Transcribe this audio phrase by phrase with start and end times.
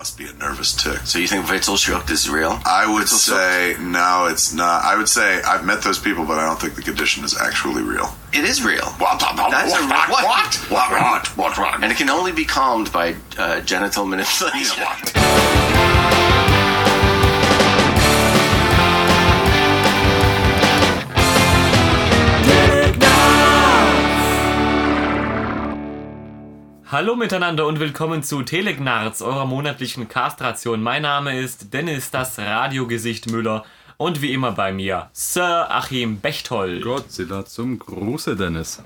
[0.00, 0.96] Must be a nervous tick.
[1.04, 2.58] So you think Witzelschlucht is real?
[2.64, 4.82] I would say no, it's not.
[4.82, 7.82] I would say I've met those people, but I don't think the condition is actually
[7.82, 8.08] real.
[8.32, 8.86] It is real.
[8.96, 9.20] What?
[9.20, 10.08] That's a what?
[10.08, 10.24] what?
[10.24, 10.54] What?
[10.70, 10.90] What?
[10.90, 11.26] What?
[11.36, 11.58] What?
[11.58, 11.82] What?
[11.82, 14.86] And it can only be calmed by uh, genital manipulation.
[26.90, 30.82] Hallo miteinander und willkommen zu Telegnarz, eurer monatlichen Castration.
[30.82, 33.64] Mein Name ist Dennis, das Radiogesicht Müller
[33.96, 36.82] und wie immer bei mir Sir Achim Bechtold.
[36.82, 38.82] Godzilla zum Gruße, Dennis.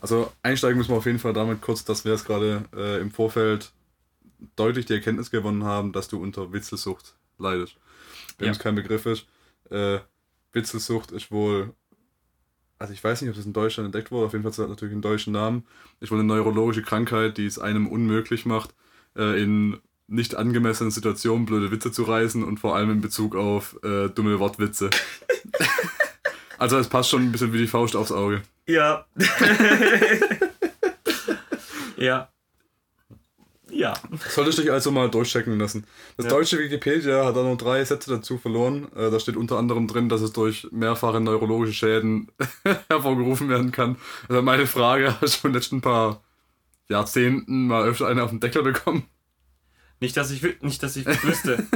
[0.00, 3.10] Also einsteigen müssen wir auf jeden Fall damit kurz, dass wir es gerade äh, im
[3.10, 3.72] Vorfeld
[4.56, 7.76] deutlich die Erkenntnis gewonnen haben, dass du unter Witzelsucht leidest.
[8.38, 8.52] Wenn Ja.
[8.52, 9.26] es kein Begriff ist,
[9.70, 9.98] äh,
[10.52, 11.74] Witzelsucht ist wohl,
[12.80, 14.68] also ich weiß nicht, ob das in Deutschland entdeckt wurde, auf jeden Fall hat es
[14.68, 15.64] natürlich einen deutschen Namen,
[16.00, 18.74] ist wohl eine neurologische Krankheit, die es einem unmöglich macht,
[19.16, 19.76] äh, in
[20.08, 24.40] nicht angemessenen Situationen blöde Witze zu reißen und vor allem in Bezug auf äh, dumme
[24.40, 24.88] Wortwitze.
[26.58, 28.42] also es passt schon ein bisschen wie die Faust aufs Auge.
[28.66, 29.04] Ja.
[31.96, 32.30] ja.
[33.80, 33.94] Ja.
[34.28, 35.86] Solltest dich also mal durchchecken lassen.
[36.18, 36.30] Das Ja.
[36.32, 38.88] deutsche Wikipedia hat da nur drei Sätze dazu verloren.
[38.94, 42.28] Äh, Da steht unter anderem drin, dass es durch mehrfache neurologische Schäden
[42.90, 43.96] hervorgerufen werden kann.
[44.28, 46.20] Also meine Frage, hast du in den letzten paar
[46.90, 49.04] Jahrzehnten mal öfter eine auf den Deckel bekommen?
[49.98, 51.66] Nicht, dass ich, nicht, dass ich wüsste.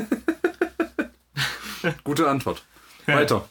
[2.04, 2.64] Gute Antwort.
[3.06, 3.48] Weiter.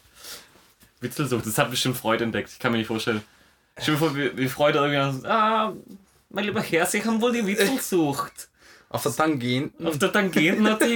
[1.02, 2.50] Witzelsucht, das hat bestimmt Freud entdeckt.
[2.52, 3.24] Ich kann mir nicht vorstellen.
[3.80, 5.74] Stell dir vor, wie, wie Freud irgendwie sagt, ah,
[6.34, 8.50] mein lieber Herr, Sie haben wohl die Witzelsucht.
[8.90, 9.88] Auf der Tangenten.
[9.88, 10.84] Auf der Tangenten hat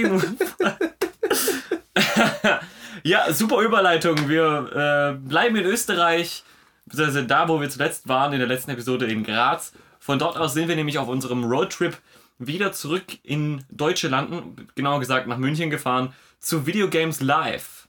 [3.04, 4.28] Ja, super Überleitung.
[4.28, 6.42] Wir äh, bleiben in Österreich,
[6.86, 9.72] beziehungsweise da, wo wir zuletzt waren, in der letzten Episode in Graz.
[10.00, 11.96] Von dort aus sind wir nämlich auf unserem Roadtrip
[12.38, 17.88] wieder zurück in deutsche Landen, genauer gesagt nach München gefahren, zu Videogames Live.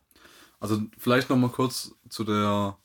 [0.60, 2.76] Also vielleicht nochmal kurz zu der...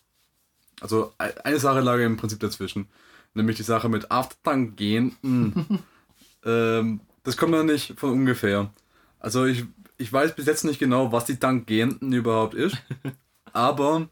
[0.80, 2.88] Also e- eine Sache lag im Prinzip dazwischen.
[3.34, 5.80] Nämlich die Sache mit Aftertangenten.
[6.44, 8.70] ähm, das kommt dann nicht von ungefähr.
[9.18, 9.64] Also ich,
[9.96, 12.76] ich weiß bis jetzt nicht genau, was die Tangenten überhaupt ist.
[13.52, 14.08] aber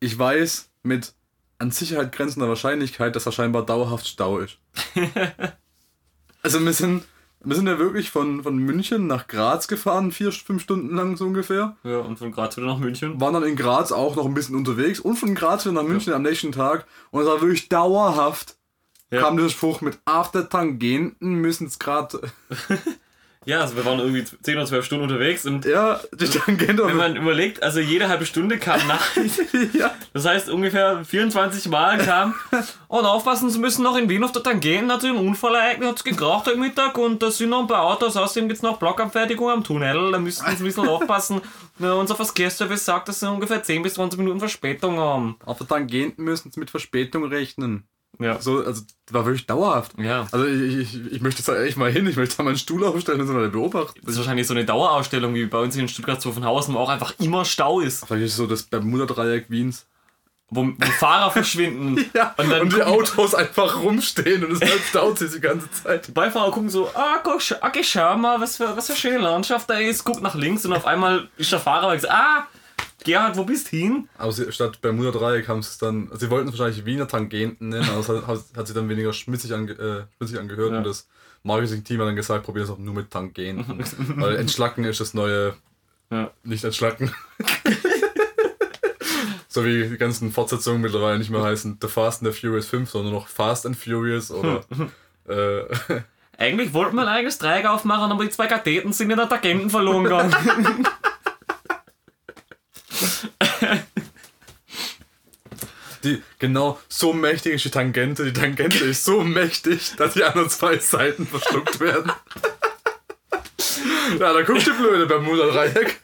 [0.00, 1.14] ich weiß mit
[1.58, 4.58] an Sicherheit grenzender Wahrscheinlichkeit, dass da scheinbar dauerhaft Stau ist.
[6.42, 7.04] also wir sind,
[7.44, 11.26] wir sind ja wirklich von, von München nach Graz gefahren, vier, fünf Stunden lang so
[11.26, 13.20] ungefähr Ja, und von Graz wieder nach München.
[13.20, 16.12] waren dann in Graz auch noch ein bisschen unterwegs und von Graz wieder nach München
[16.12, 18.56] am nächsten Tag und es war wirklich dauerhaft.
[19.10, 19.20] Ja.
[19.20, 22.20] Kam der Spruch mit After Tangenten müssen es gerade.
[23.46, 26.86] Ja, also wir waren irgendwie 10 oder 12 Stunden unterwegs und Ja, die Tangente.
[26.86, 29.38] wenn man überlegt, also jede halbe Stunde kam Nachricht.
[29.74, 29.94] ja.
[30.12, 32.34] Das heißt, ungefähr 24 Mal kam,
[32.88, 35.54] oh, und aufpassen, Sie müssen noch in Wien auf der Tangenten, hat sich ein Unfall
[35.54, 38.58] ereignet, hat es gekracht heute Mittag und da sind noch ein paar Autos, außerdem gibt
[38.58, 41.40] es noch Blockabfertigung am Tunnel, da müssen Sie ein bisschen aufpassen.
[41.78, 45.36] Na, unser Verkehrsservice sagt, dass Sie ungefähr 10 bis 20 Minuten Verspätung haben.
[45.44, 47.88] Auf der Tangenten müssen es mit Verspätung rechnen.
[48.20, 48.40] Ja.
[48.40, 49.92] So, also das war wirklich dauerhaft.
[49.98, 50.26] Ja.
[50.32, 52.84] Also ich, ich, ich möchte da echt mal hin, ich möchte da mal einen Stuhl
[52.84, 54.00] aufstellen und so mal beobachten.
[54.02, 57.14] Das ist wahrscheinlich so eine Dauerausstellung wie bei uns hier in Stuttgart-Zuffenhausen, wo auch einfach
[57.18, 59.86] immer Stau ist, Vielleicht ist so das Bermuda-Dreieck Wiens.
[60.50, 62.04] wo, wo Fahrer verschwinden.
[62.14, 65.68] Ja, Und dann und die Autos einfach rumstehen und es halt staut sich die ganze
[65.72, 66.06] Zeit.
[66.06, 69.68] Die Beifahrer gucken so, ah, guck, okay, schau mal, was für, was für schöne Landschaft
[69.68, 70.04] da ist.
[70.04, 72.46] Guckt nach links und auf einmal ist der Fahrer sagt, ah,
[73.04, 74.08] Gerhard, wo bist du hin?
[74.18, 77.06] Aber sie, statt Bermuda Dreieck haben sie es dann, also sie wollten es wahrscheinlich Wiener
[77.06, 78.26] Tangenten nennen, aber es hat,
[78.56, 80.78] hat, sich dann weniger schmitzig, ange, äh, schmitzig angehört Ja.
[80.78, 81.06] und das
[81.42, 83.84] Marketing-Team hat dann gesagt, probier es auch nur mit Tangenten.
[84.16, 85.54] Weil Entschlacken ist das neue,
[86.10, 86.30] Ja.
[86.42, 87.12] nicht Entschlacken.
[89.48, 92.90] so wie die ganzen Fortsetzungen mittlerweile nicht mehr heißen The Fast and the Furious 5,
[92.90, 94.64] sondern noch Fast and Furious oder
[95.28, 95.64] äh,
[96.36, 99.70] Eigentlich wollten wir ein eigenes Dreieck aufmachen, aber die zwei Katheten sind in der Tangenten
[99.70, 100.34] verloren gegangen.
[106.04, 108.24] Die, genau, so mächtig ist die Tangente.
[108.24, 112.12] Die Tangente ist so mächtig, dass die anderen zwei Seiten verschluckt werden.
[114.18, 116.00] ja, da guckst du blöde Bermuda-Dreieck.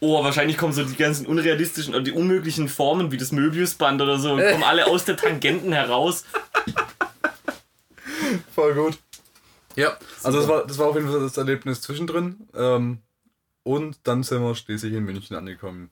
[0.00, 4.18] oh, wahrscheinlich kommen so die ganzen unrealistischen oder die unmöglichen Formen wie das Möbiusband oder
[4.18, 6.24] so, kommen alle aus der Tangenten heraus.
[8.54, 8.98] Voll gut.
[9.76, 12.48] Ja, also das war, das war auf jeden Fall das Erlebnis zwischendrin.
[12.54, 12.98] Ähm,
[13.66, 15.90] und dann sind wir schließlich in München angekommen.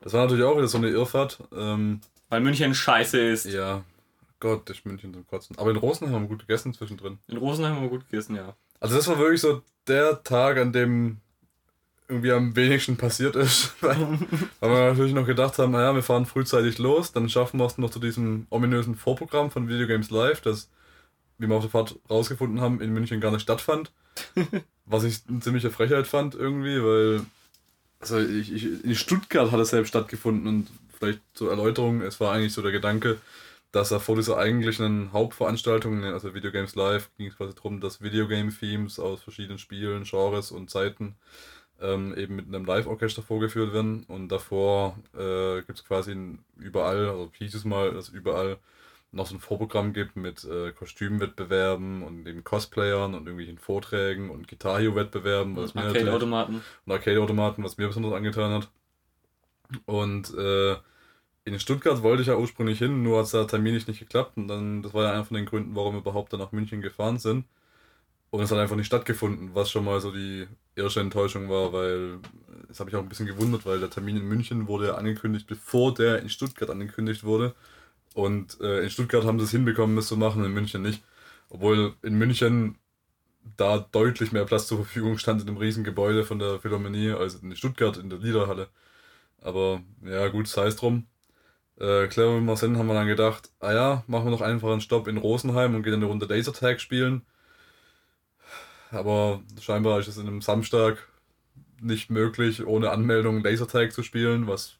[0.00, 1.42] Das war natürlich auch wieder so eine Irrfahrt.
[1.52, 3.46] Ähm, Weil München scheiße ist.
[3.46, 3.82] ja,
[4.38, 5.58] Gott, ist München zum Kotzen.
[5.58, 7.18] Aber in Rosenheim haben wir gut gegessen zwischendrin.
[7.26, 8.54] In Rosenheim haben wir gut gegessen, ja.
[8.78, 11.16] Also das war wirklich so der Tag, an dem
[12.08, 13.74] irgendwie am wenigsten passiert ist.
[13.80, 13.96] weil,
[14.60, 17.76] weil wir natürlich noch gedacht haben, naja, wir fahren frühzeitig los, dann schaffen wir es
[17.76, 20.70] noch zu diesem ominösen Vorprogramm von Videogames Live, das,
[21.38, 23.90] wie wir auf der Fahrt rausgefunden haben, in München gar nicht stattfand.
[24.86, 27.26] Was ich eine ziemliche Frechheit fand irgendwie, weil
[27.98, 32.32] also ich, ich, in Stuttgart hat es selbst stattgefunden und vielleicht zur Erläuterung, es war
[32.32, 33.18] eigentlich so der Gedanke,
[33.72, 38.98] dass er vor dieser eigentlichen Hauptveranstaltung, also Videogames Live, ging es quasi darum, dass Videogame-Themes
[38.98, 41.16] aus verschiedenen Spielen, Genres und Zeiten
[41.80, 44.04] ähm, eben mit einem Live-Orchester vorgeführt werden.
[44.08, 46.16] Und davor äh, gibt es quasi
[46.56, 48.58] überall, also hieß es mal, dass überall
[49.12, 54.48] noch so ein Vorprogramm gibt mit äh, Kostümwettbewerben und den Cosplayern und irgendwelchen Vorträgen und
[54.48, 55.56] Guitar Hero-Wettbewerben.
[55.58, 56.62] Arcade-Automaten.
[56.84, 58.68] Und Arcade-Automaten, was mir besonders angetan hat.
[59.86, 60.76] Und äh,
[61.44, 64.36] in Stuttgart wollte ich ja ursprünglich hin, nur hat der Termin nicht geklappt.
[64.36, 66.82] Und dann, das war ja einer von den Gründen, warum wir überhaupt dann nach München
[66.82, 67.44] gefahren sind.
[68.30, 72.18] Und es hat einfach nicht stattgefunden, was schon mal so die erste Enttäuschung war, weil
[72.68, 75.46] das habe ich auch ein bisschen gewundert, weil der Termin in München wurde ja angekündigt,
[75.46, 77.54] bevor der in Stuttgart angekündigt wurde.
[78.16, 81.02] Und äh, in Stuttgart haben sie es hinbekommen, das zu machen, in München nicht.
[81.50, 82.78] Obwohl in München
[83.58, 87.34] da deutlich mehr Platz zur Verfügung stand in dem riesen Gebäude von der Philharmonie als
[87.34, 88.68] in Stuttgart in der Liederhalle.
[89.42, 91.06] Aber ja, gut, sei es drum.
[91.78, 95.08] Äh, Clever Marcel haben wir dann gedacht, ah ja, machen wir noch einfach einen Stopp
[95.08, 97.20] in Rosenheim und gehen eine Runde Lasertag spielen.
[98.92, 101.06] Aber scheinbar ist es in einem Samstag
[101.82, 104.78] nicht möglich, ohne Anmeldung Lasertag zu spielen, was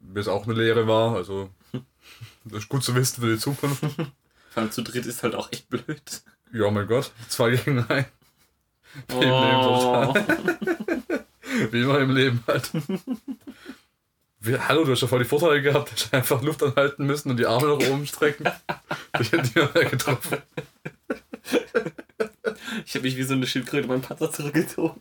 [0.00, 1.14] bis auch eine Lehre war.
[1.14, 1.50] Also
[2.44, 3.80] das ist gut zu wissen für die Zukunft.
[4.50, 6.22] Vor allem zu dritt ist halt auch echt blöd.
[6.52, 8.06] Ja, mein Gott, zwei gegen ein.
[9.08, 10.14] Wie Oh.
[11.70, 12.70] Wie immer im Leben halt.
[14.40, 17.30] Wie, hallo, du hast ja voll die Vorteile gehabt, du hast einfach Luft anhalten müssen
[17.30, 18.48] und die Arme nach oben strecken.
[19.20, 20.38] Ich hätte die mehr getroffen.
[22.84, 25.00] Ich habe mich wie so eine Schildkröte meinen Panzer zurückgezogen.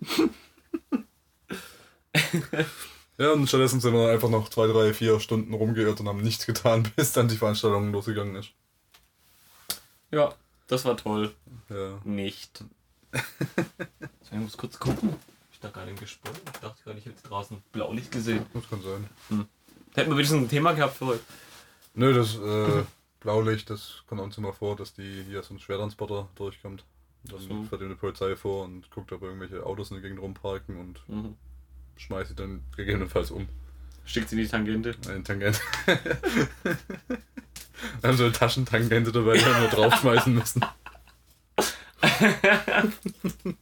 [3.17, 6.45] Ja, und stattdessen sind wir einfach noch zwei, drei, vier Stunden rumgeirrt und haben nichts
[6.45, 8.49] getan, bis dann die Veranstaltung losgegangen ist.
[10.11, 10.33] Ja,
[10.67, 11.33] das war toll.
[11.69, 11.99] Ja.
[12.03, 12.63] Nicht.
[14.31, 15.15] Ich muss kurz gucken.
[15.51, 16.33] Ich da gerade im Gespräch.
[16.51, 18.43] Ich dachte gerade, ich hätte draußen Blaulicht gesehen.
[18.55, 19.07] Das kann sein.
[19.93, 21.19] Hätten wir wenigstens ein Thema gehabt für heute.
[21.93, 22.83] Nö, das äh,
[23.19, 26.83] Blaulicht, das kommt uns immer vor, dass die hier so ein Schwertransporter durchkommt.
[27.25, 27.63] Dann So.
[27.69, 31.07] fährt ihm die Polizei vor und guckt, ob irgendwelche Autos in der Gegend rumparken und
[31.07, 31.35] Mhm.
[31.97, 33.47] Schmeißt sie dann gegebenenfalls um.
[34.05, 34.95] Schickt sie in die Tangente.
[35.07, 35.59] Eine Tangente.
[38.01, 40.65] Dann so eine Taschentangente dabei, die wir nur draufschmeißen müssen.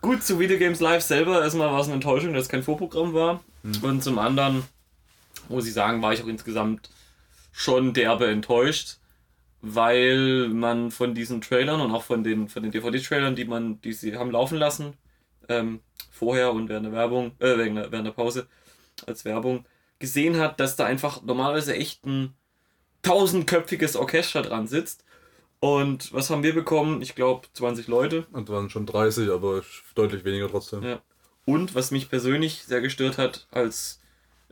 [0.00, 1.42] Gut, zu Videogames Live selber.
[1.42, 3.42] Erstmal war es eine Enttäuschung, dass es kein Vorprogramm war.
[3.82, 4.64] Und zum anderen,
[5.48, 6.90] muss ich sagen, war ich auch insgesamt
[7.52, 8.96] schon derbe enttäuscht,
[9.60, 13.92] weil man von diesen Trailern und auch von den, von den DVD-Trailern, die man, die
[13.92, 14.94] sie haben laufen lassen,
[15.48, 15.80] ähm,
[16.12, 18.46] vorher und während der Werbung, äh, während der, während der Pause
[19.06, 19.64] als Werbung,
[19.98, 22.34] gesehen hat, dass da einfach normalerweise echt ein
[23.02, 25.04] tausendköpfiges Orchester dran sitzt.
[25.58, 27.02] Und was haben wir bekommen?
[27.02, 28.26] Ich glaube 20 Leute.
[28.32, 29.62] Und waren schon 30, aber
[29.94, 30.82] deutlich weniger trotzdem.
[30.82, 31.00] Ja.
[31.44, 34.00] Und was mich persönlich sehr gestört hat als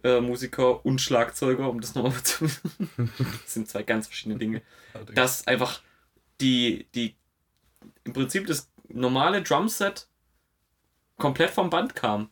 [0.02, 4.62] äh, Musiker und Schlagzeuger, um das nochmal zu das sind zwei ganz verschiedene Dinge,
[5.14, 5.80] dass einfach
[6.40, 7.16] die, die
[8.04, 10.08] im Prinzip das normale Drumset
[11.20, 12.30] komplett vom Band kam.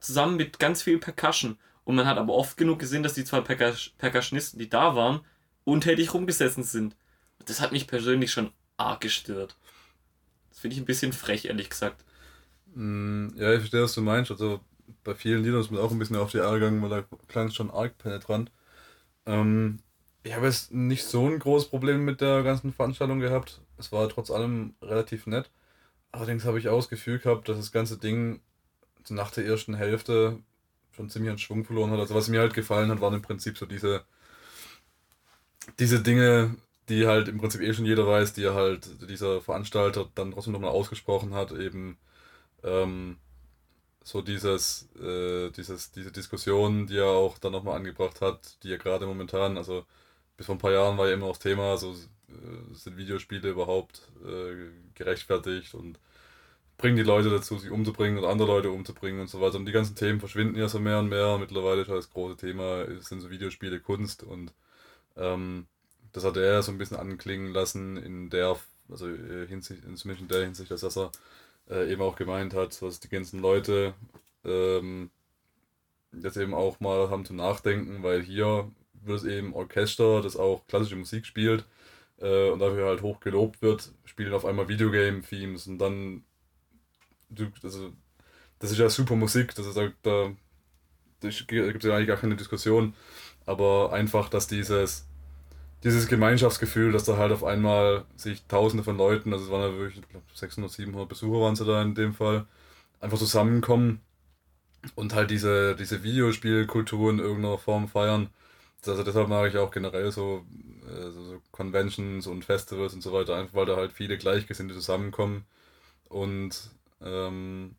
[0.00, 1.58] Zusammen mit ganz viel Percussion.
[1.84, 5.22] Und man hat aber oft genug gesehen, dass die zwei Percus Percussionisten, die da waren,
[5.64, 6.96] untätig rumgesessen sind.
[7.46, 9.56] Das hat mich persönlich schon arg gestört.
[10.50, 12.04] Das finde ich ein bisschen frech, ehrlich gesagt.
[12.74, 14.30] Mm, Ja, ich verstehe, was du meinst.
[14.30, 14.60] Also
[15.04, 17.48] bei vielen Liedern ist mir auch ein bisschen auf die Eier gegangen, weil da klang
[17.48, 18.50] es schon arg penetrant.
[19.26, 19.80] Ähm,
[20.24, 23.62] ich habe jetzt nicht so ein großes Problem mit der ganzen Veranstaltung gehabt.
[23.78, 25.50] Es war trotz allem relativ nett.
[26.12, 28.40] Allerdings habe ich auch das Gefühl gehabt, dass das ganze Ding
[29.08, 30.38] nach der ersten Hälfte
[30.92, 32.00] schon ziemlich an Schwung verloren hat.
[32.00, 34.04] Also was mir halt gefallen hat, waren im Prinzip so diese,
[35.78, 36.56] diese Dinge,
[36.88, 40.70] die halt im Prinzip eh schon jeder weiß, die halt dieser Veranstalter dann trotzdem nochmal
[40.70, 41.98] ausgesprochen hat, eben
[42.64, 43.18] ähm,
[44.04, 48.78] so dieses, äh, dieses, diese Diskussion, die er auch dann nochmal angebracht hat, die er
[48.78, 49.84] gerade momentan, also
[50.36, 51.94] bis vor ein paar Jahren war ja immer das Thema, so
[52.72, 55.98] sind Videospiele überhaupt äh, gerechtfertigt und
[56.78, 59.56] bringen die Leute dazu, sich umzubringen und andere Leute umzubringen und so weiter.
[59.56, 61.36] Und die ganzen Themen verschwinden ja so mehr und mehr.
[61.38, 64.52] Mittlerweile ist das große Thema, sind so Videospiele Kunst und
[65.16, 65.66] ähm,
[66.12, 68.56] das hat er so ein bisschen anklingen lassen in der,
[68.88, 71.12] also äh, Hinsicht, in zumindest in der Hinsicht, dass er
[71.68, 73.94] äh, eben auch gemeint hat, dass die ganzen Leute
[74.44, 75.10] ähm,
[76.12, 78.70] jetzt eben auch mal haben zum Nachdenken, weil hier
[79.02, 81.64] wird es eben Orchester, das auch klassische Musik spielt
[82.20, 86.24] äh, und dafür halt hoch gelobt wird, spielen auf einmal Videogame-Themes und dann,
[87.62, 87.92] also,
[88.58, 90.32] das ist ja super Musik, das ist da, da,
[91.20, 92.94] da gibt es ja eigentlich gar keine Diskussion,
[93.46, 95.06] aber einfach, dass dieses
[95.82, 99.78] dieses Gemeinschaftsgefühl, dass da halt auf einmal sich tausende von Leuten, also es waren ja
[99.78, 102.46] wirklich, ich glaube 600, 700 Besucher waren sie da in dem Fall,
[103.00, 104.00] einfach zusammenkommen
[104.94, 108.30] und halt diese, diese Videospielkultur in irgendeiner Form feiern.
[108.86, 110.46] Also deshalb mag ich auch generell so,
[110.88, 115.44] äh, so, Conventions und Festivals und so weiter, einfach weil da halt viele Gleichgesinnte zusammenkommen.
[116.08, 116.70] Und
[117.02, 117.76] ähm,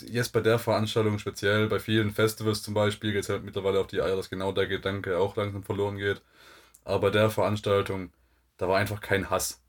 [0.00, 3.86] jetzt bei der Veranstaltung speziell, bei vielen Festivals zum Beispiel, geht es halt mittlerweile auf
[3.86, 6.22] die Eier, dass genau der Gedanke auch langsam verloren geht.
[6.84, 8.12] Aber bei der Veranstaltung,
[8.58, 9.62] da war einfach kein Hass.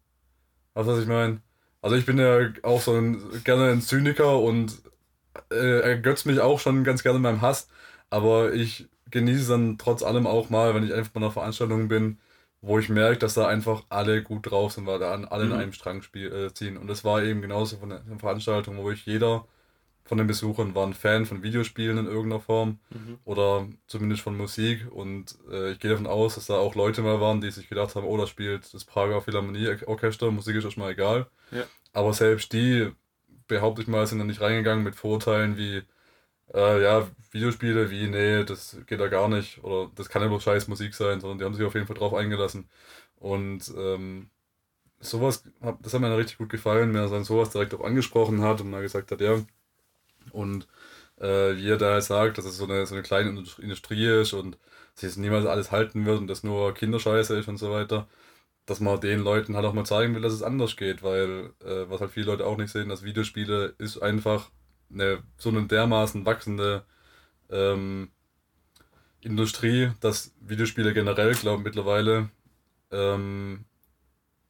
[0.74, 1.42] Weißt du, was ich meine?
[1.82, 4.82] Also ich bin ja auch so ein, gerne ein Zyniker und
[5.52, 7.70] äh, ergötzt mich auch schon ganz gerne beim Hass,
[8.10, 12.20] aber ich genieße dann trotz allem auch mal, wenn ich einfach bei einer Veranstaltung bin,
[12.62, 15.56] wo ich merke, dass da einfach alle gut drauf sind, weil da alle in Mhm.
[15.56, 16.78] einem Strang spiel, äh, ziehen.
[16.78, 19.48] Und das war eben genauso von der von der Veranstaltung, wo ich jeder
[20.06, 23.20] von den Besuchern war ein Fan von Videospielen in irgendeiner Form Mhm.
[23.26, 27.20] oder zumindest von Musik und äh, ich gehe davon aus, dass da auch Leute mal
[27.22, 31.28] waren, die sich gedacht haben, oh, da spielt das Prager Philharmonie-Orchester, Musik ist erstmal egal.
[31.52, 31.64] Ja.
[31.94, 32.92] Aber selbst die,
[33.48, 35.84] behaupte ich mal, sind da nicht reingegangen mit Vorurteilen wie,
[36.54, 40.44] äh, ja, Videospiele, wie, nee, das geht da gar nicht oder das kann ja bloß
[40.44, 42.70] scheiß Musik sein, sondern die haben sich auf jeden Fall drauf eingelassen.
[43.18, 44.30] Und ähm,
[45.00, 45.44] sowas,
[45.82, 48.62] das hat mir dann richtig gut gefallen, wenn er dann sowas direkt auch angesprochen hat
[48.62, 49.40] und mal gesagt hat, ja,
[50.32, 50.68] und
[51.20, 54.06] äh, wie er da halt sagt, dass es so eine, so eine kleine Indust- Industrie
[54.22, 54.58] ist und
[54.96, 58.08] sich es niemals alles halten wird und das nur Kinderscheiße ist und so weiter,
[58.66, 61.90] dass man den Leuten halt auch mal zeigen will, dass es anders geht, weil äh,
[61.90, 64.52] was halt viele Leute auch nicht sehen, dass Videospiele ist einfach
[64.92, 66.86] eine so eine dermaßen wachsende
[67.50, 68.10] ähm,
[69.22, 72.30] Industrie, dass Videospiele generell, glaube ich, mittlerweile,
[72.92, 73.66] ähm,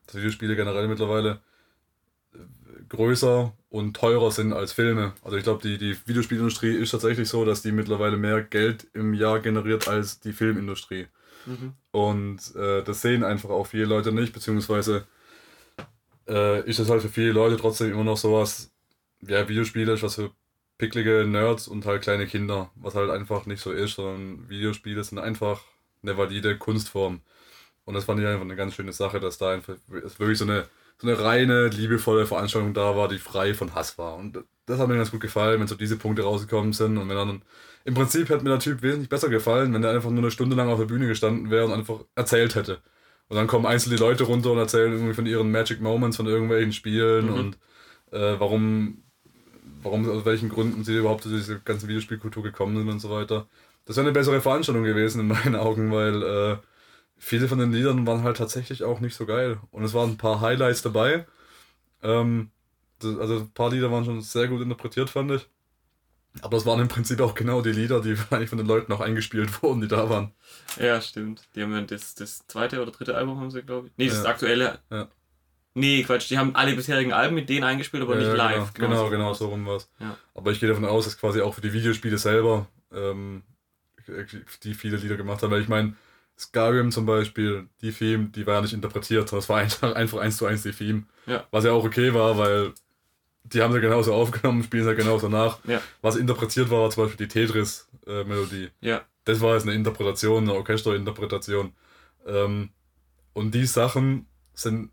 [0.06, 1.42] dass Videospiele generell mittlerweile
[2.34, 2.38] äh,
[2.89, 5.13] größer und teurer sind als Filme.
[5.24, 9.13] Also ich glaube, die, die Videospielindustrie ist tatsächlich so, dass die mittlerweile mehr Geld im
[9.13, 11.08] Jahr generiert als die Filmindustrie.
[11.46, 11.74] Mhm.
[11.92, 15.08] Und äh, das sehen einfach auch viele Leute nicht, beziehungsweise
[16.27, 18.75] äh, ist es halt für viele Leute trotzdem immer noch sowas,
[19.27, 20.32] ja, Videospiele ist was für
[20.77, 25.20] picklige Nerds und halt kleine Kinder, was halt einfach nicht so ist, sondern Videospiele sind
[25.20, 25.62] einfach
[26.03, 27.22] eine valide Kunstform.
[27.86, 30.67] Und das fand ich einfach eine ganz schöne Sache, dass da einfach wirklich so eine,
[30.98, 34.15] so eine reine, liebevolle Veranstaltung da war, die frei von Hass war.
[34.17, 37.15] Und das hat mir ganz gut gefallen, wenn so diese Punkte rausgekommen sind und wenn
[37.17, 37.44] dann
[37.86, 40.55] im Prinzip hätte mir der Typ wesentlich besser gefallen, wenn der einfach nur eine Stunde
[40.55, 42.82] lang auf der Bühne gestanden wäre und einfach erzählt hätte.
[43.29, 46.74] Und dann kommen einzelne Leute runter und erzählen irgendwie von ihren Magic Moments, von irgendwelchen
[46.74, 47.34] Spielen Mhm.
[47.34, 47.60] und
[48.12, 49.03] äh, warum,
[49.86, 53.48] warum, aus welchen Gründen sie überhaupt zu dieser ganzen Videospielkultur gekommen sind und so weiter.
[53.86, 56.58] Das wäre eine bessere Veranstaltung gewesen in meinen Augen, weil äh,
[57.18, 59.60] viele von den Liedern waren halt tatsächlich auch nicht so geil.
[59.72, 61.25] Und es waren ein paar Highlights dabei.
[62.04, 62.51] Ähm,
[63.00, 65.48] das, also ein paar Lieder waren schon sehr gut interpretiert, fand ich.
[66.42, 69.01] Aber es waren im Prinzip auch genau die Lieder, die eigentlich von den Leuten auch
[69.01, 70.34] eingespielt wurden, die da waren.
[70.80, 71.44] Ja, stimmt.
[71.56, 73.94] Die haben ja das, das zweite oder dritte Album haben sie, glaube ich.
[73.98, 74.30] Nee, das Ja.
[74.30, 74.80] aktuelle.
[74.89, 75.08] Ja.
[75.77, 78.74] Nee, Quatsch, die haben alle bisherigen Alben mit denen eingespielt, aber nicht Ja, live.
[78.74, 79.89] Genau, genau, so genau, so rum war's.
[80.00, 80.17] Ja.
[80.34, 83.44] Aber ich gehe davon aus, dass quasi auch für die Videospiele selber ähm,
[84.63, 85.51] die viele Lieder gemacht haben.
[85.51, 85.96] Weil ich meine,
[86.38, 90.20] Skyrim zum Beispiel, die Theme, die war ja nicht interpretiert, sondern es war einfach, einfach
[90.20, 91.03] eins zu eins die Theme.
[91.25, 91.46] Ja.
[91.51, 92.74] Was ja auch okay war, weil
[93.44, 95.60] die haben sie genauso aufgenommen, spielen sie genauso nach.
[95.65, 95.82] Ja.
[96.01, 98.70] Was interpretiert war, war zum Beispiel die Tetris-Melodie.
[98.82, 101.74] Ja, das war jetzt eine Interpretation, eine Orchesterinterpretation.
[102.25, 102.70] Ähm,
[103.34, 104.91] und die Sachen sind,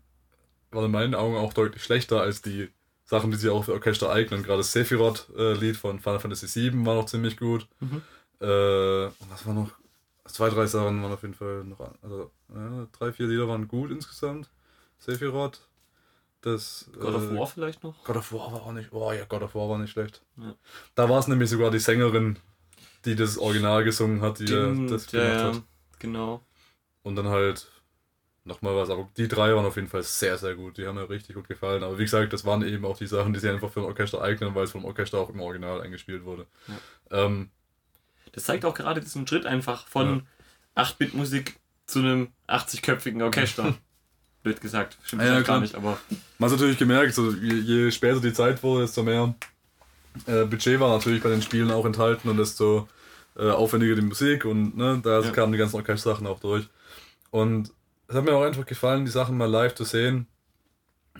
[0.73, 2.69] waren in meinen Augen auch deutlich schlechter als die
[3.05, 4.43] Sachen, die sie auch für Orchester eignen.
[4.43, 7.67] Gerade das Sephiroth-Lied von Final Fantasy VII war noch ziemlich gut.
[7.79, 8.01] Mhm.
[8.39, 9.71] Äh, und was war noch?
[10.25, 13.91] Zwei, drei Sachen waren auf jeden Fall noch, also ja, drei, vier Lieder waren gut
[13.91, 14.49] insgesamt.
[14.97, 15.59] Sephiroth,
[16.41, 16.89] das.
[16.97, 18.03] God of äh, War vielleicht noch.
[18.05, 18.93] God of War war auch nicht.
[18.93, 20.21] Oh ja, God of War war nicht schlecht.
[20.37, 20.55] Ja.
[20.95, 22.39] Da war es nämlich sogar die Sängerin,
[23.03, 25.61] die das Original gesungen hat, die äh, Stimmt, das gemacht ja, hat.
[25.99, 26.41] genau.
[27.03, 27.67] Und dann halt
[28.45, 28.89] nochmal was.
[28.89, 30.77] Aber die drei waren auf jeden Fall sehr, sehr gut.
[30.77, 31.83] Die haben mir richtig gut gefallen.
[31.83, 34.21] Aber wie gesagt, das waren eben auch die Sachen, die sie einfach für ein Orchester
[34.21, 36.45] eignen, weil es vom Orchester auch im Original eingespielt wurde.
[37.11, 37.49] Ähm,
[38.33, 40.23] Das zeigt auch gerade diesen Schritt einfach von
[40.75, 43.75] 8-Bit-Musik zu einem 80-köpfigen Orchester.
[44.43, 45.97] Blöd gesagt, stimmt Ja, ja, gar nicht, aber
[46.37, 49.33] man hat natürlich gemerkt, so, je, je später die Zeit wurde, desto mehr
[50.25, 52.89] äh, Budget war natürlich bei den Spielen auch enthalten und desto
[53.37, 55.31] äh, aufwendiger die Musik und ne, da Ja.
[55.31, 56.67] kamen die ganzen Orchestersachen auch durch.
[57.31, 57.71] Und
[58.07, 60.27] es hat mir auch einfach gefallen, die Sachen mal live zu sehen.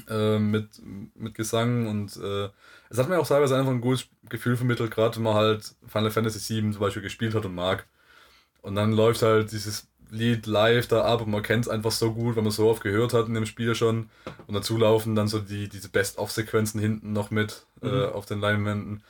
[0.10, 0.70] Äh, mit,
[1.16, 2.50] mit Gesang und äh,
[2.90, 6.10] es hat mir auch teilweise einfach ein gutes Gefühl vermittelt, gerade wenn man halt Final
[6.10, 7.88] Fantasy VII zum Beispiel gespielt hat und mag.
[8.62, 12.14] Und dann läuft halt dieses Lied live da ab und man kennt es einfach so
[12.14, 14.10] gut, wenn man so oft gehört hat in dem Spiel schon.
[14.48, 18.14] Und dazu laufen dann so die, diese Best-of-Sequenzen hinten noch mit äh, Mhm.
[18.14, 19.04] auf den Leinwänden.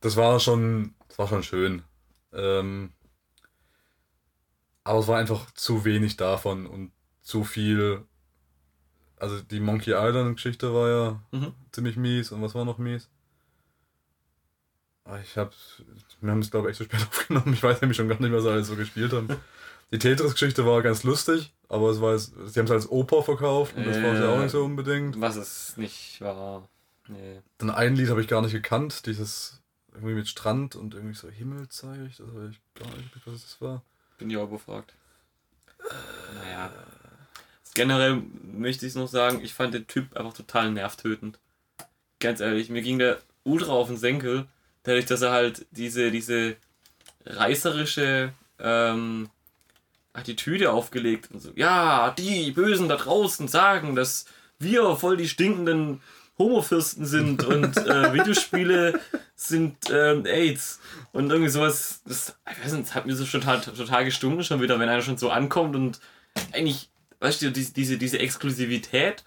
[0.00, 1.82] Das war schon, das war schon schön.
[2.32, 2.92] Ähm,
[4.84, 6.92] Aber es war einfach zu wenig davon und
[7.28, 8.04] zu viel.
[9.16, 11.52] Also die Monkey Island Geschichte war ja Mhm.
[11.72, 13.08] ziemlich mies und was war noch mies?
[15.04, 15.52] Ah, Ich hab,
[16.20, 17.52] wir haben es glaube ich echt zu spät aufgenommen.
[17.52, 19.28] Ich weiß nämlich schon gar nicht, was sie alles so gespielt haben.
[19.90, 23.86] Die Tetris-Geschichte war ganz lustig, aber es war, sie haben es als Oper verkauft und
[23.86, 24.42] das war es ja auch Äh.
[24.42, 25.20] nicht so unbedingt.
[25.20, 26.66] Was es nicht war.
[27.08, 27.40] Nee.
[27.58, 29.60] Dann ein Lied habe ich gar nicht gekannt, dieses
[29.92, 32.10] irgendwie mit Strand und irgendwie so Himmelzeug.
[32.16, 33.82] Das habe ich gar nicht was das war.
[34.18, 34.94] Bin ich auch gefragt.
[36.34, 36.70] Naja.
[37.78, 41.38] Generell möchte ich noch sagen, ich fand den Typ einfach total nervtötend.
[42.18, 44.46] Ganz ehrlich, mir ging der ultra auf den Senkel,
[44.82, 46.56] dadurch, dass er halt diese, diese
[47.24, 49.28] reißerische ähm,
[50.12, 51.52] Attitüde aufgelegt und so.
[51.54, 54.26] Ja, die Bösen da draußen sagen, dass
[54.58, 56.00] wir voll die stinkenden
[56.36, 58.98] Homofürsten sind und äh, Videospiele
[59.36, 60.80] sind ähm, AIDS.
[61.12, 64.60] Und irgendwie sowas, das, ich weiß nicht, das hat mir so total, total gestunken schon
[64.60, 66.00] wieder, wenn einer schon so ankommt und
[66.52, 69.24] eigentlich, weißt du, diese, diese, Exklusivität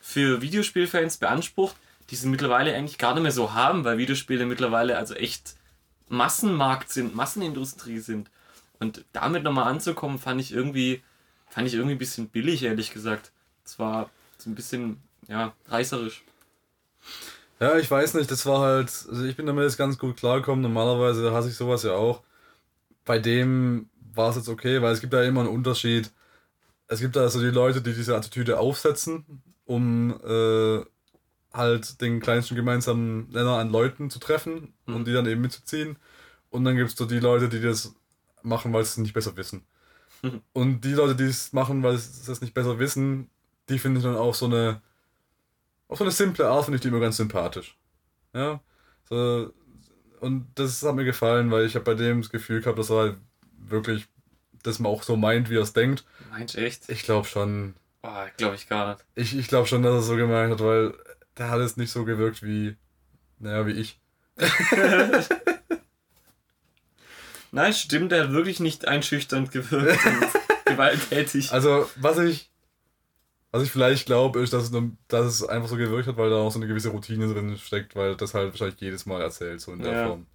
[0.00, 1.76] für Videospielfans beansprucht,
[2.10, 5.54] die sie mittlerweile eigentlich gar nicht mehr so haben, weil Videospiele mittlerweile also echt
[6.08, 8.30] Massenmarkt sind, Massenindustrie sind.
[8.78, 11.02] Und damit nochmal anzukommen, fand ich irgendwie,
[11.48, 13.32] fand ich irgendwie ein bisschen billig, ehrlich gesagt.
[13.64, 16.22] Es war so ein bisschen, ja, reißerisch.
[17.60, 20.62] Ja, ich weiß nicht, das war halt, also ich bin damit jetzt ganz gut klargekommen.
[20.62, 22.22] Normalerweise hasse ich sowas ja auch.
[23.04, 26.10] Bei dem war es jetzt okay, weil es gibt da immer einen Unterschied.
[26.88, 30.84] Es gibt also die Leute, die diese Attitüde aufsetzen, um äh,
[31.52, 34.94] halt den kleinsten gemeinsamen Nenner an Leuten zu treffen Mhm.
[34.96, 35.96] und die dann eben mitzuziehen.
[36.50, 37.94] Und dann gibt es so die Leute, die das
[38.42, 39.64] machen, weil sie es nicht besser wissen.
[40.22, 40.42] Mhm.
[40.52, 43.30] Und die Leute, die es machen, weil sie es nicht besser wissen,
[43.68, 44.82] die finde ich dann auch so eine
[45.88, 47.76] auf so eine simple Art finde ich die immer ganz sympathisch.
[48.34, 48.60] Ja.
[49.08, 49.52] So,
[50.20, 52.96] und das hat mir gefallen, weil ich habe bei dem das Gefühl gehabt, dass er
[52.96, 53.18] halt
[53.58, 54.06] wirklich
[54.64, 56.04] das mal auch so meint, wie er es denkt.
[56.30, 56.88] Meinst du echt?
[56.88, 57.74] Ich glaube schon.
[58.02, 59.04] Boah, glaube ich gar nicht.
[59.14, 60.94] Ich, ich glaube schon, dass er es so gemeint hat, weil
[61.38, 62.76] der hat es nicht so gewirkt wie,
[63.38, 64.00] naja, wie ich.
[67.52, 70.26] Nein, stimmt, er hat wirklich nicht einschüchternd gewirkt und
[70.64, 71.52] gewalttätig.
[71.52, 72.50] Also, was ich,
[73.52, 76.36] was ich vielleicht glaube, ist, dass es, dass es einfach so gewirkt hat, weil da
[76.36, 79.72] auch so eine gewisse Routine drin steckt, weil das halt wahrscheinlich jedes Mal erzählt, so
[79.72, 80.06] in der Ja.
[80.08, 80.26] Form.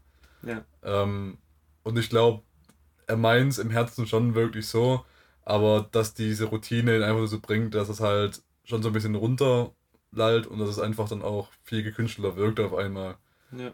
[0.44, 0.64] Ja.
[0.84, 1.38] Ähm,
[1.84, 2.44] und ich glaube,
[3.10, 5.04] er meint es im Herzen schon wirklich so,
[5.44, 9.16] aber dass diese Routine ihn einfach so bringt, dass es halt schon so ein bisschen
[9.16, 13.18] runterlallt und dass es einfach dann auch viel gekünsteler wirkt auf einmal.
[13.52, 13.74] Ja.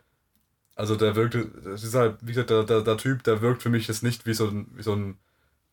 [0.76, 3.70] Also der wirkt, das ist halt, wie gesagt, der, der, der Typ, der wirkt für
[3.70, 5.18] mich jetzt nicht wie so ein, wie so ein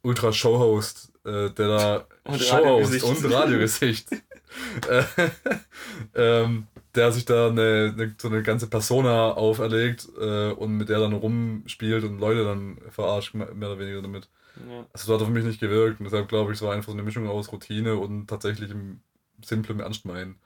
[0.03, 3.05] Ultra-Showhost, äh, der da Und Showhost Radiogesicht.
[3.05, 4.13] und Radiogesicht,
[4.89, 5.05] äh,
[6.17, 11.01] ähm, der sich da eine, eine, so eine ganze Persona auferlegt äh, und mit der
[11.01, 14.29] dann rumspielt und Leute dann verarscht, mehr oder weniger damit.
[14.69, 14.81] Ja.
[14.93, 16.93] Also das hat auf mich nicht gewirkt und deshalb glaube ich, es war einfach so
[16.93, 19.01] eine Mischung aus Routine und tatsächlichem
[19.43, 20.37] simplem Ernstmeinen.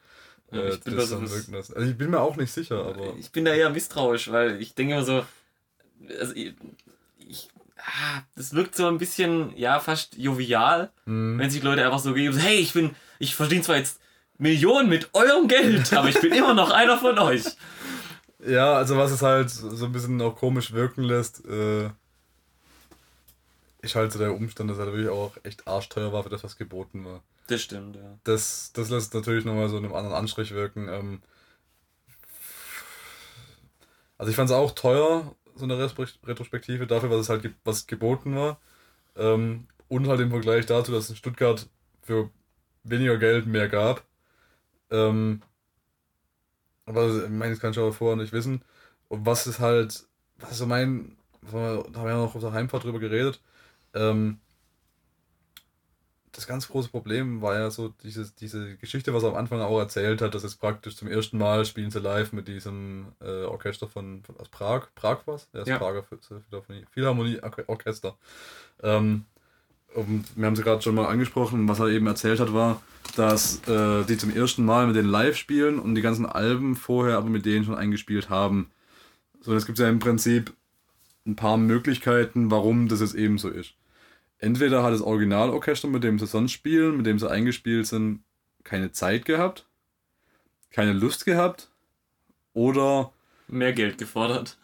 [0.53, 1.75] Ja, äh, ich bin das dann wirken lassen.
[1.75, 4.75] Also ich bin mir auch nicht sicher, aber Ich bin da eher misstrauisch, weil ich
[4.75, 5.25] denke immer so,
[6.21, 6.55] also ich,
[7.19, 11.39] ich ah, das wirkt so ein bisschen, ja, fast jovial, Mhm.
[11.39, 14.01] wenn sich Leute einfach so geben, so, hey, ich bin, ich verdiene zwar jetzt
[14.39, 17.45] Millionen mit eurem Geld, aber ich bin immer noch einer von euch.
[18.47, 21.91] Ja, also was es halt so ein bisschen auch komisch wirken lässt, äh,
[23.81, 26.57] ist halt so der Umstand, dass er natürlich auch echt arschteuer war für das, was
[26.57, 27.23] geboten war.
[27.47, 28.19] Das stimmt, ja.
[28.25, 30.89] Das, das lässt natürlich nochmal so einen anderen Anstrich wirken.
[30.89, 31.23] Ähm,
[34.19, 37.87] also ich fand es auch teuer, so eine Retro- Retrospektive, dafür, was es halt was
[37.87, 38.59] geboten war.
[39.17, 41.69] Ähm, und halt im Vergleich dazu, dass es in Stuttgart
[42.03, 42.31] für
[42.83, 44.03] weniger Geld mehr gab.
[44.91, 45.43] Ähm,
[46.85, 48.63] aber ich meine, das kann ich aber vorher nicht wissen.
[49.09, 50.07] Und was ist halt,
[50.39, 53.41] was ist so mein, da haben wir ja noch auf der Heimfahrt drüber geredet,
[53.95, 54.41] ähm,
[56.33, 59.79] das ganz große Problem war ja so diese, diese Geschichte, was er am Anfang auch
[59.79, 63.89] erzählt hat, dass es praktisch zum ersten Mal spielen sie live mit diesem äh, Orchester
[63.89, 64.89] von, von aus Prag.
[64.95, 65.49] Prag was?
[65.55, 65.79] Er ist Ja.
[65.79, 68.19] Prager Phil- Philharmonie, Philharmonie Orche- Orchester.
[68.83, 69.25] Ähm,
[69.97, 72.83] und wir haben sie gerade schon mal angesprochen, was er eben erzählt hat, war,
[73.17, 77.17] dass äh, die zum ersten Mal mit denen live spielen und die ganzen Alben vorher
[77.17, 78.71] aber mit denen schon eingespielt haben.
[79.41, 80.53] So, es gibt ja im Prinzip
[81.27, 83.75] ein paar Möglichkeiten, warum das jetzt eben so ist.
[84.39, 88.21] Entweder hat das Originalorchester, mit dem sie sonst spielen, mit dem sie eingespielt sind,
[88.65, 89.67] keine Zeit gehabt,
[90.71, 91.71] keine Lust gehabt,
[92.53, 93.13] oder
[93.49, 94.59] Mehr Geld gefordert.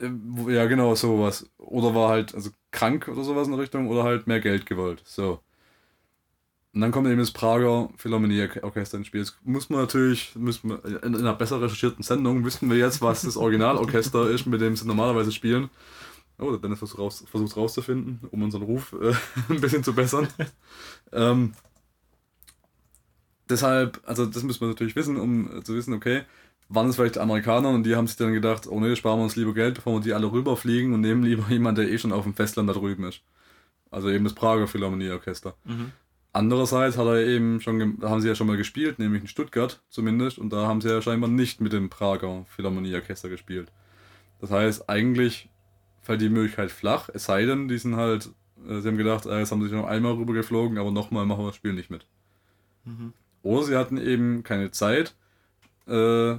[0.00, 0.10] äh,
[0.52, 1.50] ja, genau, sowas.
[1.58, 5.02] Oder war halt also krank oder sowas in der Richtung oder halt mehr Geld gewollt.
[5.04, 5.40] So.
[6.74, 9.20] Und dann kommt eben das Prager Philharmonie-Orchester ins Spiel.
[9.20, 13.02] Jetzt muss man natürlich, müssen wir, in, in einer besser recherchierten Sendung wüssten wir jetzt,
[13.02, 15.68] was das Originalorchester ist, mit dem sie normalerweise spielen.
[16.38, 19.12] Oh, der Dennis versucht, raus, versucht rauszufinden, um unseren Ruf äh,
[19.52, 20.28] ein bisschen zu bessern.
[21.12, 21.52] ähm,
[23.50, 26.22] deshalb, also das müssen wir natürlich wissen, um zu wissen, okay,
[26.74, 29.36] waren es vielleicht Amerikaner und die haben sich dann gedacht, oh ne, sparen wir uns
[29.36, 32.24] lieber Geld, bevor wir die alle rüberfliegen und nehmen lieber jemanden, der eh schon auf
[32.24, 33.22] dem Festland da drüben ist.
[33.90, 35.54] Also eben das Prager Philharmonieorchester.
[35.64, 35.92] Mhm.
[36.32, 40.38] Andererseits hat er eben schon, haben sie ja schon mal gespielt, nämlich in Stuttgart zumindest,
[40.38, 43.70] und da haben sie ja scheinbar nicht mit dem Prager Philharmonieorchester gespielt.
[44.40, 45.50] Das heißt, eigentlich
[46.00, 48.30] fällt die Möglichkeit flach, es sei denn, die sind halt,
[48.66, 51.42] äh, sie haben gedacht, äh, jetzt haben sie sich noch einmal rübergeflogen, aber nochmal machen
[51.42, 52.06] wir das Spiel nicht mit.
[53.42, 55.14] Oder sie hatten eben keine Zeit.
[55.86, 56.36] Äh,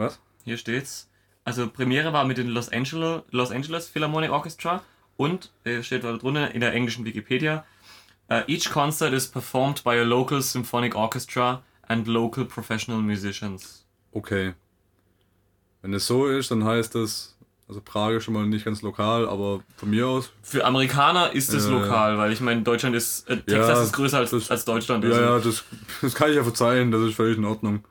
[0.00, 0.18] was?
[0.44, 1.08] Hier steht's.
[1.44, 4.82] Also Premiere war mit den Los Angeles, Los Angeles Philharmonic Orchestra
[5.16, 7.64] und äh, steht da drunter in der englischen Wikipedia.
[8.30, 13.84] Uh, each concert is performed by a local symphonic orchestra and local professional musicians.
[14.12, 14.54] Okay.
[15.82, 17.36] Wenn es so ist, dann heißt das,
[17.66, 21.52] also Prag ist schon mal nicht ganz lokal, aber von mir aus Für Amerikaner ist
[21.52, 21.70] es ja.
[21.72, 25.02] lokal, weil ich meine, Deutschland ist, äh, Texas Ja, ist größer als, das- als Deutschland.
[25.04, 25.64] Ja, also- ja, das,
[26.02, 27.84] das kann ich ja verzeihen, das ist völlig in Ordnung.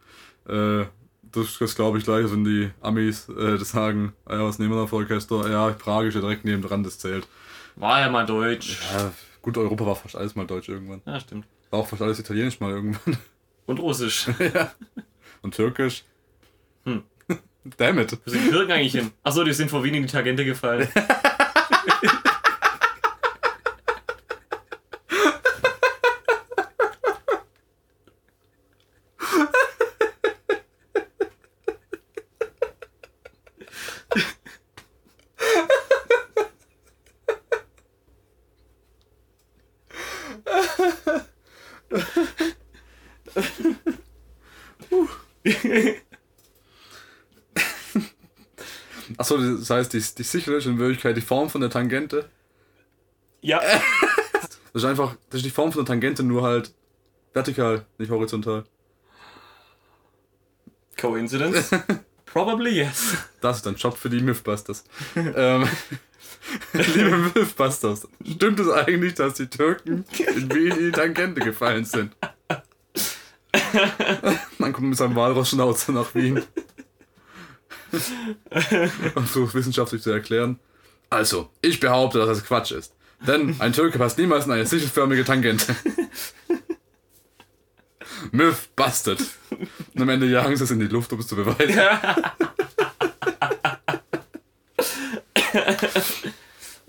[0.48, 0.86] Äh,
[1.32, 4.72] das das glaube ich gleich, wenn die Amis äh, das sagen, ah ja, was nehmen
[4.72, 5.50] wir da für Orchester?
[5.50, 7.28] Ja, Prag ist ja direkt neben dran, das zählt.
[7.76, 8.80] War ja mal Deutsch.
[8.94, 9.12] Ja,
[9.42, 11.02] gut, Europa war fast alles mal deutsch irgendwann.
[11.06, 11.46] Ja, stimmt.
[11.70, 13.18] War auch fast alles italienisch mal irgendwann.
[13.66, 14.28] Und Russisch.
[15.42, 16.04] Und türkisch.
[16.86, 17.04] Hm.
[17.78, 18.18] Damn it.
[18.26, 19.12] Wo sind die Türken eigentlich hin?
[19.24, 20.90] Achso, die sind vor die Tangente gefallen.
[49.20, 52.30] Achso, das heißt, die, die sichere ist in Wirklichkeit die Form von der Tangente.
[53.42, 53.62] ja.
[54.72, 56.76] Das ist einfach, das ist die Form von der Tangente, nur halt
[57.34, 58.66] vertikal, nicht horizontal.
[60.96, 61.72] Coincidence?
[62.26, 63.18] Probably yes.
[63.42, 64.84] Das ist ein Job für die Mythbusters.
[65.16, 65.68] ähm,
[66.74, 72.16] liebe Mythbusters, stimmt es eigentlich, dass die Türken in Wien in die Tangente gefallen sind?
[74.60, 76.44] Man kommt mit seinem Walrossschnauzer nach Wien.
[79.16, 80.60] um so wissenschaftlich zu erklären.
[81.10, 82.94] Also, ich behaupte, dass das Quatsch ist.
[83.26, 85.76] Denn ein Türke passt niemals in eine sichelförmige Tangente.
[88.32, 89.20] Myth busted.
[89.50, 91.80] Und am Ende jagen sie es in die Luft, um es zu beweisen.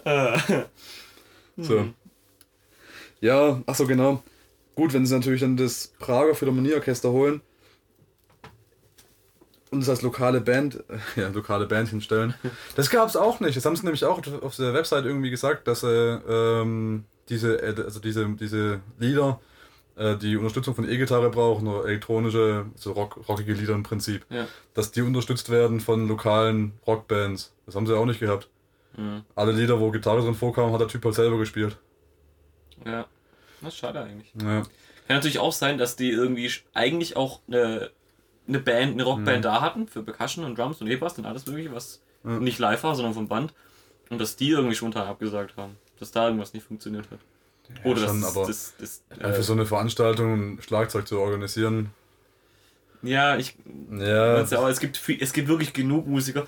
[1.57, 1.93] So.
[3.21, 4.23] Ja, ach so genau.
[4.75, 7.43] Gut, wenn sie natürlich dann das Prager Philharmonieorchester holen
[9.71, 12.35] und es als lokale Band, äh, ja, lokale Band hinstellen.
[12.77, 13.57] Das gab es auch nicht.
[13.57, 17.75] Das haben sie nämlich auch auf der Website irgendwie gesagt, dass sie ähm, diese, äh,
[17.83, 19.41] also diese, diese Lieder
[19.97, 24.47] äh, die Unterstützung von E-Gitarre brauchen oder elektronische, so rock, rockige Lieder im Prinzip, Ja.
[24.75, 27.53] dass die unterstützt werden von lokalen Rockbands.
[27.67, 28.49] Das haben sie auch nicht gehabt.
[28.97, 29.23] Mhm.
[29.37, 31.77] Alle Lieder, wo Gitarre drin vorkam, hat der Typ halt selber gespielt.
[32.85, 33.07] Ja.
[33.61, 34.33] Das ist schade eigentlich.
[34.41, 34.63] Ja.
[35.07, 37.91] Kann natürlich auch sein, dass die irgendwie eigentlich auch eine,
[38.51, 41.73] eine Band, eine Rockband da hatten für Percussion und Drums und E-Bass und alles mögliche,
[41.75, 42.39] was Ja.
[42.39, 43.55] nicht live war, sondern vom Band.
[44.11, 45.77] Und dass die irgendwie spontan abgesagt haben.
[45.99, 47.19] Dass da irgendwas nicht funktioniert hat.
[47.85, 51.19] Oder schon, dass aber das, das, Ja, äh, für so eine Veranstaltung ein Schlagzeug zu
[51.21, 51.91] organisieren.
[53.03, 53.57] ja, ich
[53.93, 56.47] Ja, aber es gibt, viel, es gibt wirklich genug Musiker,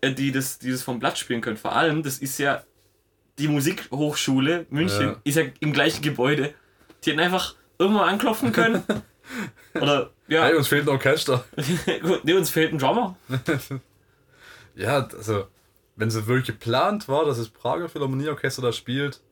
[0.00, 1.56] äh, die das, die das vom Blatt spielen können.
[1.56, 2.64] Vor allem, das ist ja
[3.38, 5.16] die Musikhochschule München, Ja.
[5.24, 6.52] ist ja im gleichen Gebäude.
[7.04, 8.82] Die hätten einfach irgendwo anklopfen können.
[9.74, 11.44] Oder, ja, hey, uns fehlt ein Orchester.
[12.22, 13.16] nee, uns fehlt ein Drummer.
[14.78, 15.46] Ja, also,
[15.96, 19.22] wenn es wirklich geplant war, dass das Prager Philharmonieorchester da spielt,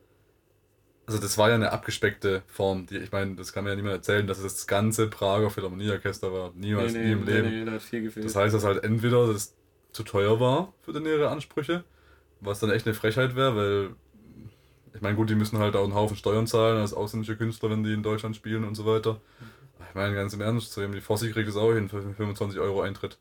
[1.05, 2.87] also das war ja eine abgespeckte Form.
[2.87, 6.33] Die, ich meine, das kann mir ja niemand erzählen, dass es das ganze Prager Philharmonieorchester
[6.33, 6.51] war.
[6.55, 7.49] Niemals, nie im Leben.
[7.49, 8.25] nee, da hat viel gefehlt.
[8.25, 9.53] Das heißt, dass halt entweder das
[9.91, 11.83] zu teuer war für den ihre Ansprüche,
[12.41, 13.89] was dann echt eine Frechheit wäre, weil
[14.95, 17.83] ich meine, gut, die müssen halt auch einen Haufen Steuern zahlen als ausländische Künstler, wenn
[17.83, 19.21] die in Deutschland spielen und so weiter.
[19.89, 22.81] Ich meine, ganz im Ernst, eben die Fossi kriegt es auch hin für 25 Euro
[22.81, 23.17] Eintritt.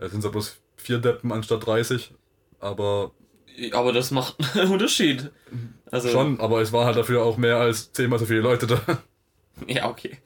[0.00, 2.12] Jetzt sind es bloß vier Deppen anstatt 30,
[2.60, 3.12] aber
[3.72, 5.30] aber das macht einen Unterschied.
[5.90, 8.80] Also, schon, aber es waren halt dafür auch mehr als zehnmal so viele Leute da.
[9.66, 10.18] Ja, okay.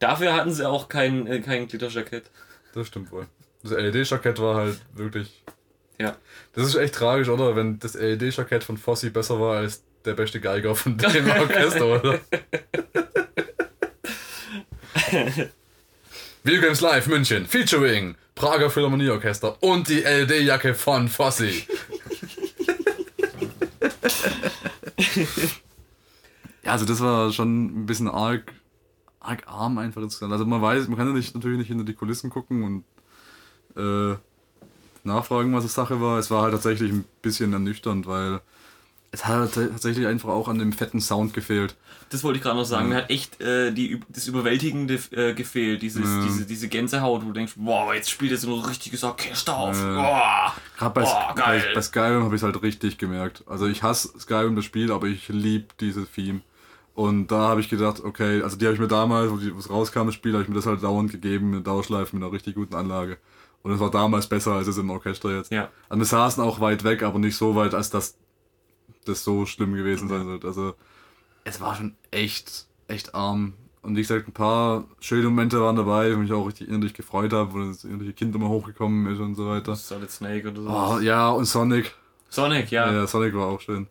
[0.00, 2.28] Dafür hatten sie auch kein, äh, kein Glitterjackett.
[2.74, 3.28] Das stimmt wohl.
[3.62, 5.44] Das LED-Jackett war halt wirklich.
[6.00, 6.16] Ja.
[6.54, 7.54] Das ist echt tragisch, oder?
[7.54, 12.20] Wenn das LED-Jackett von Fossi besser war als der beste Geiger von dem Orchester, oder?
[16.42, 21.66] Videogames Live München featuring Prager Philharmonieorchester und die LD-Jacke von Fossi.
[26.64, 28.52] ja, also das war schon ein bisschen arg,
[29.20, 30.32] arg arm einfach insgesamt.
[30.32, 32.84] Also man weiß, man kann ja nicht, natürlich nicht hinter die Kulissen gucken und
[33.76, 34.16] äh,
[35.04, 36.18] nachfragen, was die Sache war.
[36.18, 38.40] Es war halt tatsächlich ein bisschen ernüchternd, weil
[39.12, 41.74] es hat tatsächlich einfach auch an dem fetten Sound gefehlt.
[42.10, 42.88] Das wollte ich gerade noch sagen.
[42.88, 45.82] Mir hat echt äh, die, das Überwältigende äh, gefehlt.
[45.82, 46.22] Dieses, Ja.
[46.22, 49.76] diese, diese Gänsehaut, wo du denkst, wow, jetzt spielt er so ein richtiges Orchester auf.
[49.76, 49.94] Ja.
[49.94, 50.54] Boah.
[50.76, 51.64] Gerade bei, bei, geil.
[51.74, 53.42] bei Skyrim habe ich es halt richtig gemerkt.
[53.46, 56.40] Also ich hasse Skyrim das Spiel, aber ich liebe dieses Theme.
[56.94, 60.06] Und da habe ich gedacht, okay, also die habe ich mir damals, wo es rauskam,
[60.06, 62.74] das Spiel, habe ich mir das halt dauernd gegeben, eine Dauerschleife mit einer richtig guten
[62.74, 63.18] Anlage.
[63.62, 65.50] Und es war damals besser als es im Orchester jetzt.
[65.52, 65.68] Ja.
[65.88, 68.16] Also wir saßen auch weit weg, aber nicht so weit, als dass
[69.04, 70.46] das so schlimm gewesen sein sollte.
[70.46, 70.74] Also
[71.44, 73.54] es war schon echt, echt arm.
[73.82, 76.92] Und wie gesagt, ein paar schöne Momente waren dabei, wo ich mich auch richtig innerlich
[76.92, 79.74] gefreut habe, wo das innerliche Kind immer hochgekommen ist und so weiter.
[79.74, 80.68] Solid Snake oder so.
[80.68, 81.94] Oh, ja, und Sonic.
[82.28, 82.92] Sonic, ja.
[82.92, 83.86] Ja, Sonic war auch schön.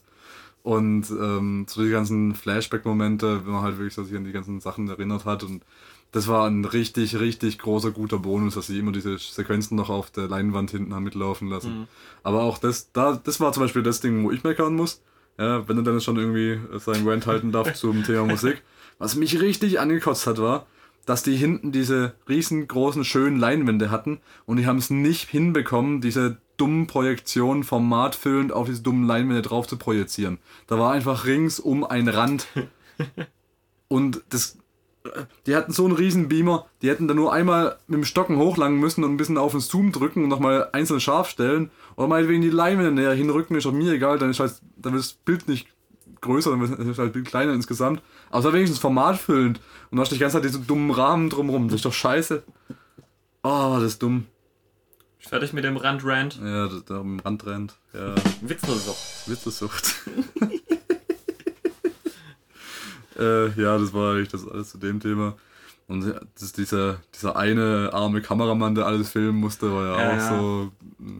[0.62, 4.60] Und ähm, so die ganzen Flashback-Momente, wenn man halt wirklich so sich an die ganzen
[4.60, 5.44] Sachen erinnert hat.
[5.44, 5.64] Und
[6.12, 10.10] das war ein richtig, richtig großer, guter Bonus, dass sie immer diese Sequenzen noch auf
[10.10, 11.88] der Leinwand hinten haben mitlaufen lassen.
[12.24, 15.02] Aber auch das, da, das war zum Beispiel das Ding, wo ich meckern muss.
[15.38, 18.62] Ja, wenn er dann schon irgendwie seinen Rant halten darf zum Thema Musik.
[18.98, 20.66] Was mich richtig angekotzt hat, war,
[21.06, 26.38] dass die hinten diese riesengroßen, schönen Leinwände hatten und die haben es nicht hinbekommen, diese
[26.58, 30.40] dummen Projektionen formatfüllend auf diese dummen Leinwände drauf zu projizieren.
[30.68, 32.48] Da war einfach ringsum ein Rand.
[33.88, 34.59] Und das,
[35.46, 38.80] die hatten so einen riesen Beamer, die hätten da nur einmal mit dem Stocken hochlangen
[38.80, 41.72] müssen und ein bisschen auf den Zoom drücken und nochmal einzeln scharf stellen.
[41.96, 45.04] Oder meinetwegen die Leinwände näher hinrücken, ist doch mir egal, dann ist halt, dann wird
[45.04, 45.68] das Bild nicht
[46.22, 48.02] größer, dann wird es halt viel kleiner insgesamt.
[48.30, 49.60] Aber es war wenigstens formatfüllend.
[49.92, 51.68] Und du hast die ganze Zeit diese dummen Rahmen drumrum.
[51.68, 52.44] Das ist doch scheiße.
[53.44, 54.26] Oh, das dumm.
[55.20, 56.40] Fertig mit dem Rand-Rand.
[56.44, 57.78] Ja, das, da am Rand rennt.
[57.94, 58.96] Ja, Witz nur so.
[59.28, 59.96] Witzesucht.
[63.20, 65.36] äh, ja, das war eigentlich das alles zu dem Thema.
[65.88, 70.16] Und das ist dieser, dieser eine arme Kameramann, der alles filmen musste, war ja, Ja,
[70.16, 70.72] auch so.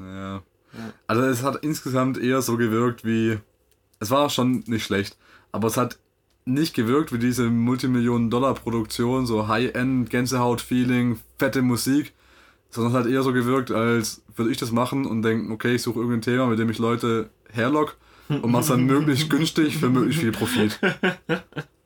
[0.06, 0.42] Ja.
[1.08, 3.40] Also es hat insgesamt eher so gewirkt wie.
[4.00, 5.18] Es war schon nicht schlecht,
[5.52, 5.98] aber es hat
[6.46, 12.14] nicht gewirkt wie diese Multimillionen-Dollar-Produktion, so High-End, Gänsehaut-Feeling, fette Musik,
[12.70, 15.82] sondern es hat eher so gewirkt, als würde ich das machen und denken, okay, ich
[15.82, 17.98] suche irgendein Thema, mit dem ich Leute herlock
[18.30, 20.80] und mach's dann möglichst günstig für möglichst viel Profit.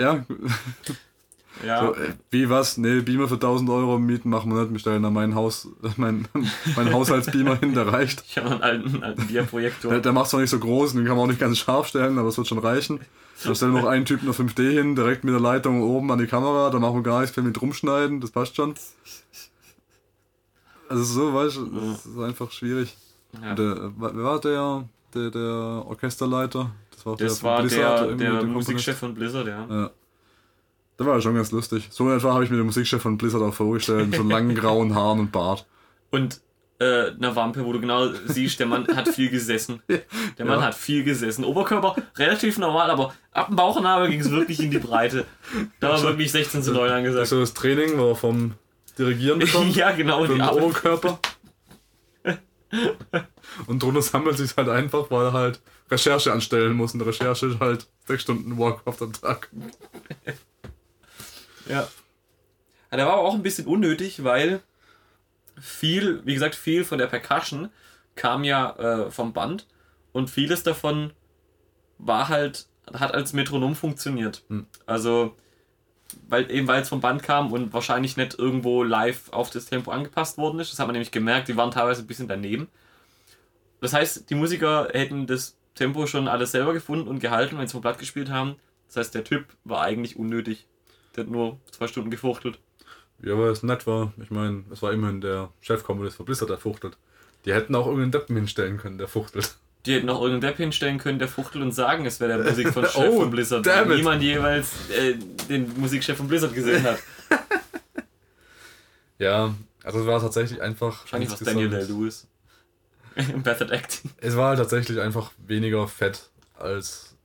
[0.00, 0.24] Ja,
[1.64, 1.80] Ja.
[1.80, 2.78] so, äh, wie was?
[2.78, 6.26] Nee, Beamer für 1000 Euro mieten machen wir nicht, wir stellen da mein Haus, mein,
[6.76, 8.24] mein Haushaltsbeamer hin, der reicht.
[8.26, 9.90] Ich habe einen alten, alten Dia-Projektor.
[9.90, 12.18] Der, der macht zwar nicht so groß, den kann man auch nicht ganz scharf stellen,
[12.18, 13.00] aber es wird schon reichen.
[13.44, 16.18] Dann stellen wir noch einen Typen auf 5D hin, direkt mit der Leitung oben an
[16.18, 18.74] die Kamera, da machen wir gar nichts viel mit rumschneiden, das passt schon.
[20.88, 22.96] Also so, weißt du, das ist einfach schwierig.
[23.40, 23.54] Ja.
[23.54, 26.70] Der, wer war der, der, der Orchesterleiter?
[27.04, 29.66] Das war, Das war Blizzard, der, der Musikchef von Blizzard, ja.
[29.68, 29.90] Ja.
[30.98, 31.88] Der war ja schon ganz lustig.
[31.90, 34.94] So etwa habe ich mir den Musikchef von Blizzard auch vorgestellt, mit so langen grauen
[34.94, 35.66] Haaren und Bart.
[36.10, 36.40] Und
[36.78, 39.82] äh, eine Wampe, wo du genau siehst, der Mann hat viel gesessen.
[40.38, 40.66] Der Mann Ja.
[40.66, 41.44] hat viel gesessen.
[41.44, 45.26] Oberkörper relativ normal, aber ab dem Bauchnabel ging es wirklich in die Breite.
[45.80, 47.26] Da war wirklich 16 zu 9 Das ist angesagt.
[47.28, 48.54] so das Training, wo er vom
[48.98, 49.76] Dirigieren bekommt.
[49.76, 50.26] ja, genau.
[50.26, 50.40] Die.
[50.40, 51.18] Oberkörper.
[53.66, 55.60] und drunter sammelt sich halt einfach, weil er halt
[55.90, 56.94] Recherche anstellen muss.
[56.94, 59.50] Und Recherche ist halt sechs Stunden Warcraft am Tag.
[61.66, 61.74] Ja.
[61.74, 61.88] ja.
[62.96, 64.60] Der war aber auch ein bisschen unnötig, weil
[65.60, 67.70] viel, wie gesagt, viel von der Percussion
[68.16, 69.66] kam ja äh, vom Band
[70.12, 71.12] und vieles davon
[71.98, 74.42] war halt, hat als Metronom funktioniert.
[74.48, 74.66] Hm.
[74.86, 75.36] Also,
[76.28, 79.90] weil eben weil es vom Band kam und wahrscheinlich nicht irgendwo live auf das Tempo
[79.92, 80.72] angepasst worden ist.
[80.72, 82.68] Das hat man nämlich gemerkt, die waren teilweise ein bisschen daneben.
[83.80, 87.72] Das heißt, die Musiker hätten das Tempo schon alles selber gefunden und gehalten, wenn sie
[87.72, 88.56] vom Blatt gespielt haben.
[88.88, 90.66] Das heißt, der Typ war eigentlich unnötig.
[91.16, 92.58] Der hat nur zwei Stunden gefuchtelt.
[93.22, 94.12] Ja, aber es nett war.
[94.22, 96.98] Ich meine, es war immerhin der Chefkommunist von Blizzard, der fuchtelt.
[97.46, 99.56] Die hätten auch irgendeinen Deppen hinstellen können, der fuchtelt.
[99.86, 102.68] Die hätten auch irgendeinen Depp hinstellen können, der fuchtelt und sagen, es wäre der Musik
[102.74, 103.64] von Oh, von Blizzard.
[103.66, 103.96] damn weil it.
[103.98, 105.14] niemand jeweils äh,
[105.48, 106.98] den Musikchef von Blizzard gesehen hat.
[109.18, 111.00] Ja, also es war tatsächlich einfach.
[111.02, 112.26] Wahrscheinlich war Daniel Day-Lewis.
[113.44, 114.10] Method Acting.
[114.18, 117.16] Es war halt tatsächlich einfach weniger fett als,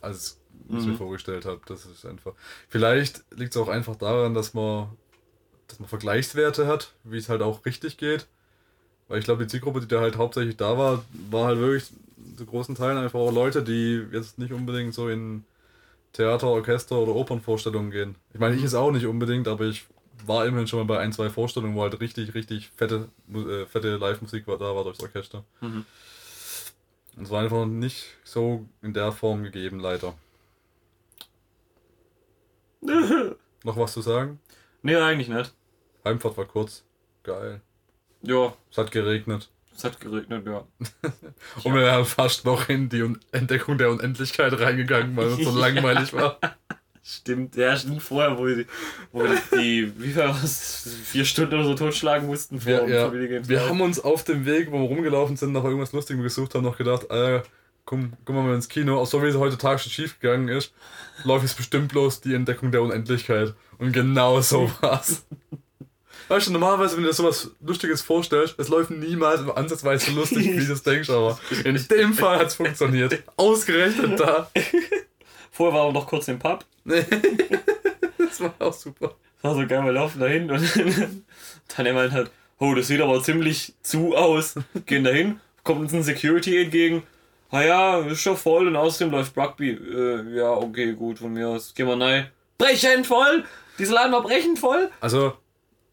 [0.00, 0.90] als ich Mhm.
[0.92, 1.60] mir vorgestellt habe.
[1.66, 2.32] Das ist einfach.
[2.68, 4.88] Vielleicht liegt es auch einfach daran, dass man,
[5.66, 8.26] dass man Vergleichswerte hat, wie es halt auch richtig geht.
[9.08, 11.90] Weil ich glaube, die Zielgruppe, die da halt hauptsächlich da war, war halt wirklich
[12.36, 15.44] zu großen Teilen einfach auch Leute, die jetzt nicht unbedingt so in
[16.12, 18.14] Theater, Orchester oder Opernvorstellungen gehen.
[18.32, 19.86] Ich meine, ich es auch nicht unbedingt, aber ich
[20.26, 23.96] war immerhin schon mal bei ein, zwei Vorstellungen, wo halt richtig, richtig fette, äh, fette
[23.96, 25.44] Live-Musik war, da war durchs Orchester.
[25.60, 25.84] Mhm.
[27.16, 30.14] Und es war einfach nicht so in der Form gegeben, leider.
[33.64, 34.40] Noch was zu sagen?
[34.82, 35.52] Nee, eigentlich nicht.
[36.04, 36.84] Heimfahrt war kurz.
[37.22, 37.60] Geil.
[38.22, 39.50] Ja, Es hat geregnet.
[39.74, 40.66] es hat geregnet, ja.
[41.64, 45.50] Und wir wären fast noch in die Un Entdeckung der Unendlichkeit reingegangen, weil es so
[45.58, 46.38] langweilig war.
[47.02, 48.66] Stimmt, ja, stimmt vorher, wo, die,
[49.10, 49.22] wo
[49.56, 53.48] die, wie viel was, vier Stunden oder so totschlagen mussten vor Wir, ja, Familie Games
[53.48, 56.62] wir haben uns auf dem Weg, wo wir rumgelaufen sind, nach irgendwas Lustigem gesucht haben,
[56.62, 57.40] noch gedacht, äh,
[57.86, 60.72] komm, komm mal ins Kino, auch so wie es heute Tag schon schief gegangen ist,
[61.24, 63.54] läuft jetzt bestimmt bloß die Entdeckung der Unendlichkeit.
[63.78, 65.24] Und genau so war's.
[66.28, 70.46] Weißt du, normalerweise, wenn du dir sowas Lustiges vorstellst, es läuft niemals ansatzweise so lustig,
[70.46, 73.22] wie du das denkst, aber in dem Fall hat's funktioniert.
[73.36, 74.50] Ausgerechnet da.
[75.60, 76.64] Vorher waren wir noch kurz im Pub.
[78.18, 79.14] Das war auch super.
[79.42, 80.62] war so geil, wir laufen dahin und
[81.76, 84.54] dann er meint halt, oh, das sieht aber ziemlich zu aus.
[84.86, 87.02] Gehen dahin, kommt uns ein Security entgegen.
[87.50, 89.72] Ah ja, ist schon voll und außerdem läuft Rugby.
[89.72, 91.74] Äh, ja, okay, gut, von mir aus.
[91.74, 92.30] Gehen wir rein.
[92.56, 93.44] Brechend voll!
[93.78, 94.88] Diese Laden war brechend voll!
[95.02, 95.34] Also,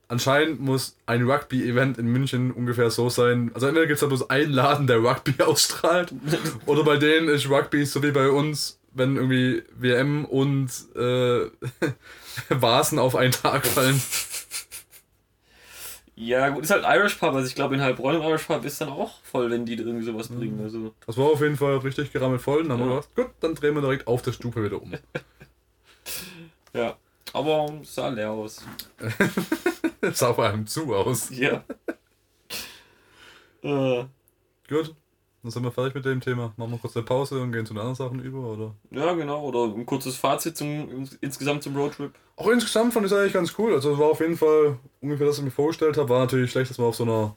[0.08, 3.52] anscheinend muss ein Rugby-Event in München ungefähr so sein.
[3.54, 6.14] Also, entweder gibt es da bloß einen Laden, der Rugby ausstrahlt,
[6.66, 11.50] oder bei denen ist Rugby so wie bei uns, wenn irgendwie WM und äh,
[12.50, 14.02] Vasen auf einen Tag fallen.
[16.16, 17.34] Ja, gut, ist halt Irish Pub.
[17.36, 20.04] Also ich glaube, in Heilbronn im Irish Pub ist dann auch voll, wenn die irgendwie
[20.06, 20.60] sowas bringen.
[20.62, 22.62] Also, Das war auf jeden Fall richtig gerammelt voll.
[22.62, 23.02] Und dann haben wir Ja.
[23.02, 24.94] gedacht, gut, dann drehen wir direkt auf der Stufe wieder um.
[26.74, 26.96] ja.
[27.34, 28.64] Aber es sah leer aus.
[30.14, 31.30] Sah vor allem zu aus.
[31.30, 31.64] Ja.
[33.64, 34.06] äh,
[34.70, 34.96] Gut,
[35.44, 36.54] dann sind wir fertig mit dem Thema.
[36.58, 38.76] Machen wir kurz eine Pause und gehen zu den anderen Sachen über, oder?
[38.92, 39.44] ja, genau.
[39.46, 42.12] Oder ein kurzes Fazit zum, insgesamt zum Roadtrip.
[42.36, 43.74] Auch insgesamt fand ich es eigentlich ganz cool.
[43.74, 46.10] Also es war auf jeden Fall ungefähr das, was ich mir vorgestellt habe.
[46.10, 47.36] War natürlich schlecht, dass wir auf so einer,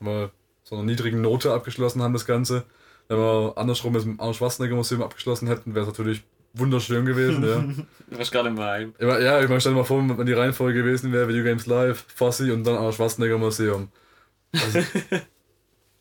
[0.00, 0.30] wir,
[0.64, 2.64] so einer niedrigen Note abgeschlossen haben, das Ganze.
[3.08, 6.22] Wenn wir andersrum mit dem Arnold Schwarzenegger Museum abgeschlossen hätten, wäre es natürlich
[6.54, 7.44] wunderschön gewesen.
[7.44, 7.64] ja.
[8.18, 8.94] Warst gerade Heim.
[8.98, 11.66] Immer- ja, ich meine, stell dir mal vor, wenn die Reihenfolge gewesen wäre, Video Games
[11.66, 13.88] Live, Fossi und dann Arnold Schwarzenegger Museum.
[14.52, 14.80] Also,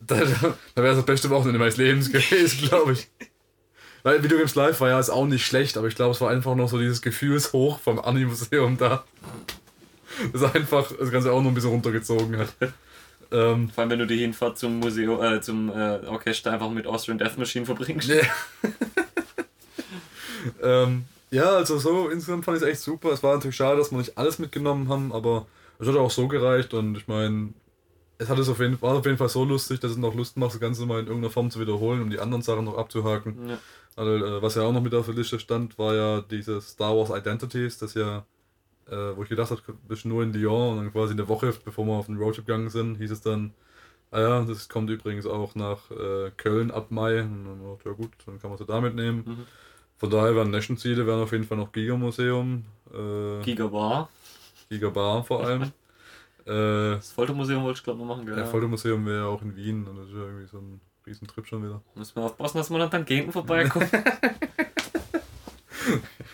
[0.08, 3.08] da da wäre es das beste Wochenende meines Lebens gewesen, glaube ich.
[4.04, 6.32] Weil Video Games Live war ja jetzt auch nicht schlecht, aber ich glaube, es war
[6.32, 9.04] einfach noch so dieses Gefühlshoch vom Anime-Museum da.
[10.34, 12.54] Das einfach das Ganze auch noch ein bisschen runtergezogen hat.
[13.32, 16.86] Ähm, Vor allem, wenn du die Hinfahrt zum Museum, äh, zum äh, Orchester einfach mit
[16.86, 18.10] Austrian Death Machine verbringst.
[18.10, 18.24] Ja.
[20.62, 23.12] ähm, ja, also so insgesamt fand ich es echt super.
[23.12, 25.46] Es war natürlich schade, dass wir nicht alles mitgenommen haben, aber
[25.80, 27.50] es hat auch so gereicht und ich meine,
[28.22, 30.38] es hat es auf jeden, war auf jeden Fall so lustig, dass es noch Lust
[30.38, 33.50] macht, das Ganze mal in irgendeiner Form zu wiederholen, um die anderen Sachen noch abzuhaken.
[33.50, 33.58] Ja.
[33.96, 37.10] Also, was ja auch noch mit auf der Liste stand, war ja dieses Star Wars
[37.10, 38.26] Identities, das ja,
[38.88, 41.86] äh, wo ich gedacht habe, bist nur in Lyon und dann quasi eine Woche, bevor
[41.86, 43.54] wir auf den Roadtrip gegangen sind, hieß es dann,
[44.12, 47.22] ah ja, das kommt übrigens auch nach äh, Köln ab Mai.
[47.22, 49.24] Und dann dachte ja gut, dann kann man sie da mitnehmen.
[49.26, 49.46] Mhm.
[49.98, 54.10] Von daher wären Nation-Ziele, wären auf jeden Fall noch Giga-Museum, äh, Gigabar.
[54.70, 55.72] Giga-Bar vor allem.
[56.45, 58.38] äh, Das Foltermuseum wollte ich glaube noch machen, gell?
[58.38, 58.45] ja.
[58.45, 61.63] Foltermuseum wäre ja auch in Wien und das ist ja irgendwie so ein Riesentrip schon
[61.63, 61.82] wieder.
[61.95, 63.89] Müssen wir aufpassen, dass man an Tangenten vorbeikommt.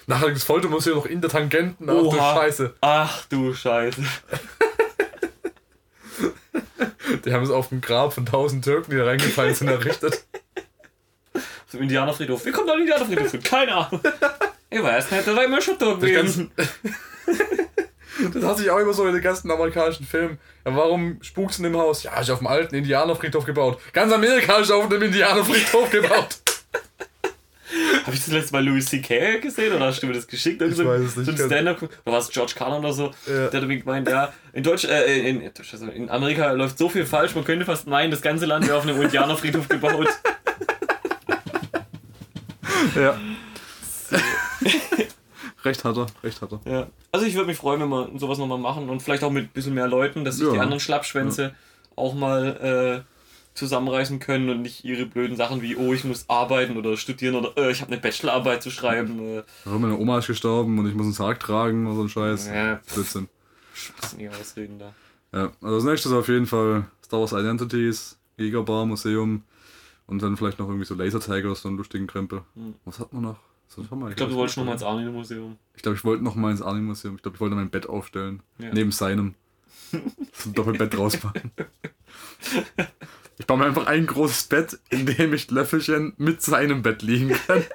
[0.07, 2.35] Nachher das Foltermuseum noch in der Tangenten, ach du Oha.
[2.35, 2.73] Scheiße.
[2.81, 4.01] Ach du Scheiße.
[7.25, 10.25] Die haben es auf dem Grab von tausend Türken, die da reingefallen sind, errichtet.
[11.67, 12.45] Zum Indianerfriedhof.
[12.45, 13.43] Wie kommt da ein Indianerfriedhof hin?
[13.43, 13.99] Keine Ahnung.
[14.69, 16.01] Ich weiß nicht, da war immer schon tot
[18.17, 18.32] Das, gewesen.
[18.34, 20.38] ganze, das hat sich auch immer so in den ganzen amerikanischen Filmen.
[20.65, 22.03] Ja, warum spukt's in dem Haus?
[22.03, 23.80] Ja, ist auf dem alten Indianerfriedhof gebaut.
[23.93, 26.38] Ganz Amerika ist auf dem Indianerfriedhof gebaut.
[28.06, 29.39] Habe ich das letzte Mal Louis C.K.
[29.39, 30.62] gesehen oder hast du mir das geschickt?
[30.62, 31.25] Ich weiß es nicht.
[31.25, 33.12] So ein Stand-up, oder war es George Carlin oder so?
[33.25, 33.34] Ja.
[33.34, 36.88] Der hat irgendwie gemeint, ja, in Deutsch, äh, in, in, also in Amerika läuft so
[36.88, 40.08] viel falsch, man könnte fast meinen, das ganze Land wäre auf einem Indianerfriedhof gebaut.
[42.95, 43.19] Ja.
[45.67, 46.62] Recht hat er, recht hat er.
[46.71, 46.88] Ja.
[47.12, 49.49] Also ich würde mich freuen, wenn wir sowas nochmal machen und vielleicht auch mit ein
[49.53, 50.53] bisschen mehr Leuten, dass sich Ja.
[50.53, 51.53] die anderen Schlappschwänze
[51.95, 56.77] auch mal äh, zusammenreißen können und nicht ihre blöden Sachen wie, oh, ich muss arbeiten
[56.77, 59.19] oder studieren oder äh, ich habe eine Bachelorarbeit zu schreiben.
[59.19, 62.10] Äh, Ja, meine Oma ist gestorben und ich muss einen Sarg tragen oder so ein
[62.10, 62.48] Scheiß.
[62.48, 62.79] Ja.
[62.94, 63.27] Blödsinn.
[64.02, 64.94] sind nie Ausreden da.
[65.33, 69.44] Ja, also das nächste ist auf jeden Fall Star Wars Identities, Gigabar Museum
[70.06, 72.44] und dann vielleicht noch irgendwie so Lasertag oder so einen lustigen Krempel.
[72.85, 73.39] Was hat man noch?
[73.84, 75.58] Ich glaube, du wolltest nochmal ins Army-Museum.
[75.75, 77.15] Ich glaube, ich wollte noch mal ins Anime-Museum.
[77.15, 78.42] Ich glaube, ich wollte mein Bett aufstellen.
[78.58, 78.73] Ja.
[78.73, 79.36] Neben seinem.
[79.92, 81.52] So ein Doppelbett draus machen.
[83.40, 87.38] Ich baue mir einfach ein großes Bett, in dem ich Löffelchen mit seinem Bett liegen
[87.46, 87.63] kann.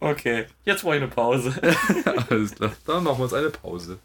[0.00, 1.52] Okay, jetzt brauche ich eine Pause.
[2.30, 2.72] Alles klar.
[2.86, 3.98] Dann machen wir uns eine Pause.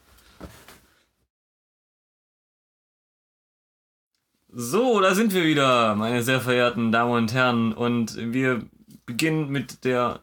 [4.55, 7.73] So, da sind wir wieder, meine sehr verehrten Damen und Herren.
[7.73, 8.61] Und wir
[9.05, 10.19] beginnen mit der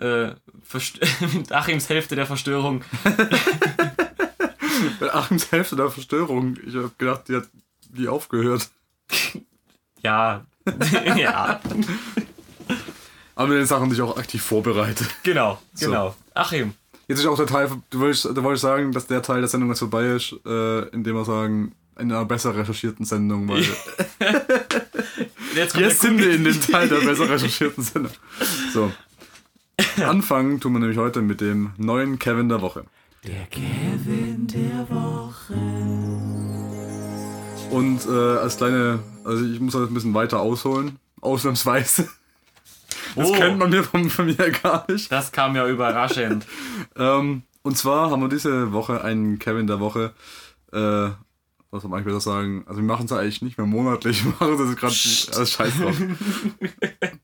[0.00, 0.30] äh,
[0.62, 0.98] Verst
[1.34, 2.82] mit Achims Hälfte der Verstörung.
[5.12, 6.56] Achims Hälfte der Verstörung.
[6.66, 7.48] Ich habe gedacht, die hat
[7.92, 8.68] wie aufgehört.
[10.02, 10.46] Ja.
[11.14, 11.60] ja,
[13.34, 15.08] Aber mit den Sachen sich auch aktiv vorbereitet.
[15.22, 15.86] genau, So.
[15.88, 16.16] genau.
[16.32, 16.72] Achim,
[17.06, 19.68] Jetzt ist auch der Teil, du wolltest, du wolltest sagen, dass der Teil der Sendung
[19.68, 23.62] jetzt vorbei ist, äh, indem wir sagen, in einer besser recherchierten Sendung, weil
[25.54, 28.12] jetzt jetzt sind wir in den Teil der besser recherchierten Sendung.
[28.72, 28.92] So.
[30.04, 32.84] Anfangen tun wir nämlich heute mit dem neuen Kevin der Woche.
[33.26, 35.54] Der Kevin der Woche.
[37.70, 42.08] Und äh, als kleine, also ich muss halt ein bisschen weiter ausholen, ausnahmsweise.
[43.16, 43.32] Das Oh.
[43.32, 45.10] kennt man mir von, von mir gar nicht.
[45.10, 46.46] Das kam ja überraschend.
[46.96, 50.12] Ähm, und zwar haben wir diese Woche einen Kevin der Woche.
[50.72, 51.10] Äh,
[51.70, 52.64] was soll man eigentlich besser sagen?
[52.66, 55.96] Also wir machen es eigentlich nicht mehr monatlich, wir machen das gerade alles scheiß drauf.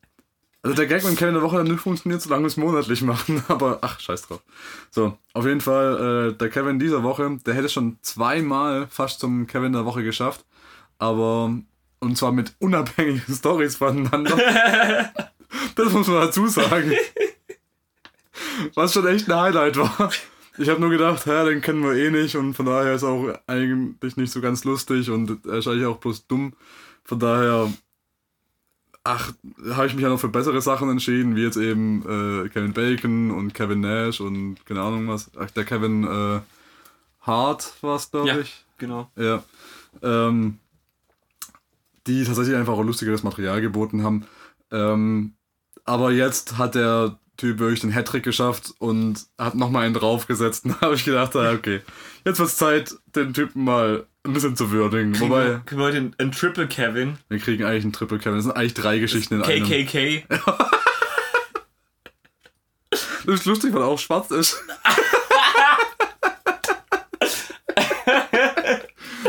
[0.62, 3.40] Also der Gag mit Kevin der Woche hat nicht funktioniert, solange wir es monatlich machen,
[3.48, 4.42] aber ach, scheiß drauf.
[4.90, 9.46] So, auf jeden Fall, äh, der Kevin dieser Woche, der hätte schon zweimal fast zum
[9.46, 10.44] Kevin der Woche geschafft,
[10.98, 11.56] aber
[12.00, 14.36] und zwar mit unabhängigen Stories voneinander.
[15.76, 16.90] das muss man dazu sagen.
[18.74, 20.10] Was schon echt ein Highlight war.
[20.58, 23.28] Ich habe nur gedacht, hä, den kennen wir eh nicht und von daher ist auch
[23.46, 26.54] eigentlich nicht so ganz lustig und er eigentlich auch bloß dumm.
[27.04, 27.72] Von daher,
[29.04, 29.32] ach,
[29.70, 33.30] habe ich mich ja noch für bessere Sachen entschieden, wie jetzt eben äh, Kevin Bacon
[33.30, 35.30] und Kevin Nash und keine Ahnung was.
[35.38, 36.40] Ach, der Kevin äh,
[37.20, 38.38] Hart war es, glaube Ja.
[38.38, 38.64] ich.
[38.78, 39.10] Genau.
[39.16, 39.42] Ja.
[40.02, 40.58] Ähm,
[42.06, 44.26] die tatsächlich einfach auch lustigeres Material geboten haben.
[44.70, 45.34] Ähm,
[45.84, 50.64] aber jetzt hat der Typ wirklich den Hattrick geschafft und hat nochmal einen draufgesetzt.
[50.66, 51.80] Und da habe ich gedacht, ah, okay,
[52.24, 55.18] jetzt wird es Zeit, den Typen mal ein bisschen zu würdigen.
[55.20, 57.18] Wobei, Können wir heute einen, einen Triple Kevin?
[57.28, 58.36] wir kriegen eigentlich einen Triple Kevin.
[58.36, 59.64] Das sind eigentlich drei Geschichten in einem.
[59.64, 60.24] KKK.
[63.26, 64.62] Das ist lustig, weil er auch schwarz ist.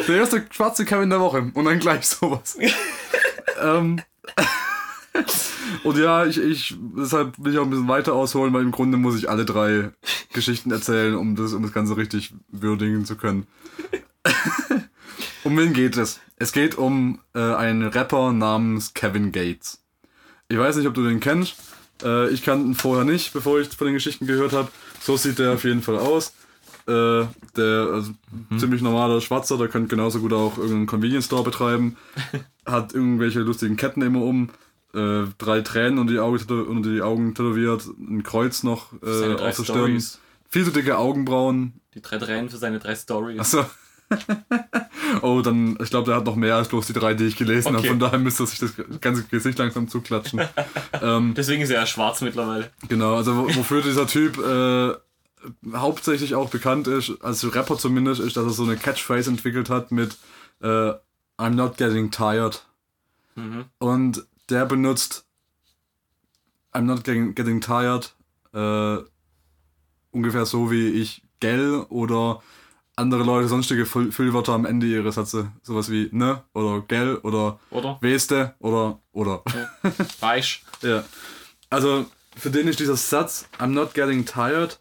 [0.08, 2.58] Der erste schwarze Kevin der Woche und dann gleich sowas.
[3.62, 4.02] ähm,
[5.84, 8.98] und ja, ich, ich, deshalb will ich auch ein bisschen weiter ausholen, weil im Grunde
[8.98, 9.92] muss ich alle drei
[10.34, 13.48] Geschichten erzählen, um das, um das Ganze richtig würdigen zu können.
[15.44, 16.20] um wen geht es?
[16.38, 19.84] Es geht um äh, einen Rapper namens Kevin Gates.
[20.50, 21.56] Ich weiß nicht, ob du den kennst.
[22.04, 24.70] Äh, ich kannte ihn vorher nicht, bevor ich von den Geschichten gehört habe.
[25.02, 26.34] So sieht der auf jeden Fall aus.
[26.88, 27.26] Äh,
[27.58, 28.14] der also,
[28.58, 31.98] ziemlich normaler Schwarzer, der könnte genauso gut auch irgendeinen Convenience Store betreiben.
[32.66, 34.50] Hat irgendwelche lustigen Ketten immer um.
[34.94, 39.56] Äh, drei Tränen unter die, Augen, unter die Augen tätowiert, ein Kreuz noch äh, auf
[39.58, 40.04] der Stirn.
[40.50, 41.74] Viel zu dicke Augenbrauen.
[41.94, 43.40] Die drei Tränen für seine drei Stories.
[43.40, 43.66] Achso.
[45.22, 47.68] oh, dann, ich glaube, der hat noch mehr als bloß die drei, die ich gelesen
[47.70, 47.80] habe.
[47.80, 47.90] Okay.
[47.90, 48.72] Von daher müsste sich das
[49.02, 50.42] ganze Gesicht langsam zuklatschen.
[51.02, 52.72] ähm, Deswegen ist er ja schwarz mittlerweile.
[52.88, 54.94] Genau, also wo- wofür dieser Typ äh,
[55.74, 59.92] hauptsächlich auch bekannt ist, als Rapper zumindest, ist, dass er so eine Catchphrase entwickelt hat
[59.92, 60.18] mit
[60.62, 60.94] äh,
[61.38, 62.66] I'm not getting tired.
[63.36, 63.66] Mhm.
[63.80, 65.26] Und der benutzt
[66.74, 68.14] I'm not getting, getting tired
[68.54, 68.98] äh,
[70.12, 72.42] ungefähr so wie ich gell oder
[72.96, 75.52] andere Leute sonstige Füll- Füllwörter am Ende ihrer Sätze.
[75.62, 77.98] Sowas wie ne oder gell oder Oder?
[78.02, 79.44] weste oder oder.
[80.22, 80.64] Reich.
[80.82, 81.04] Ja.
[81.70, 84.80] Also, für den ist dieser Satz, I'm not getting tired,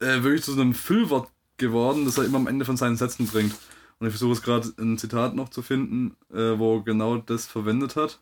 [0.00, 3.28] äh, wirklich zu so einem Füllwort geworden, das er immer am Ende von seinen Sätzen
[3.28, 3.54] bringt.
[4.00, 7.46] Und ich versuche es gerade ein Zitat noch zu finden, äh, wo er genau das
[7.46, 8.20] verwendet hat.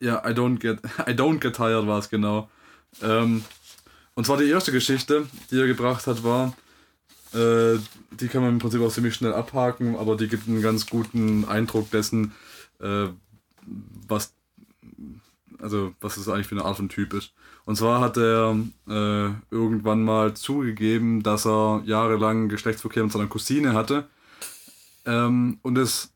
[0.00, 2.50] Ja, I don't get, I don't get tired war es genau.
[3.02, 3.44] Ähm,
[4.14, 6.54] und zwar die erste Geschichte, die er gebracht hat, war,
[7.32, 7.78] äh,
[8.12, 11.44] die kann man im Prinzip auch ziemlich schnell abhaken, aber die gibt einen ganz guten
[11.46, 12.32] Eindruck dessen,
[12.80, 13.08] äh,
[14.06, 14.34] was,
[15.58, 17.32] also was es eigentlich für eine Art von Typ ist.
[17.64, 18.56] Und zwar hat er
[18.88, 24.06] äh, irgendwann mal zugegeben, dass er jahrelang Geschlechtsverkehr mit seiner Cousine hatte.
[25.06, 26.13] Ähm, und es,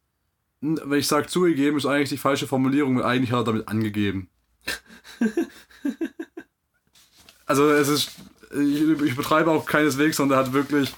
[0.61, 4.29] wenn ich sage zugegeben, ist eigentlich die falsche Formulierung, eigentlich hat er damit angegeben.
[7.47, 8.11] also es ist,
[8.53, 10.93] ich, ich betreibe auch keineswegs, sondern er hat wirklich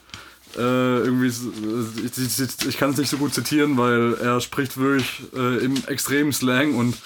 [0.56, 5.22] äh, irgendwie, ich, ich, ich kann es nicht so gut zitieren, weil er spricht wirklich
[5.34, 6.96] äh, im extremen Slang und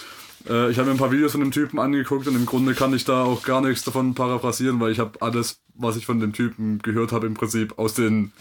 [0.49, 2.95] äh, ich habe mir ein paar Videos von dem Typen angeguckt und im Grunde kann
[2.95, 6.33] ich da auch gar nichts davon paraphrasieren, weil ich habe alles, was ich von dem
[6.33, 8.33] Typen gehört habe, im Prinzip aus den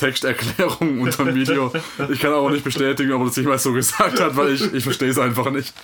[0.00, 1.72] Texterklärungen unter dem Video.
[2.08, 4.82] Ich kann auch nicht bestätigen, ob er das jemals so gesagt hat, weil ich, ich
[4.82, 5.74] verstehe es einfach nicht.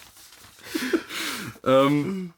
[1.64, 2.32] Ähm,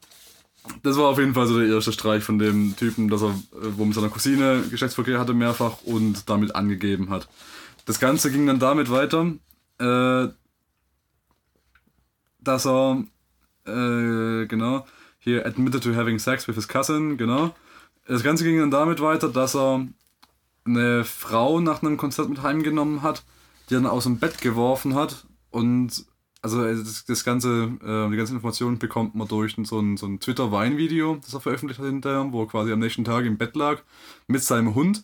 [0.83, 3.77] das war auf jeden Fall so der erste Streich von dem Typen, dass er, äh,
[3.77, 7.29] wo mit seiner Cousine Geschlechtsverkehr hatte mehrfach und damit angegeben hat.
[7.85, 9.31] Das Ganze ging dann damit weiter,
[9.79, 10.27] äh,
[12.41, 13.03] dass er,
[13.65, 14.85] äh, genau,
[15.19, 17.55] hier admitted to having sex with his cousin, genau.
[18.07, 19.87] Das Ganze ging dann damit weiter, dass er
[20.69, 23.23] eine Frau nach einem Konzert mit heimgenommen hat,
[23.69, 26.05] die dann aus dem Bett geworfen hat und
[26.41, 30.19] also das, das ganze, äh, die ganze Information bekommt man durch so ein, so ein
[30.21, 33.81] Twitter-Wein-Video, das er veröffentlicht hat hinterher, wo er quasi am nächsten Tag im Bett lag
[34.27, 35.03] mit seinem Hund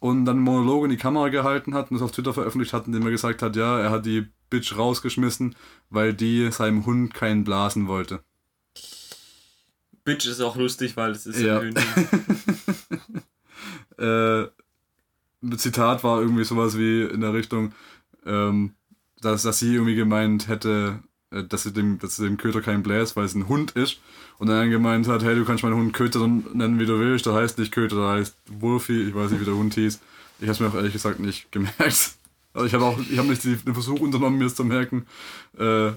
[0.00, 2.86] und dann einen Monolog in die Kamera gehalten hat und das auf Twitter veröffentlicht hat,
[2.86, 5.54] indem er gesagt hat, ja, er hat die Bitch rausgeschmissen,
[5.90, 8.20] weil die seinem Hund keinen blasen wollte.
[10.04, 11.62] Bitch ist auch lustig, weil es ist Ja.
[11.62, 11.70] ja.
[14.44, 14.48] äh,
[15.56, 17.72] Zitat war irgendwie sowas wie in der Richtung,
[18.24, 18.72] ähm,
[19.20, 22.82] dass, dass sie irgendwie gemeint hätte, äh, dass sie dem, dass sie dem Köter keinen
[22.82, 24.00] bläst, weil es ein Hund ist.
[24.38, 27.26] Und dann gemeint hat, hey, du kannst meinen Hund Köter nennen, wie du willst.
[27.26, 29.02] Der heißt nicht Köter, der heißt Wolfie.
[29.02, 30.00] Ich weiß nicht, wie der Hund hieß.
[30.40, 32.16] Ich habe es mir auch ehrlich gesagt nicht gemerkt.
[32.52, 35.06] Also ich habe auch, ich habe nicht den Versuch unternommen, mir es zu merken.
[35.58, 35.92] Äh,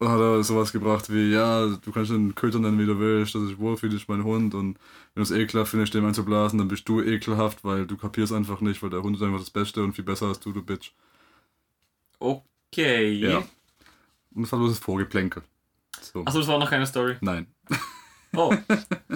[0.00, 3.42] hat er sowas gebracht wie, ja, du kannst den Köter nennen, wie du willst, das
[3.42, 4.78] ist Wolfie, das ist mein Hund und
[5.18, 8.60] wenn du es ekelhaft findest, dem einzublasen, dann bist du ekelhaft, weil du kapierst einfach
[8.60, 10.92] nicht, weil der Hund ist einfach das Beste und viel besser als du, du Bitch.
[12.20, 13.14] Okay.
[13.14, 13.38] Ja.
[14.32, 15.42] Und das war bloß das Vorgeplänkel.
[16.00, 16.24] So.
[16.24, 17.16] Achso, das war noch keine Story.
[17.20, 17.48] Nein.
[18.36, 18.54] Oh,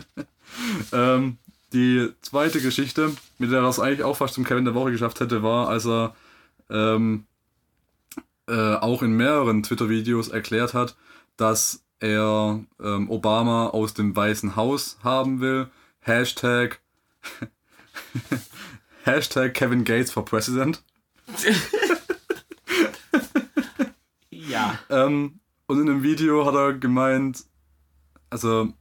[0.93, 1.39] Ähm,
[1.73, 5.21] die zweite Geschichte, mit der er es eigentlich auch fast zum Kevin der Woche geschafft
[5.21, 6.17] hätte, war, als er
[6.69, 7.27] ähm,
[8.49, 10.97] äh, auch in mehreren Twitter-Videos erklärt hat,
[11.37, 15.71] dass er ähm, Obama aus dem Weißen Haus haben will.
[16.03, 16.81] Hashtag
[19.05, 20.83] Hashtag Kevin Gates for President.
[24.31, 24.79] ja.
[24.91, 27.45] Ähm, und in einem Video hat er gemeint,
[28.31, 28.73] also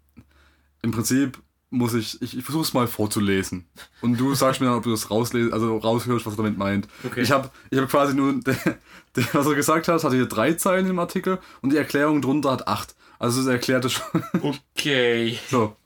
[0.82, 1.38] im Prinzip
[1.70, 3.66] muss ich, ich, ich versuche es mal vorzulesen.
[4.02, 6.88] Und du sagst mir dann, ob du das rauslesen, also raushörst, was er damit meint.
[7.06, 7.22] Okay.
[7.22, 8.56] Ich habe ich hab quasi nur, der,
[9.16, 12.52] der, was er gesagt hat, hatte hier drei Zeilen im Artikel und die Erklärung drunter
[12.52, 12.96] hat acht.
[13.20, 14.24] Also es erklärt es schon.
[14.42, 15.40] Okay.
[15.50, 15.78] So.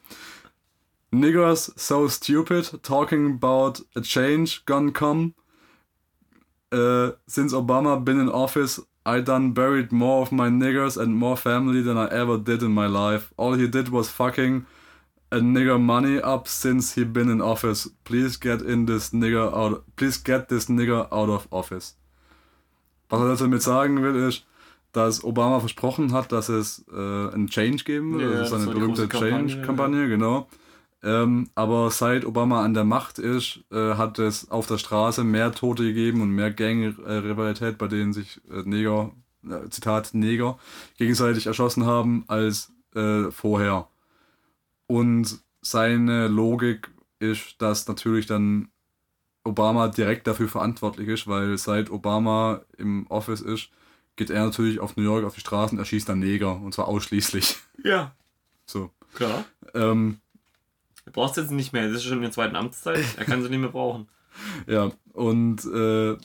[1.15, 5.33] Niggers so stupid talking about a change gonna come.
[6.71, 11.37] Uh, since Obama been in office, I done buried more of my niggers and more
[11.37, 13.31] family than I ever did in my life.
[13.37, 14.65] All he did was fucking
[15.31, 17.87] a nigger money up since he been in office.
[18.03, 19.83] Please get in this nigger out.
[19.95, 21.95] Please get this nigger out of office.
[23.09, 24.43] Was er damit sagen will, ist,
[24.91, 28.31] dass Obama versprochen hat, dass es äh, einen Change geben wird.
[28.31, 30.47] Ja, das ist eine die berühmte Change-Kampagne, genau.
[31.05, 35.51] Ähm, aber seit Obama an der Macht ist, äh, hat es auf der Straße mehr
[35.51, 39.11] Tote gegeben und mehr Gang-Rivalität, bei denen sich äh, Neger,
[39.47, 40.57] äh, Zitat Neger,
[40.97, 43.87] gegenseitig erschossen haben als äh, vorher.
[44.87, 46.89] Und seine Logik
[47.19, 48.69] ist, dass natürlich dann
[49.43, 53.69] Obama direkt dafür verantwortlich ist, weil seit Obama im Office ist,
[54.15, 57.57] geht er natürlich auf New York auf die Straßen, erschießt dann Neger und zwar ausschließlich.
[57.83, 58.15] Ja.
[58.65, 58.89] So.
[59.13, 59.45] Klar.
[59.75, 60.19] Ähm,
[61.05, 61.87] Er braucht jetzt nicht mehr.
[61.87, 63.05] Das ist schon in der zweiten Amtszeit.
[63.17, 64.07] Er kann sie nicht mehr brauchen.
[64.67, 66.17] Ja, und äh,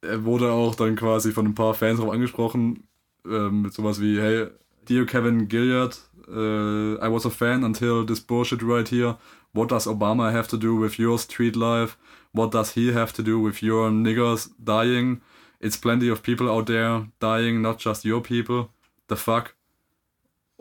[0.00, 2.88] er wurde auch dann quasi von ein paar Fans darauf angesprochen,
[3.24, 4.48] ähm, mit sowas wie, hey,
[4.88, 9.16] dear Kevin Gilliard, äh, I was a fan until this bullshit right here.
[9.52, 11.96] What does Obama have to do with your street life?
[12.32, 15.20] What does he have to do with your niggers dying?
[15.60, 18.70] It's plenty of people out there dying, not just your people.
[19.08, 19.54] The fuck?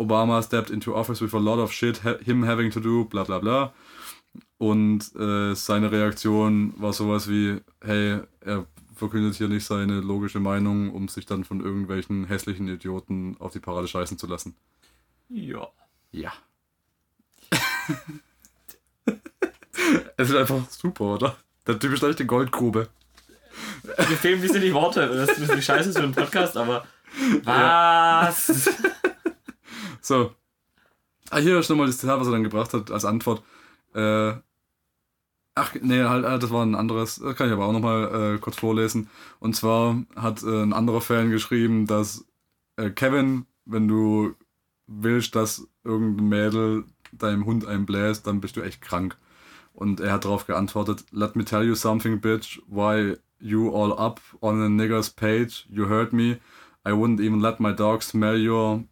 [0.02, 3.40] Obama stepped into office with a lot of shit, him having to do, bla bla
[3.40, 3.74] bla.
[4.58, 10.92] Und äh, seine Reaktion war sowas wie, hey, er verkündet hier nicht seine logische Meinung,
[10.92, 14.56] um sich dann von irgendwelchen hässlichen Idioten auf die Parade scheißen zu lassen.
[15.30, 15.68] Ja.
[16.12, 16.34] Ja.
[20.18, 21.36] es ist einfach super, oder?
[21.68, 22.90] Der Typ ist echt eine Goldgrube.
[23.98, 25.08] Mir fehlen ein bisschen die Worte.
[25.08, 26.86] Das ist ein bisschen scheiße für einen Podcast, aber.
[27.44, 28.70] Was?
[30.02, 30.32] So.
[31.30, 33.44] Ah, hier ist nochmal das Zitat, was er dann gebracht hat als Antwort.
[33.94, 34.34] Äh,
[35.56, 38.40] ach, nee, halt, äh, das war ein anderes, das kann ich aber auch nochmal äh,
[38.40, 39.10] kurz vorlesen.
[39.40, 42.26] Und zwar hat äh, ein anderer Fan geschrieben, dass
[42.78, 44.36] äh, Kevin, wenn du
[44.88, 49.18] willst, dass irgendein Mädel deinem Hund einbläst, dann bist du echt krank.
[49.74, 54.20] Und er hat darauf geantwortet, let me tell you something, bitch, why you all up
[54.42, 56.40] on a nigger's page, you heard me,
[56.86, 58.84] I wouldn't even let my dog smell your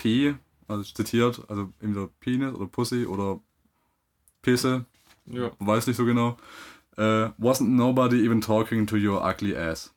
[0.00, 0.34] P,
[0.68, 3.40] also zitiert, also entweder Penis oder Pussy oder
[4.42, 4.84] Pisse,
[5.26, 5.50] Ja.
[5.58, 6.36] weiß nicht so genau.
[6.96, 9.92] Äh, wasn't nobody even talking to your ugly ass.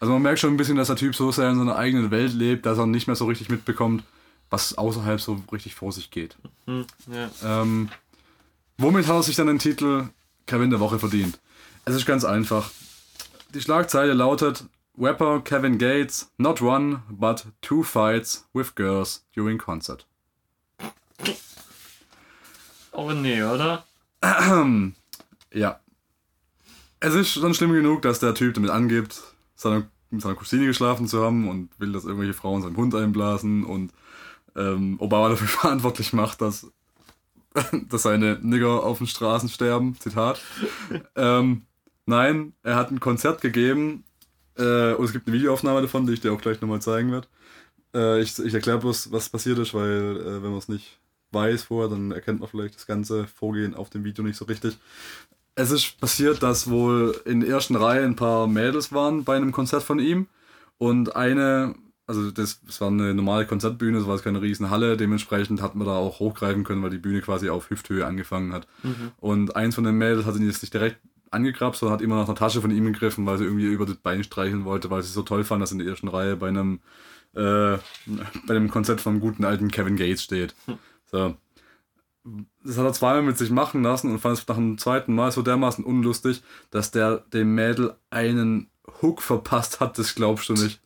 [0.00, 2.32] Also man merkt schon ein bisschen, dass der Typ so sehr in seiner eigenen Welt
[2.34, 4.02] lebt, dass er nicht mehr so richtig mitbekommt,
[4.50, 6.36] was außerhalb so richtig vor sich geht.
[6.66, 7.30] Hm, ja.
[7.62, 7.88] Ähm,
[8.78, 10.08] womit hat er sich dann den Titel
[10.46, 11.38] Kevin der Woche verdient?
[11.84, 12.70] Es ist ganz einfach.
[13.54, 14.64] Die Schlagzeile lautet
[14.98, 20.06] Rapper Kevin Gates not one but two fights with girls during concert.
[22.92, 23.84] Oh nee, oder?
[25.52, 25.80] Ja.
[27.00, 29.22] Es ist schon schlimm genug, dass der Typ damit angibt,
[29.54, 33.64] seine, mit seiner Cousine geschlafen zu haben und will, dass irgendwelche Frauen seinen Hund einblasen
[33.64, 33.92] und
[34.54, 36.66] ähm, Obama dafür verantwortlich macht, dass,
[37.88, 39.96] dass seine Nigger auf den Straßen sterben.
[39.98, 40.42] Zitat.
[41.16, 41.62] ähm,
[42.06, 44.04] nein, er hat ein Konzert gegeben
[44.56, 47.28] äh, und es gibt eine Videoaufnahme davon, die ich dir auch gleich nochmal zeigen werde.
[47.94, 50.98] Äh, ich ich erkläre bloß, was passiert ist, weil äh, wenn man es nicht
[51.32, 54.78] weiß vorher, dann erkennt man vielleicht das ganze Vorgehen auf dem Video nicht so richtig.
[55.54, 59.52] Es ist passiert, dass wohl in der ersten Reihe ein paar Mädels waren bei einem
[59.52, 60.28] Konzert von ihm
[60.78, 61.74] und eine,
[62.06, 65.74] also das, das war eine normale Konzertbühne, es war jetzt keine riesen Halle, dementsprechend hat
[65.74, 68.66] man da auch hochgreifen können, weil die Bühne quasi auf Hüfthöhe angefangen hat.
[69.18, 70.98] Und eins von den Mädels hat ihn jetzt nicht direkt
[71.30, 73.96] angekrabst, sondern hat immer nach einer Tasche von ihm gegriffen, weil sie irgendwie über das
[73.96, 76.80] Bein streicheln wollte, weil sie so toll fand, dass in der ersten Reihe bei einem,
[77.34, 77.78] äh,
[78.46, 80.54] bei einem Konzert vom guten alten Kevin Gates steht.
[81.10, 81.36] So.
[82.64, 85.30] Das hat er zweimal mit sich machen lassen und fand es nach dem zweiten Mal
[85.30, 88.68] so dermaßen unlustig, dass der dem Mädel einen
[89.00, 90.80] Hook verpasst hat, das glaubst du nicht.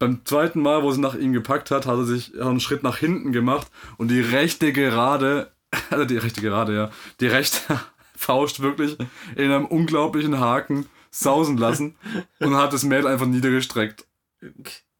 [0.00, 2.96] Beim zweiten Mal, wo sie nach ihm gepackt hat, hat er sich einen Schritt nach
[2.96, 5.52] hinten gemacht und die rechte Gerade,
[5.90, 6.90] also die rechte Gerade, ja,
[7.20, 7.80] die rechte
[8.16, 8.96] Faust wirklich
[9.36, 11.96] in einem unglaublichen Haken sausen lassen
[12.40, 14.06] und hat das Mädel einfach niedergestreckt.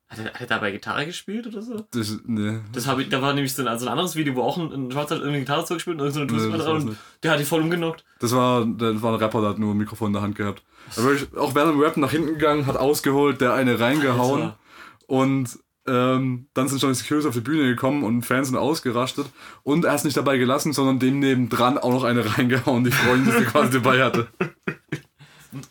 [0.09, 1.87] Hat er, hat er dabei Gitarre gespielt oder so?
[1.91, 4.43] Das, nee, Das hab ich, da war nämlich so ein, also ein anderes Video, wo
[4.43, 7.41] auch ein, ein Schwarzer irgendwie Gitarre zugespielt und Nee, Dusel das dran und der hat
[7.41, 8.05] die voll umgenockt.
[8.21, 10.63] Das war, das war ein Rapper, der hat nur ein Mikrofon in der Hand gehabt.
[10.97, 14.43] Aber ich, auch während dem Rap nach hinten gegangen, hat ausgeholt, der eine reingehauen.
[14.43, 14.59] Alter.
[15.07, 19.27] Und ähm, dann sind schon die Securities auf die Bühne gekommen und Fans sind ausgerastet.
[19.63, 23.33] Und er ist nicht dabei gelassen, sondern dem nebendran auch noch eine reingehauen, die Freundin,
[23.33, 24.29] die sie quasi dabei hatte.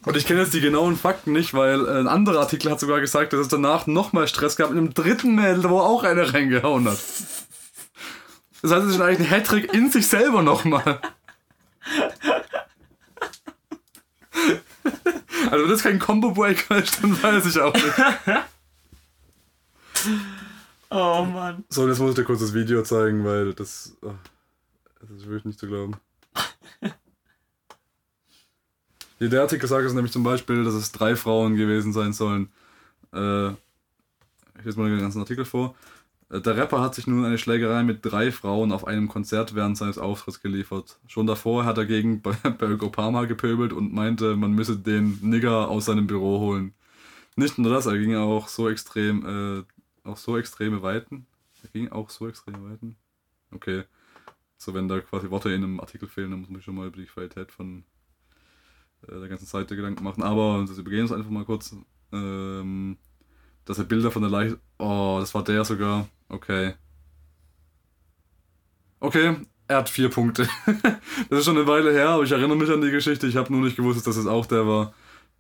[0.05, 3.01] Und ich kenne jetzt die genauen Fakten nicht, weil äh, ein anderer Artikel hat sogar
[3.01, 6.87] gesagt, dass es danach nochmal Stress gab mit einem dritten Mädel, wo auch eine reingehauen
[6.87, 6.99] hat.
[8.61, 11.01] Das heißt, es ist eigentlich ein Hattrick in sich selber nochmal.
[15.51, 17.93] Also wenn das kein Combo-Breaker dann weiß ich auch nicht.
[20.89, 21.63] Oh Mann.
[21.69, 23.95] So, jetzt muss ich dir kurz das Video zeigen, weil das...
[24.01, 24.13] oh,
[24.99, 25.95] das ist wirklich nicht zu glauben.
[29.19, 32.49] Der Artikel sagt es nämlich zum Beispiel, dass es drei Frauen gewesen sein sollen.
[33.13, 35.75] Äh, ich lese mal den ganzen Artikel vor.
[36.29, 39.77] Äh, Der Rapper hat sich nun eine Schlägerei mit drei Frauen auf einem Konzert während
[39.77, 40.99] seines Auftritts geliefert.
[41.07, 45.85] Schon davor hat er gegen Barack Obama gepöbelt und meinte, man müsse den Nigger aus
[45.85, 46.73] seinem Büro holen.
[47.35, 49.25] Nicht nur das, er ging auch so extrem,
[49.59, 49.63] äh,
[50.03, 51.25] auch so extreme Weiten.
[51.63, 52.97] Er ging auch so extreme Weiten.
[53.51, 53.83] Okay.
[54.57, 56.87] So, wenn da quasi Worte in einem Artikel fehlen, dann muss man sich schon mal
[56.87, 57.83] über die Qualität von
[59.07, 60.23] äh, der ganzen Seite Gedanken machen.
[60.23, 61.75] Aber das übergehen wir uns einfach mal kurz.
[62.11, 62.97] Ähm,
[63.65, 64.59] dass er Bilder von der Leiche.
[64.77, 66.07] Oh, das war der sogar.
[66.29, 66.73] Okay.
[68.99, 69.35] Okay,
[69.67, 70.47] er hat vier Punkte.
[71.29, 73.27] das ist schon eine Weile her, aber ich erinnere mich an die Geschichte.
[73.27, 74.93] Ich habe nur nicht gewusst, dass es auch der war.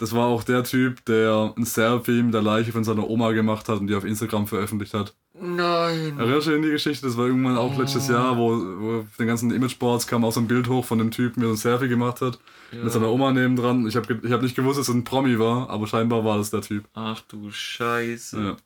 [0.03, 3.69] Das war auch der Typ, der ein Selfie mit der Leiche von seiner Oma gemacht
[3.69, 5.13] hat und die auf Instagram veröffentlicht hat.
[5.33, 6.19] Nein.
[6.19, 7.05] Erinnerst du dich an die Geschichte?
[7.05, 10.41] Das war irgendwann auch letztes Jahr, wo, wo auf den ganzen Imageboards kam auch so
[10.41, 12.37] ein Bild hoch von dem Typen, der so ein Selfie gemacht hat.
[12.73, 13.87] Mit seiner Oma nebendran.
[13.87, 16.51] Ich habe ich hab nicht gewusst, dass es ein Promi war, aber scheinbar war das
[16.51, 16.83] der Typ.
[16.93, 18.43] Ach du Scheiße.
[18.43, 18.57] Ja.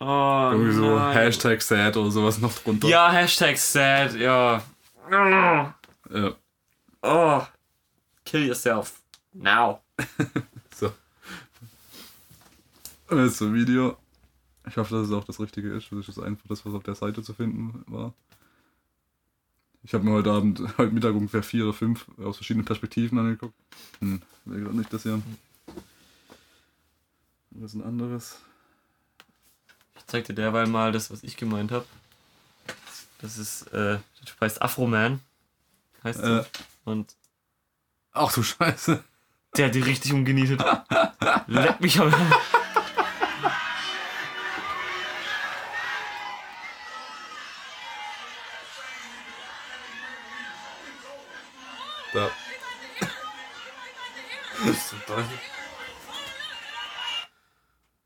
[0.00, 1.12] Oh, Irgendwie so nein.
[1.12, 2.88] Hashtag sad oder sowas noch drunter.
[2.88, 4.62] Ja, Hashtag sad, ja.
[5.10, 6.34] ja.
[7.02, 7.42] Oh.
[8.24, 9.02] Kill yourself.
[9.34, 9.80] Now.
[13.08, 13.14] So.
[13.16, 13.96] Und jetzt zum Video.
[14.66, 15.88] Ich hoffe, dass es auch das Richtige ist.
[15.90, 18.12] Das ist einfach das, was auf der Seite zu finden war.
[19.82, 23.54] Ich habe mir heute Abend, heute Mittag ungefähr vier oder fünf aus verschiedenen Perspektiven angeguckt.
[24.00, 25.22] Hm, will gerade nicht das hier.
[27.50, 28.38] Was ist ein anderes?
[29.96, 31.86] Ich zeig dir derweil mal das, was ich gemeint habe.
[33.20, 35.20] Das ist, äh, der Typ heißt Afroman.
[36.04, 36.44] Heißt Äh.
[36.84, 37.14] Und
[38.12, 39.02] Ach du Scheiße.
[39.56, 40.62] der hat die richtig umgenietet.
[41.46, 42.12] Leck mich am.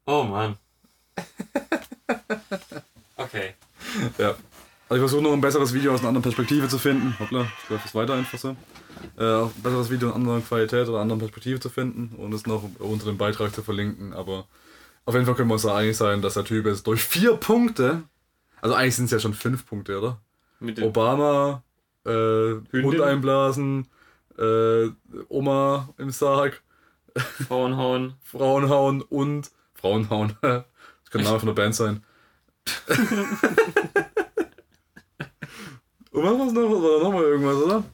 [0.06, 0.56] Oh Mann.
[3.16, 3.54] Okay.
[4.18, 4.34] Ja.
[4.88, 7.16] Also ich versuche noch ein besseres Video aus einer anderen Perspektive zu finden.
[7.18, 8.56] Hoppla, ich läuft es weiter einfach so.
[9.16, 12.68] Äh, ein besseres Video in anderer Qualität oder anderen Perspektive zu finden und es noch
[12.78, 14.12] unter dem Beitrag zu verlinken.
[14.12, 14.46] Aber
[15.04, 17.36] auf jeden Fall können wir uns da einig sein, dass der Typ jetzt durch vier
[17.36, 18.02] Punkte
[18.60, 20.20] Also eigentlich sind es ja schon fünf Punkte, oder?
[20.60, 21.62] Mit dem Obama,
[22.06, 23.88] äh, Hund einblasen,
[24.38, 24.88] äh,
[25.28, 26.62] Oma im Sarg,
[27.46, 28.14] Frauenhauen.
[28.22, 30.36] Frauen hauen und Frauen hauen.
[30.42, 30.64] das
[31.10, 32.02] könnte Name von der Band sein.
[36.10, 36.70] und was war's noch?
[36.70, 37.84] Oder noch mal irgendwas, oder?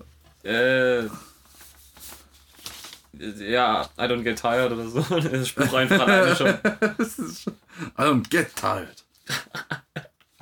[0.44, 1.08] Äh.
[3.50, 5.00] Ja, I don't get tired oder so.
[5.00, 9.02] Das Spruch einfach alleine schon- I don't get tired.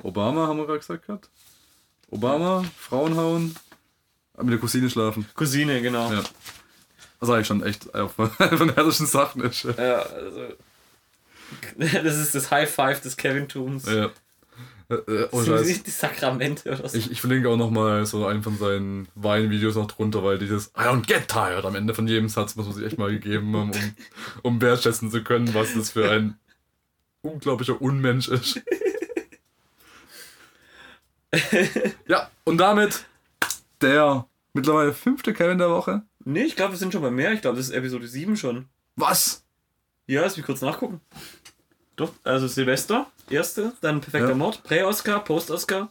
[0.03, 1.29] Obama haben wir gerade gesagt gehabt.
[2.11, 3.55] Obama, Frauen hauen,
[4.37, 5.27] mit der Cousine schlafen.
[5.33, 6.11] Cousine, genau.
[6.11, 6.23] Ja.
[7.19, 9.63] Was eigentlich schon echt von härtesten Sachen ist.
[9.63, 9.99] Ja.
[9.99, 10.41] Also.
[11.77, 13.85] Das ist das High Five des Kevin-Tums.
[13.85, 14.11] Ja.
[14.89, 16.97] Äh, äh, oh Das sind die Sakramente oder so.
[16.97, 20.81] Ich, ich verlinke auch nochmal so einen von seinen Weinvideos noch drunter, weil dieses I
[20.81, 23.71] don't get tired am Ende von jedem Satz muss man sich echt mal gegeben haben,
[23.71, 23.95] um,
[24.43, 26.37] um wertschätzen zu können, was das für ein
[27.21, 28.61] unglaublicher Unmensch ist.
[32.07, 33.05] ja, und damit
[33.81, 36.03] der mittlerweile fünfte Kevin der Woche.
[36.27, 37.31] Nee, ich glaube, wir sind schon bei mehr.
[37.31, 38.65] Ich glaube, das ist Episode 7 schon.
[38.97, 39.45] Was?
[40.07, 40.99] Ja, lass mich kurz nachgucken.
[41.95, 44.35] Doch, also Silvester, erste, dann Perfekter Ja.
[44.35, 45.89] Mord, Prä-Oscar, Post-Oscar,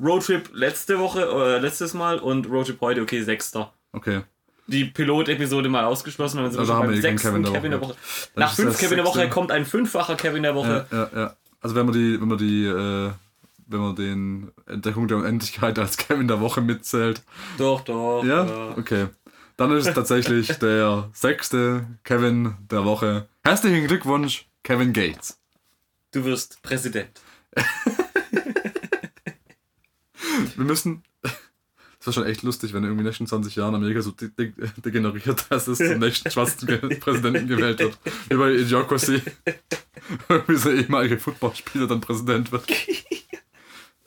[0.00, 3.74] Roadtrip letzte Woche, äh, letztes Mal und Roadtrip heute, okay, sechster.
[3.92, 4.22] Okay.
[4.68, 7.70] Die Pilot-Episode mal ausgeschlossen, dann sind Also wir schon beim eh sechsten Kevin der Kevin
[7.72, 7.90] der Woche.
[7.90, 7.98] Woche.
[8.36, 10.86] Nach fünf Kevin der Woche kommt ein fünffacher Kevin der Woche.
[10.90, 11.36] Ja, ja, ja.
[11.60, 13.10] Also wenn man die, wenn man die, äh,
[13.66, 17.22] wenn man den Entdeckung der Unendlichkeit als Kevin der Woche mitzählt,
[17.58, 18.24] Doch, doch.
[18.24, 18.74] Ja?
[18.78, 19.08] Okay.
[19.56, 23.28] Dann ist es tatsächlich der sechste Kevin der Woche.
[23.44, 25.38] Herzlichen Glückwunsch, Kevin Gates.
[26.12, 27.20] Du wirst Präsident.
[30.56, 31.02] Wir müssen.
[31.22, 34.28] Das war schon echt lustig, wenn irgendwie in den nächsten 20 Jahren Amerika so de
[34.28, 34.52] de
[34.84, 36.66] degeneriert, dass es zum nächsten schwarzen
[37.00, 37.98] Präsidenten gewählt wird.
[38.28, 39.22] Wie bei Idiocracy.
[40.28, 42.66] Irgendwie so ein ehemaliger Footballspieler dann Präsident wird.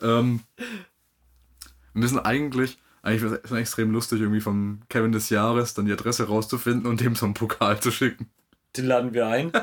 [0.02, 2.78] ähm, wir müssen eigentlich,
[3.08, 7.00] eigentlich wäre es extrem lustig, irgendwie vom Kevin des Jahres dann die Adresse rauszufinden und
[7.00, 8.30] dem so einen Pokal zu schicken.
[8.76, 9.54] Den laden wir ein.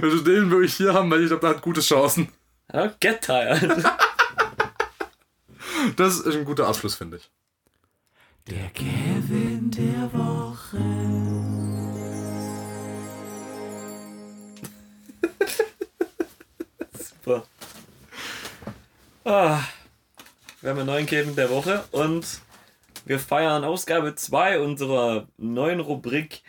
[0.00, 2.28] Wir den wirklich hier haben, weil ich glaube, der hat gute Chancen.
[2.72, 3.84] Ja, get tired.
[5.96, 7.30] Das ist ein guter Abschluss, finde ich.
[8.50, 10.82] Der Kevin der Woche.
[16.98, 17.46] Super.
[19.24, 19.60] Ah,
[20.60, 22.40] wir haben einen neuen Kevin der Woche und
[23.04, 26.42] wir feiern Ausgabe 2 unserer neuen Rubrik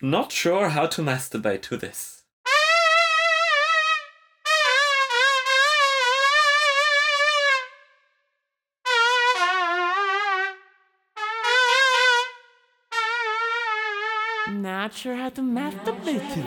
[0.00, 2.26] Not sure how to masturbate to this.
[14.50, 16.40] Not sure how to masturbate to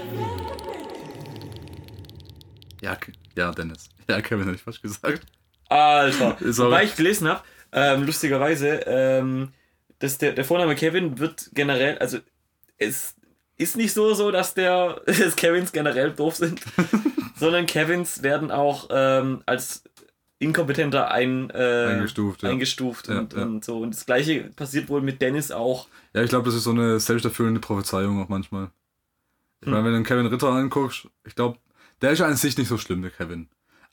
[2.82, 3.89] Ja, Ke- ja, Dennis.
[4.07, 5.26] Ja, Kevin, hätte ich falsch gesagt.
[5.70, 7.41] Alter, aber- wobei ich gelesen habe,
[7.72, 9.49] ähm, lustigerweise, ähm,
[9.99, 12.17] dass der, der Vorname Kevin wird generell, also
[12.78, 13.15] es
[13.57, 16.61] ist nicht so, so dass der dass Kevins generell doof sind,
[17.36, 19.84] sondern Kevins werden auch ähm, als
[20.39, 22.49] inkompetenter ein, äh, Eingestuft, ja.
[22.49, 23.41] eingestuft Ja, und, ja.
[23.43, 23.80] und so.
[23.80, 25.88] Und das gleiche passiert wohl mit Dennis auch.
[26.13, 28.70] Ja, ich glaube, das ist so eine selbsterfüllende Prophezeiung auch manchmal.
[29.59, 29.74] Ich Hm.
[29.74, 31.57] meine, wenn du einen Kevin Ritter anguckst, ich glaube,
[32.01, 33.49] der ist ja an sich nicht so schlimm, der Kevin.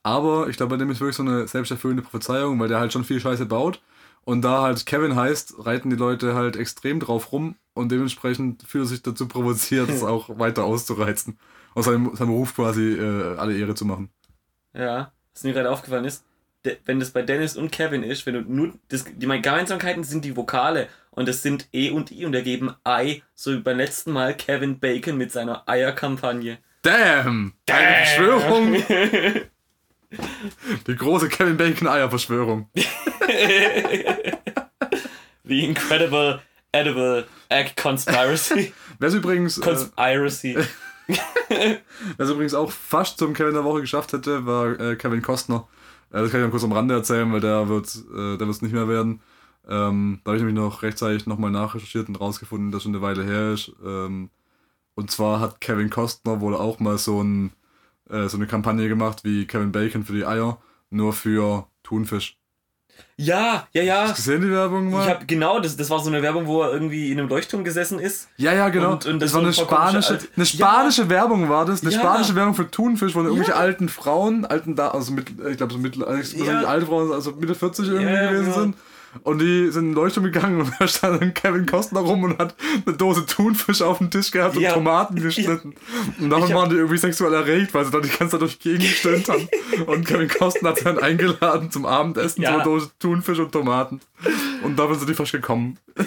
[0.06, 3.02] Aber ich glaube, bei dem ist wirklich so eine selbsterfüllende Prophezeiung, weil der halt schon
[3.02, 3.80] viel Scheiße baut.
[4.24, 8.84] Und da halt Kevin heißt, reiten die Leute halt extrem drauf rum und dementsprechend fühlt
[8.84, 11.40] er sich dazu provoziert, es auch weiter auszureizen.
[11.74, 14.10] Und seinem, seinem Beruf quasi äh, alle Ehre zu machen.
[14.74, 16.24] Ja, was mir gerade aufgefallen ist,
[16.64, 20.24] de- wenn das bei Dennis und Kevin ist, wenn du nur, das, die Gemeinsamkeiten sind
[20.24, 24.12] die Vokale und das sind E und I und ergeben Ei, so wie beim letzten
[24.12, 26.58] Mal Kevin Bacon mit seiner Eierkampagne.
[26.82, 27.54] Damn!
[27.68, 28.76] Eine Verschwörung!
[30.86, 32.68] Die große Kevin Bacon Eier-Verschwörung.
[35.44, 36.40] The Incredible
[36.72, 38.72] Edible Egg Conspiracy.
[38.98, 40.56] Wer es übrigens, äh, Conspiracy.
[41.48, 41.80] wer
[42.18, 45.66] es übrigens auch fast zum Kevin der Woche geschafft hätte, war äh, Kevin Kostner.
[46.10, 48.74] Äh, das kann ich noch kurz am Rande erzählen, weil der wird äh, wird's nicht
[48.74, 49.20] mehr werden.
[49.68, 53.24] Ähm, da habe ich nämlich noch rechtzeitig nochmal nachrecherchiert und rausgefunden, dass schon eine Weile
[53.24, 53.72] her ist.
[53.84, 54.30] Ähm,
[54.94, 57.52] und zwar hat Kevin Kostner wohl auch mal so, ein,
[58.10, 60.58] äh, so eine Kampagne gemacht wie Kevin Bacon für die Eier,
[60.90, 62.36] nur für Thunfisch.
[63.18, 64.10] Ja, ja, ja.
[64.12, 65.02] Gesehen die Werbung mal?
[65.04, 67.62] Ich habe genau, das, das war so eine Werbung, wo er irgendwie in einem Leuchtturm
[67.62, 68.28] gesessen ist.
[68.38, 68.92] Ja, ja, genau.
[68.92, 71.98] Und- und das, das war eine spanische, alte- eine spanische Werbung war das, eine Ja.
[72.00, 73.58] spanische Werbung für Thunfisch, wo irgendwelche Ja.
[73.58, 76.62] alten Frauen, alten da, also mit, ich glaube so mittel, also Ja.
[76.64, 78.60] alte Frauen, also Mitte 40 irgendwie Ja, ja, gewesen genau.
[78.60, 78.76] sind.
[79.22, 82.38] Und die sind in den Leuchtturm gegangen und da stand dann Kevin Costner rum und
[82.38, 82.54] hat
[82.86, 84.72] eine Dose Thunfisch auf dem Tisch gehabt und Ja.
[84.72, 85.74] Tomaten geschnitten.
[86.18, 88.70] Und davon waren die irgendwie sexuell erregt, weil sie dann die ganze Zeit durch die
[88.70, 89.48] Gegend gestöhnt haben.
[89.86, 92.50] Und Kevin Costner hat sie dann eingeladen zum Abendessen, Ja.
[92.50, 94.00] so eine Dose Thunfisch und Tomaten.
[94.62, 95.78] Und dafür sind die fast gekommen.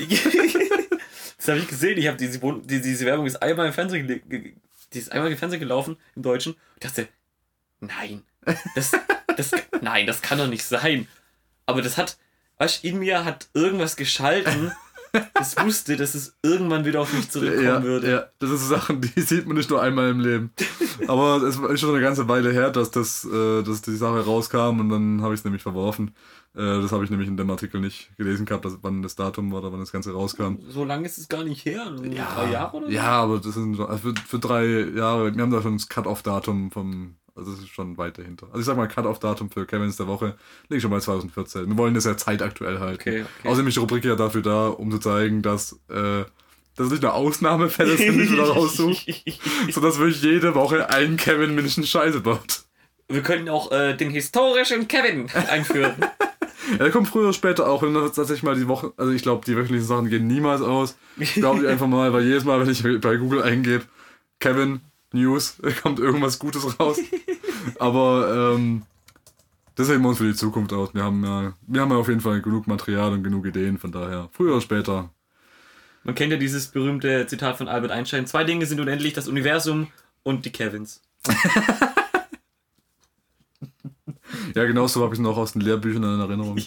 [1.37, 1.97] Das habe ich gesehen.
[1.97, 5.61] Ich habe diese, die, diese Werbung ist einmal im Fernsehen, die ist einmal im Fernsehen
[5.61, 6.55] gelaufen im Deutschen.
[6.75, 7.07] Ich dachte,
[7.79, 8.23] nein,
[8.75, 8.91] das,
[9.37, 9.51] das,
[9.81, 11.07] nein, das kann doch nicht sein.
[11.65, 12.17] Aber das hat,
[12.59, 14.71] weißt, in mir hat irgendwas geschalten.
[15.33, 18.11] Das wusste, dass es irgendwann wieder auf mich zurückkommen Ja, würde.
[18.11, 20.51] ja, das sind so Sachen, die sieht man nicht nur einmal im Leben.
[21.07, 24.79] Aber es ist schon eine ganze Weile her, dass, das, äh, dass die Sache rauskam
[24.79, 26.09] und dann habe ich es nämlich verworfen.
[26.53, 29.51] Äh, das habe ich nämlich in dem Artikel nicht gelesen gehabt, dass, wann das Datum
[29.51, 30.57] war oder wann das Ganze rauskam.
[30.69, 31.91] So lange ist es gar nicht her.
[31.95, 32.91] So drei Jahre oder so?
[32.91, 36.69] Ja, aber das sind also für, für drei Jahre, wir haben da schon das Cut-Off-Datum
[36.69, 38.47] vom, also das ist schon weit dahinter.
[38.47, 40.35] Also ich sag mal, Cut-Off-Datum für Kevins der Woche
[40.67, 41.67] liegt schon bei 2014.
[41.67, 43.01] Wir wollen das ja zeitaktuell halten.
[43.01, 43.47] Okay, okay.
[43.47, 46.25] Außerdem ist die Rubrik ja dafür da, um zu zeigen, dass, äh,
[46.75, 49.05] dass es nicht nur Ausnahmefälle sind, die du da raussuchst,
[49.71, 52.63] sondern dass wirklich jede Woche ein Kevin mindestens Scheiße baut.
[53.07, 55.95] Wir können auch äh, den historischen Kevin einführen.
[56.71, 57.81] Ja, der kommt früher oder später auch.
[57.81, 60.97] Und dann tatsächlich mal die Woche, also ich glaube, die wöchentlichen Sachen gehen niemals aus.
[61.33, 63.85] Glaube ich einfach mal, weil jedes Mal, wenn ich bei Google eingebe,
[64.39, 64.81] Kevin
[65.11, 66.99] News, kommt irgendwas Gutes raus.
[67.79, 68.83] Aber ähm,
[69.75, 70.93] das heben wir uns für die Zukunft aus.
[70.93, 73.91] Wir haben ja, wir haben ja auf jeden Fall genug Material und genug Ideen, von
[73.91, 75.09] daher, früher oder später.
[76.03, 79.87] Man kennt ja dieses berühmte Zitat von Albert Einstein: Zwei Dinge sind unendlich, das Universum
[80.23, 81.01] und die Kevins.
[84.55, 86.59] Ja, genau so habe ich es noch aus den Lehrbüchern in Erinnerung.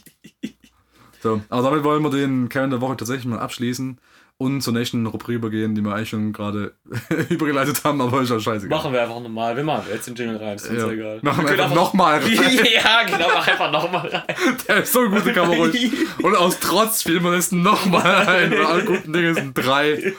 [1.23, 3.99] So, aber damit wollen wir den Kevin der Woche tatsächlich mal abschließen
[4.43, 6.75] und zur nächsten Rubrik übergehen, die wir eigentlich schon gerade
[7.29, 8.77] übergeleitet haben, aber ist ja scheißegal.
[8.79, 9.57] Machen wir einfach nochmal.
[9.57, 10.91] Wir machen jetzt den Jingle rein, ist uns Ja.
[10.91, 11.21] egal.
[11.23, 12.31] Machen wir können einfach nochmal rein.
[12.75, 14.23] ja, genau, mach einfach nochmal rein.
[14.69, 15.93] Der ist so gut, der kann man ruhig.
[16.23, 20.13] Und aus Trotz spielen wir das nochmal ein, weil alle guten Dinge sind drei.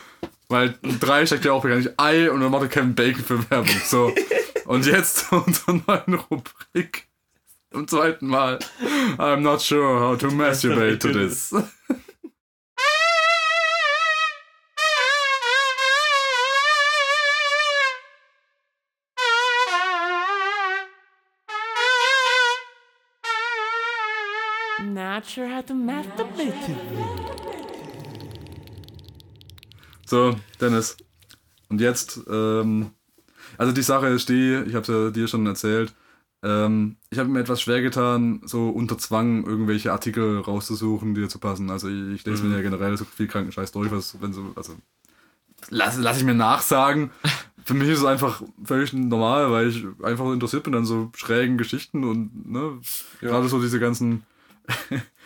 [0.50, 3.50] Weil drei steckt ja auch gar nicht Ei und dann macht er Kevin Bacon für
[3.50, 3.76] Werbung.
[3.86, 4.14] So.
[4.66, 7.08] Und jetzt zu unserer neuen Rubrik.
[7.72, 8.60] Zum zweiten Mal.
[9.18, 11.56] I'm not sure how to masturbate to this.
[25.24, 26.54] Not sure how to masturbate
[30.06, 30.98] So, Dennis.
[31.70, 32.92] Und jetzt, ähm,
[33.58, 35.94] also die Sache ist die, ich habe ja dir schon erzählt,
[36.44, 41.40] ähm, ich habe mir etwas schwer getan, so unter Zwang irgendwelche Artikel rauszusuchen, die dazu
[41.40, 41.70] passen.
[41.70, 44.76] Also ich, ich lese mir ja generell so viel Krankenscheiß durch, was, wenn so, also
[45.70, 47.12] lass, lass ich mir nachsagen.
[47.64, 51.58] Für mich ist es einfach völlig normal, weil ich einfach interessiert bin an so schrägen
[51.58, 52.82] Geschichten und ne,
[53.22, 54.24] gerade so diese ganzen,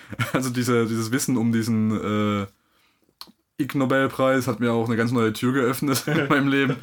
[0.33, 2.47] also diese, dieses Wissen um diesen äh,
[3.59, 6.75] Ig Nobelpreis hat mir auch eine ganz neue Tür geöffnet in meinem Leben.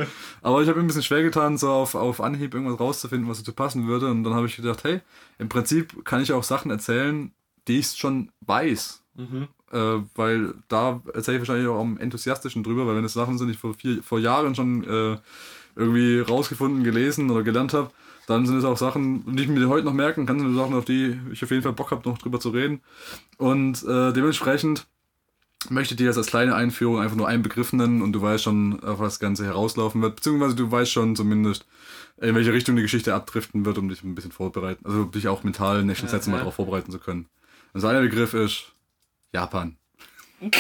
[0.43, 3.39] Aber ich habe mir ein bisschen schwer getan, so auf, auf Anhieb irgendwas rauszufinden, was
[3.39, 4.11] dazu passen würde.
[4.11, 5.01] Und dann habe ich gedacht, hey,
[5.39, 7.31] im Prinzip kann ich auch Sachen erzählen,
[7.69, 9.03] die ich schon weiß.
[9.71, 13.49] Äh, weil da erzähle ich wahrscheinlich auch am enthusiastischen drüber, weil wenn es Sachen sind,
[13.49, 15.19] die ich vor, vier, vor Jahren schon äh,
[15.77, 17.91] irgendwie rausgefunden, gelesen oder gelernt habe,
[18.27, 20.85] dann sind es auch Sachen, die ich mir heute noch merken kann, sind Sachen, auf
[20.85, 22.81] die ich auf jeden Fall Bock habe, noch drüber zu reden.
[23.37, 24.87] Und äh, dementsprechend
[25.71, 28.83] möchte dir jetzt als kleine Einführung einfach nur einen Begriff nennen und du weißt schon,
[28.83, 31.67] auf was das Ganze herauslaufen wird, beziehungsweise du weißt schon zumindest,
[32.21, 35.43] in welche Richtung die Geschichte abdriften wird, um dich ein bisschen vorbereiten, also dich auch
[35.43, 37.27] mental in nächsten Sätzen mal darauf vorbereiten zu können.
[37.73, 38.73] Und so ein Begriff ist
[39.33, 39.77] Japan.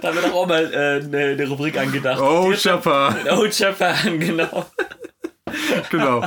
[0.00, 2.20] Da haben wir doch auch mal äh, eine, eine Rubrik angedacht.
[2.20, 3.14] Oh, Japan!
[3.30, 4.66] Oh, Japan, genau.
[5.90, 6.24] genau.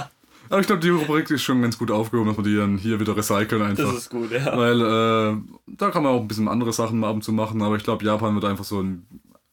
[0.49, 2.99] Aber ich glaube, die Rubrik ist schon ganz gut aufgehoben, dass wir die dann hier
[2.99, 3.85] wieder recyceln einfach.
[3.85, 4.55] Das ist gut, ja.
[4.55, 7.61] Weil äh, da kann man auch ein bisschen andere Sachen mal ab und zu machen,
[7.63, 9.07] aber ich glaube, Japan wird einfach so ein,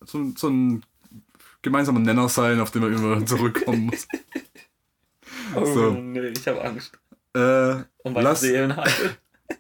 [0.05, 0.83] so, so ein
[1.63, 4.07] gemeinsamer Nenner sein, auf den man immer zurückkommen muss.
[5.55, 5.91] Oh, So.
[5.91, 6.99] nee, ich habe Angst.
[7.35, 8.91] Äh, Um meine lass, Seelenheil.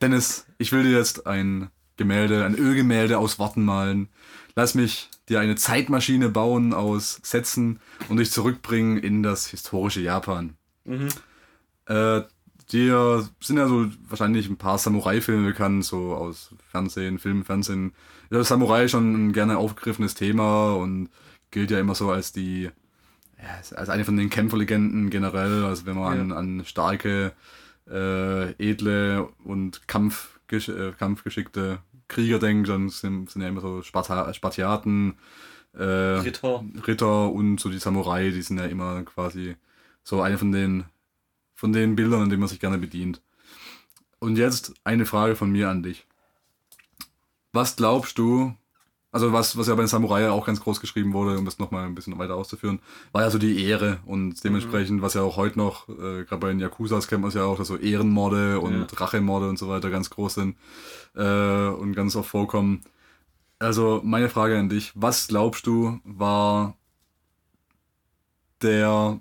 [0.00, 4.08] Dennis, ich will dir jetzt ein Gemälde, ein Ölgemälde aus Worten malen.
[4.54, 10.54] Lass mich dir eine Zeitmaschine bauen aus Sätzen und dich zurückbringen in das historische Japan.
[11.86, 12.22] Äh,
[12.70, 17.92] dir sind ja so wahrscheinlich ein paar Samurai-Filme bekannt, so aus Fernsehen, Film, Fernsehen.
[18.30, 21.08] Ja, Samurai schon ein gerne aufgegriffenes Thema und
[21.50, 22.70] gilt ja immer so als die,
[23.38, 25.64] ja, als eine von den Kämpferlegenden generell.
[25.64, 27.32] Also wenn man an, an starke,
[27.90, 31.80] äh, edle und Kampfgesch äh, kampfgeschickte
[32.12, 35.14] Krieger denkt, dann sind, sind ja immer so Sparta Spartiaten,
[35.74, 36.64] äh, Ritter.
[36.86, 39.56] Ritter und so die Samurai, die sind ja immer quasi
[40.04, 40.84] so eine von den
[41.54, 43.22] von den Bildern, an denen man sich gerne bedient.
[44.18, 46.06] Und jetzt eine Frage von mir an dich.
[47.52, 48.54] Was glaubst du,
[49.12, 51.86] also was, was ja bei den Samurai auch ganz groß geschrieben wurde, um das nochmal
[51.86, 52.80] ein bisschen weiter auszuführen,
[53.12, 56.48] war ja so die Ehre und dementsprechend, was ja auch heute noch, äh, gerade bei
[56.48, 59.90] den Yakuzas kennt man es ja auch, dass so Ehrenmorde und Rachemorde und so weiter
[59.90, 60.56] ganz groß sind
[61.14, 62.82] äh, und ganz oft vorkommen.
[63.58, 66.76] Also meine Frage an dich, was glaubst du war
[68.62, 69.20] der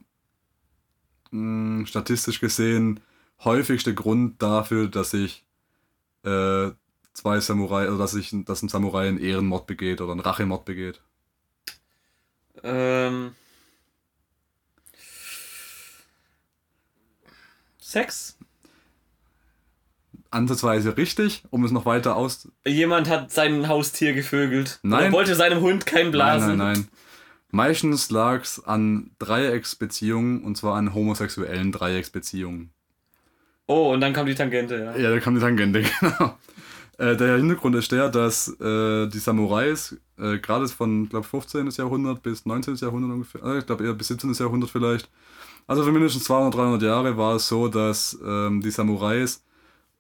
[1.32, 3.00] mh, statistisch gesehen
[3.44, 5.46] häufigste Grund dafür, dass sich
[6.24, 6.72] äh,
[7.14, 11.02] zwei Samurai, also dass sich dass ein Samurai einen Ehrenmord begeht oder einen Rachemord begeht.
[12.64, 13.36] Ähm.
[17.80, 18.38] Sex?
[20.30, 22.48] Ansatzweise richtig, um es noch weiter aus.
[22.66, 24.80] Jemand hat sein Haustier gevögelt.
[24.82, 25.02] Nein.
[25.08, 26.58] Oder wollte seinem Hund keinen Nein, blasen.
[26.58, 26.88] nein, nein.
[27.54, 32.72] Meistens lag es an Dreiecksbeziehungen und zwar an homosexuellen Dreiecksbeziehungen.
[33.68, 34.96] Oh, und dann kam die Tangente, ja.
[34.96, 36.38] Ja, da kam die Tangente, genau.
[37.02, 41.68] Äh, der Hintergrund ist der, dass äh, die Samurais äh, gerade von, glaube 15.
[41.72, 42.76] Jahrhundert bis 19.
[42.76, 44.34] Jahrhundert ungefähr, äh, ich glaube eher bis 17.
[44.34, 45.10] Jahrhundert vielleicht,
[45.66, 49.44] also für mindestens 200, 300 Jahre war es so, dass ähm, die Samurais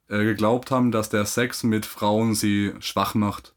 [0.09, 3.55] äh, geglaubt haben, dass der Sex mit Frauen sie schwach macht.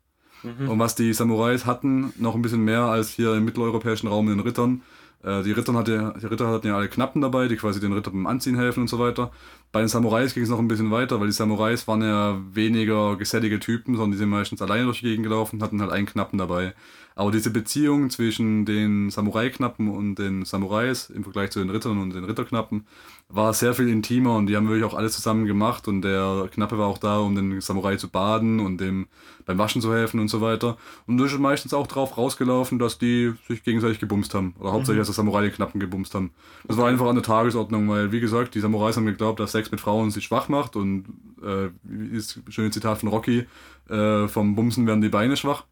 [0.68, 4.36] Und was die Samurais hatten, noch ein bisschen mehr als hier im mitteleuropäischen Raum in
[4.36, 4.82] den Rittern.
[5.24, 8.10] Äh, die, Rittern hatte, die Ritter hatten ja alle Knappen dabei, die quasi den Ritter
[8.10, 9.30] beim Anziehen helfen und so weiter.
[9.72, 13.16] Bei den Samurais ging es noch ein bisschen weiter, weil die Samurais waren ja weniger
[13.16, 16.38] gesellige Typen, sondern die sind meistens alleine durch die Gegend gelaufen hatten halt einen Knappen
[16.38, 16.74] dabei.
[17.16, 22.12] Aber diese Beziehung zwischen den Samurai-Knappen und den Samurais im Vergleich zu den Rittern und
[22.12, 22.86] den Ritterknappen
[23.28, 26.76] war sehr viel intimer und die haben wirklich auch alles zusammen gemacht und der Knappe
[26.76, 29.06] war auch da, um den Samurai zu baden und dem
[29.46, 30.76] beim Waschen zu helfen und so weiter.
[31.06, 34.54] Und das ist meistens auch drauf rausgelaufen, dass die sich gegenseitig gebumst haben.
[34.58, 36.32] Oder hauptsächlich, dass der Samurai den Knappen gebumst haben.
[36.66, 39.70] Das war einfach an der Tagesordnung, weil, wie gesagt, die Samurais haben geglaubt, dass Sex
[39.70, 41.04] mit Frauen sie schwach macht und
[41.42, 43.46] äh, wie ist ein schönes Zitat von Rocky,
[43.88, 45.64] äh, vom Bumsen werden die Beine schwach.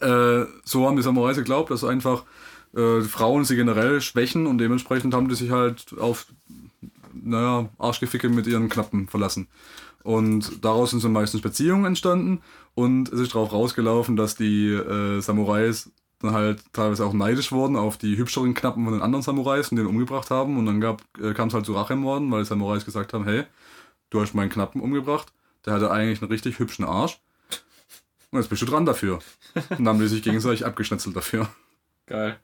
[0.00, 2.24] Äh, so haben die Samurais geglaubt, dass einfach
[2.74, 6.26] äh, Frauen sie generell schwächen und dementsprechend haben die sich halt auf,
[7.12, 9.48] naja, Arschgeficke mit ihren Knappen verlassen.
[10.02, 12.40] Und daraus sind so meistens Beziehungen entstanden
[12.74, 15.90] und es ist darauf rausgelaufen, dass die äh, Samurais
[16.20, 19.76] dann halt teilweise auch neidisch wurden auf die hübscheren Knappen von den anderen Samurais und
[19.76, 20.58] den umgebracht haben.
[20.58, 20.82] Und dann
[21.20, 23.44] äh, kam es halt zu Rachemorden, weil die Samurais gesagt haben, hey,
[24.10, 25.32] du hast meinen Knappen umgebracht,
[25.64, 27.20] der hatte eigentlich einen richtig hübschen Arsch
[28.30, 29.18] und jetzt bist du dran dafür.
[29.54, 31.48] Und dann haben die sich gegenseitig abgeschnetzelt dafür.
[32.06, 32.38] Geil.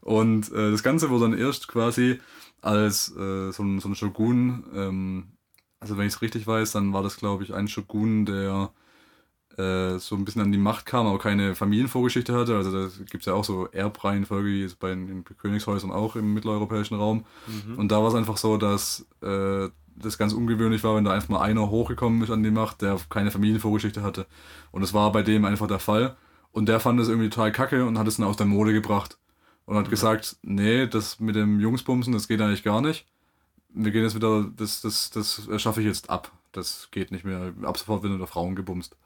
[0.00, 2.20] Und äh, das Ganze wurde dann erst quasi
[2.62, 5.24] als äh, so, ein, so ein Shogun, ähm,
[5.80, 8.70] also wenn ich es richtig weiß, dann war das, glaube ich, ein Shogun, der
[9.56, 12.56] äh, so ein bisschen an die Macht kam, aber keine Familienvorgeschichte hatte.
[12.56, 16.96] Also da gibt es ja auch so Erbreihenfolge, wie bei den, Königshäusern auch im mitteleuropäischen
[16.96, 17.24] Raum.
[17.76, 21.28] Und da war es einfach so, dass äh, das ganz ungewöhnlich war, wenn da einfach
[21.28, 24.26] mal einer hochgekommen ist an die Macht, der keine Familienvorgeschichte hatte.
[24.70, 26.16] Und das war bei dem einfach der Fall.
[26.52, 29.18] Und der fand es irgendwie total kacke und hat es dann aus der Mode gebracht.
[29.64, 33.06] Und hat gesagt, nee, das mit dem Jungsbumsen, das geht eigentlich gar nicht.
[33.70, 36.30] Wir gehen jetzt wieder, das, das, das schaffe ich jetzt ab.
[36.52, 37.52] Das geht nicht mehr.
[37.62, 38.96] Ab sofort wird unter Frauen gebumst.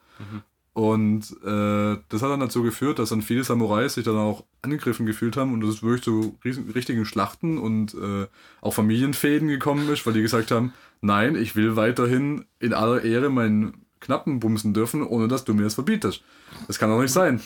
[0.80, 5.04] Und äh, das hat dann dazu geführt, dass dann viele Samurais sich dann auch angegriffen
[5.04, 8.26] gefühlt haben und ist wirklich zu riesen, richtigen Schlachten und äh,
[8.62, 10.72] auch Familienfäden gekommen ist, weil die gesagt haben,
[11.02, 15.64] nein, ich will weiterhin in aller Ehre meinen Knappen bumsen dürfen, ohne dass du mir
[15.64, 16.22] das verbietest.
[16.66, 17.42] Das kann doch nicht sein.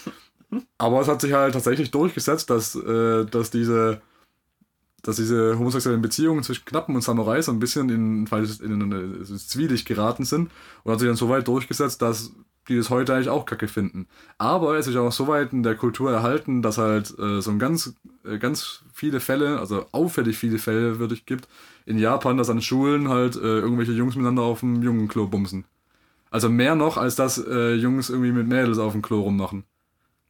[0.79, 4.01] Aber es hat sich halt tatsächlich durchgesetzt, dass, äh, dass diese
[5.03, 9.87] dass diese homosexuellen Beziehungen zwischen Knappen und Samurai so ein bisschen in, in eine Zwielicht
[9.87, 10.51] geraten sind
[10.85, 12.33] und hat sich dann so weit durchgesetzt, dass
[12.69, 14.07] die das heute eigentlich auch kacke finden.
[14.39, 17.59] Aber es ist auch so weit in der Kultur erhalten, dass halt äh, so ein
[17.59, 17.95] ganz,
[18.25, 21.49] äh, ganz viele Fälle, also auffällig viele Fälle wirklich gibt,
[21.87, 25.65] in Japan, dass an Schulen halt äh, irgendwelche Jungs miteinander auf dem Jungenklo bumsen.
[26.31, 29.65] Also mehr noch, als dass äh, Jungs irgendwie mit Mädels auf dem Klo rummachen.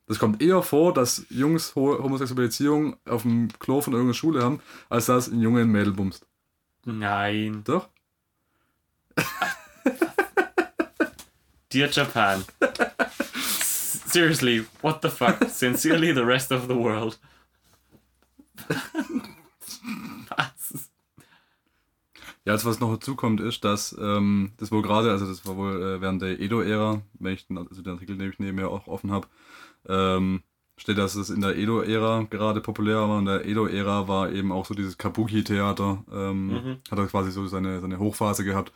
[0.07, 4.43] Das kommt eher vor, dass Jungs ho homosexuelle Beziehungen auf dem Klo von irgendeiner Schule
[4.43, 4.61] haben,
[4.91, 6.27] als dass ein Junge ein Mädel bumst.
[6.85, 7.63] Nein.
[7.65, 7.89] Doch?
[11.75, 12.45] Dear Japan.
[14.07, 15.43] Seriously, what the fuck?
[15.49, 17.19] Sincerely the rest of the world.
[20.29, 20.91] Was?
[22.45, 25.57] Ja, also was noch dazu kommt, ist, dass ähm, das wohl gerade, also das war
[25.57, 28.69] wohl äh, während der Edo-Ära, wenn ich den, also den Artikel, den ich neben mir
[28.69, 29.27] auch offen habe,
[29.89, 30.45] ähm,
[30.77, 33.19] steht, dass es in der Edo-Ära gerade populär war.
[33.19, 37.81] Und der Edo-Ära war eben auch so dieses Kabuki-Theater, ähm, hat er quasi so seine,
[37.81, 38.73] seine Hochphase gehabt.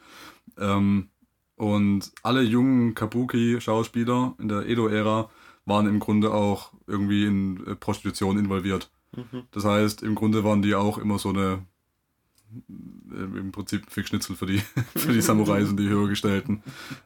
[0.59, 1.11] Ähm,
[1.59, 5.29] und alle jungen Kabuki-Schauspieler in der Edo-Ära
[5.67, 8.91] waren im Grunde auch irgendwie in äh, Prostitution involviert.
[9.51, 11.65] Das heißt, im Grunde waren die auch immer so eine
[13.11, 14.59] äh, im Prinzip Fickschnitzel für die,
[14.97, 16.63] für die Samurais und die Höhergestellten.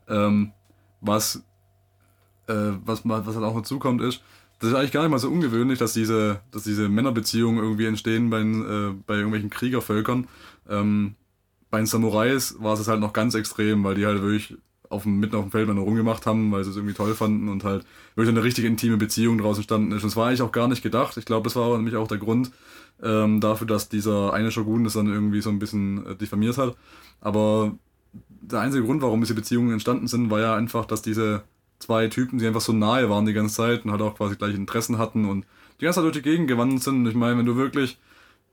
[0.09, 0.53] Ähm,
[1.01, 1.43] was,
[2.47, 4.23] äh, was, was halt auch dazu kommt, ist,
[4.59, 8.31] das ist eigentlich gar nicht mal so ungewöhnlich, dass diese, dass diese Männerbeziehungen irgendwie entstehen
[8.31, 10.29] bei, äh, bei irgendwelchen Kriegervölkern.
[10.69, 11.17] Ähm,
[11.73, 14.59] bei den Samurais war es halt noch ganz extrem, weil die halt wirklich
[14.91, 17.49] auf dem, mitten auf dem Feld miteinander rumgemacht haben, weil sie es irgendwie toll fanden
[17.49, 20.03] und halt wirklich eine richtig intime Beziehung draus entstanden ist.
[20.03, 21.17] Und das war eigentlich auch gar nicht gedacht.
[21.17, 22.51] Ich glaube, das war nämlich auch der Grund
[23.03, 26.77] ähm, dafür, dass dieser eine Shogun das dann irgendwie so ein bisschen äh, diffamiert hat.
[27.23, 27.73] Aber
[28.13, 31.43] der einzige Grund, warum diese Beziehungen entstanden sind, war ja einfach, dass diese
[31.79, 34.59] zwei Typen, die einfach so nahe waren die ganze Zeit und halt auch quasi gleiche
[34.59, 35.47] Interessen hatten und
[35.81, 36.97] die ganze Zeit durch die Gegend gewandert sind.
[36.97, 37.97] Und ich meine, wenn du wirklich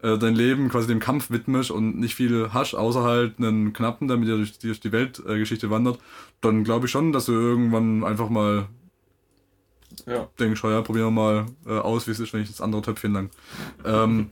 [0.01, 4.07] äh, dein Leben quasi dem Kampf widmest und nicht viel hast, außer halt einen Knappen,
[4.07, 5.99] der mit dir durch, durch die Weltgeschichte äh, wandert,
[6.41, 8.67] dann glaube ich schon, dass du irgendwann einfach mal
[10.05, 10.27] Ja.
[10.39, 13.13] denkst, ja, probieren wir mal äh, aus, wie es ist, wenn ich das andere Töpfchen
[13.13, 13.29] lang.
[13.83, 14.29] Ähm,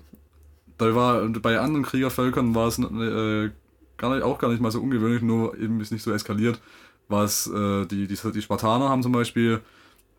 [0.77, 3.49] da war, bei anderen Kriegervölkern war es äh,
[3.97, 6.61] gar nicht, auch gar nicht mal so ungewöhnlich, nur eben ist nicht so eskaliert.
[7.09, 9.61] Was äh, die, die, die Spartaner haben zum Beispiel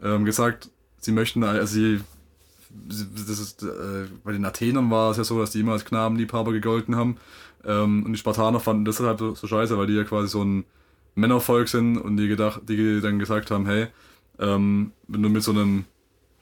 [0.03, 2.01] ähm, gesagt, sie möchten, also sie-
[2.70, 6.52] das ist, äh, bei den Athenern war es ja so, dass die immer als Knabenliebhaber
[6.52, 7.16] gegolten haben.
[7.64, 10.64] Ähm, und die Spartaner fanden das halt so, scheiße, weil die ja quasi so ein
[11.14, 13.88] Männervolk sind und die gedacht, die dann gesagt haben, hey,
[14.38, 15.84] ähm, wenn du mit so einem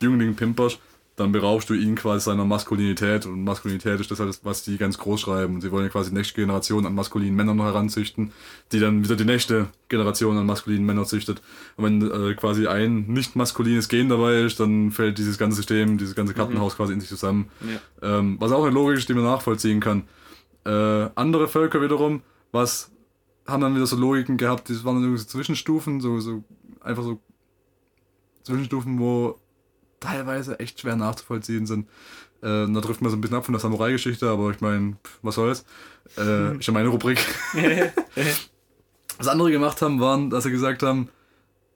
[0.00, 0.78] Jüngling pimperst,
[1.16, 4.98] dann beraubst du ihn quasi seiner Maskulinität und Maskulinität ist das halt, was die ganz
[4.98, 8.32] groß schreiben und sie wollen ja quasi die nächste Generation an maskulinen Männern heranzüchten,
[8.70, 11.40] die dann wieder die nächste Generation an maskulinen Männern züchtet.
[11.76, 15.96] Und wenn äh, quasi ein nicht maskulines Gen dabei ist, dann fällt dieses ganze System,
[15.96, 17.48] dieses ganze Kartenhaus quasi in sich zusammen.
[18.02, 20.04] Ähm, was auch eine Logik ist, die man nachvollziehen kann.
[20.66, 22.20] Äh, andere Völker wiederum,
[22.52, 22.90] was
[23.46, 26.44] haben dann wieder so Logiken gehabt, das waren dann irgendwie so Zwischenstufen, so, so
[26.80, 27.20] einfach so
[28.42, 29.38] Zwischenstufen, wo
[30.00, 31.88] teilweise echt schwer nachzuvollziehen sind.
[32.42, 35.36] Äh, da trifft man so ein bisschen ab von der Samurai-Geschichte, aber ich meine, was
[35.36, 35.64] soll's.
[36.16, 37.18] Äh, ist ja meine Rubrik.
[39.18, 41.08] Was andere gemacht haben, waren, dass sie gesagt haben,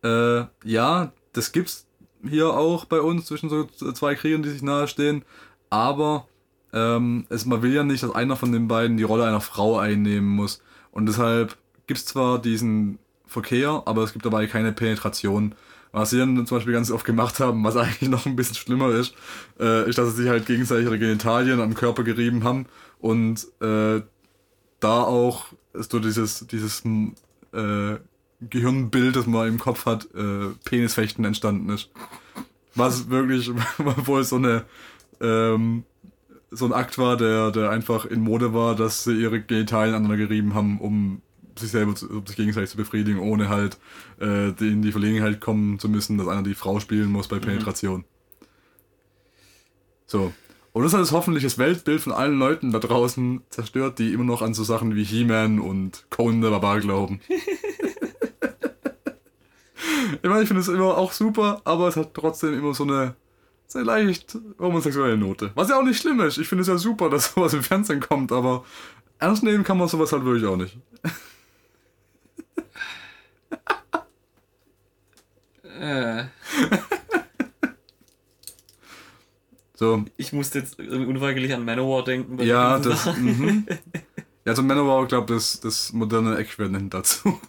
[0.04, 1.86] äh, ja, das gibt's
[2.28, 5.24] hier auch bei uns zwischen so zwei Kriegern, die sich nahestehen,
[5.70, 6.26] aber
[6.72, 9.78] ähm, es, man will ja nicht, dass einer von den beiden die Rolle einer Frau
[9.78, 10.62] einnehmen muss.
[10.92, 11.56] Und deshalb
[11.86, 15.54] gibt's zwar diesen Verkehr, aber es gibt dabei keine Penetration.
[15.92, 18.90] Was sie dann zum Beispiel ganz oft gemacht haben, was eigentlich noch ein bisschen schlimmer
[18.90, 19.14] ist,
[19.58, 22.66] äh, ist, dass sie sich halt gegenseitig ihre Genitalien am Körper gerieben haben
[23.00, 24.02] und äh,
[24.78, 26.84] da auch so dieses, dieses
[27.52, 27.96] äh,
[28.40, 31.90] Gehirnbild, das man im Kopf hat, äh, Penisfechten entstanden ist.
[32.74, 34.64] Was wirklich wohl so eine
[35.20, 35.84] ähm,
[36.50, 40.16] so ein Akt war, der, der einfach in Mode war, dass sie ihre Genitalien aneinander
[40.16, 41.22] gerieben haben, um
[41.60, 43.78] sich selber, zu, um sich gegenseitig zu befriedigen, ohne halt
[44.20, 48.04] äh, in die Verlegenheit kommen zu müssen, dass einer die Frau spielen muss bei Penetration.
[50.06, 50.32] So.
[50.72, 54.24] Und das hat das hoffentlich das Weltbild von allen Leuten da draußen zerstört, die immer
[54.24, 57.20] noch an so Sachen wie He-Man und Conan der Barbar glauben.
[60.22, 63.16] ich meine, ich finde es immer auch super, aber es hat trotzdem immer so eine
[63.66, 65.50] sehr leicht homosexuelle Note.
[65.54, 66.38] Was ja auch nicht schlimm ist.
[66.38, 68.64] Ich finde es ja super, dass sowas im Fernsehen kommt, aber
[69.18, 70.78] ernst nehmen kann man sowas halt wirklich auch nicht.
[75.80, 76.24] Äh,
[79.74, 82.38] So, ich musste jetzt unweigerlich an Manowar denken.
[82.40, 83.06] ja, das.
[83.16, 83.66] Mhm.
[84.46, 87.38] Ja, so Manowar, glaube das, das moderne Äquivalent dazu.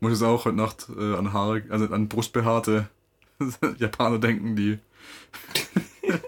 [0.00, 2.88] Muss jetzt auch heute Nacht äh, an Haare, also an brustbehaarte
[3.78, 4.78] Japaner denken, die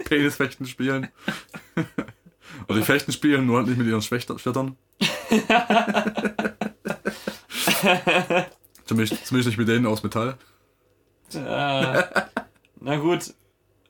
[0.05, 1.09] Penisfechten spielen.
[2.69, 4.77] Oder die Fechten spielen, nur halt nicht mit ihren Schwächter- Schwertern.
[8.85, 10.37] zumindest, zumindest nicht mit denen aus Metall.
[11.35, 12.03] Äh,
[12.81, 13.35] na gut,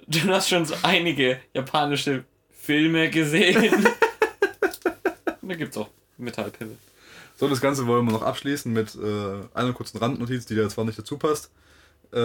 [0.07, 3.87] du hast schon so einige japanische Filme gesehen.
[5.43, 6.77] da gibt's auch Metallpille.
[7.37, 10.85] So, das Ganze wollen wir noch abschließen mit äh, einer kurzen Randnotiz, die da zwar
[10.85, 11.51] nicht dazu passt.
[12.13, 12.19] Äh,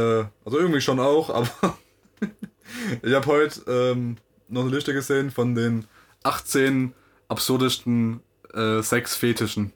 [0.45, 1.77] also irgendwie schon auch, aber
[3.01, 4.17] ich habe heute ähm,
[4.47, 5.85] noch eine Liste gesehen von den
[6.23, 6.93] 18
[7.27, 8.21] absurdesten
[8.53, 9.73] äh, Sexfetischen.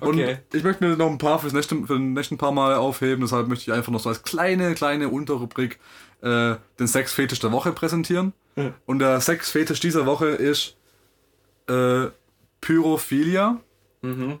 [0.00, 0.38] Und Okay.
[0.52, 3.48] ich möchte mir noch ein paar fürs nächste, für den nächsten paar Mal aufheben, deshalb
[3.48, 5.78] möchte ich einfach noch so als kleine, kleine Unterrubrik
[6.22, 8.32] äh, den Sexfetisch der Woche präsentieren.
[8.84, 10.76] Und der Sexfetisch dieser Woche ist
[11.68, 12.08] äh,
[12.60, 13.58] Pyrophilia,
[14.02, 14.38] Mhm.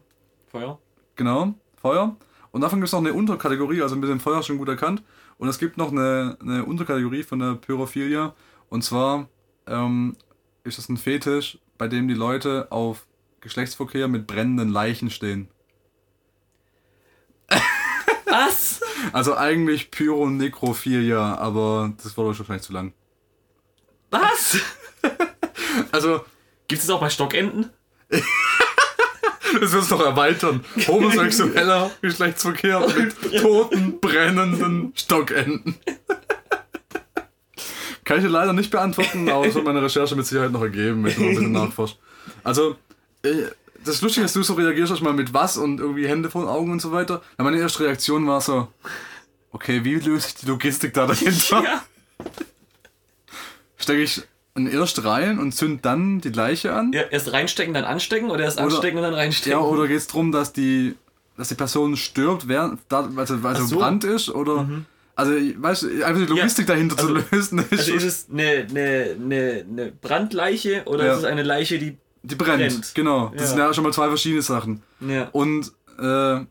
[0.50, 0.78] Feuer.
[1.16, 2.16] genau, Feuer.
[2.50, 5.02] Und davon gibt es noch eine Unterkategorie, also mit dem Feuer schon gut erkannt.
[5.38, 8.34] Und es gibt noch eine, eine Unterkategorie von der Pyrophilia.
[8.68, 9.28] Und zwar
[9.66, 10.16] ähm,
[10.64, 13.06] ist das ein Fetisch, bei dem die Leute auf
[13.40, 15.48] Geschlechtsverkehr mit brennenden Leichen stehen.
[18.26, 18.80] Was?
[19.12, 22.92] Also eigentlich Pyronekrophilia, aber das war doch wahrscheinlich zu lang.
[24.10, 24.58] Was?
[25.92, 26.24] Also,
[26.66, 27.70] Gibt es auch bei Stockenten?
[28.10, 30.64] das wird doch erweitern.
[30.86, 35.76] Homosexueller Geschlechtsverkehr mit toten, brennenden Stockenten.
[38.04, 41.04] Kann ich dir leider nicht beantworten, aber das wird meine Recherche mit Sicherheit noch ergeben,
[41.04, 41.98] wenn du noch ein bisschen nachforschst.
[42.42, 42.76] Also,
[43.84, 46.48] das Lustige ist, dass du so reagierst erstmal mit was und irgendwie Hände vor den
[46.48, 47.22] Augen und so weiter.
[47.38, 48.68] Ja, meine erste Reaktion war so,
[49.52, 51.62] okay, wie löse ich die Logistik da dahinter?
[51.64, 51.82] Ja.
[53.76, 54.22] Stecke ich
[54.56, 56.92] erst rein und zünd dann die Leiche an?
[56.92, 57.02] ja.
[57.02, 59.58] Erst reinstecken, dann anstecken oder erst Oder- anstecken und dann reinstecken?
[59.58, 60.94] Ja, oder geht es darum, dass die,
[61.36, 63.78] dass die Person stirbt, während also, weil Ach so.
[63.78, 64.28] Brand ist?
[64.28, 64.68] Oder.
[65.16, 68.66] Also, weißt du, einfach die Logistik dahinter also- zu lösen, ist, Also ist es eine,
[68.68, 71.12] eine, eine, eine Brandleiche oder Ja.
[71.12, 71.96] ist es eine Leiche, die.
[72.22, 72.58] Die brennt.
[72.58, 72.94] brennt.
[72.94, 73.28] Genau.
[73.30, 73.46] Das Ja.
[73.48, 74.82] sind ja schon mal zwei verschiedene Sachen.
[75.00, 75.28] Ja.
[75.32, 76.44] Und äh,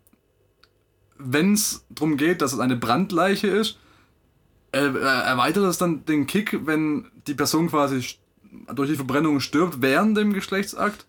[1.18, 3.78] wenn es darum geht, dass es eine Brandleiche ist,
[4.72, 8.04] äh, äh, erweitert das dann den Kick, wenn die Person quasi
[8.74, 11.06] durch die Verbrennung stirbt während dem Geschlechtsakt?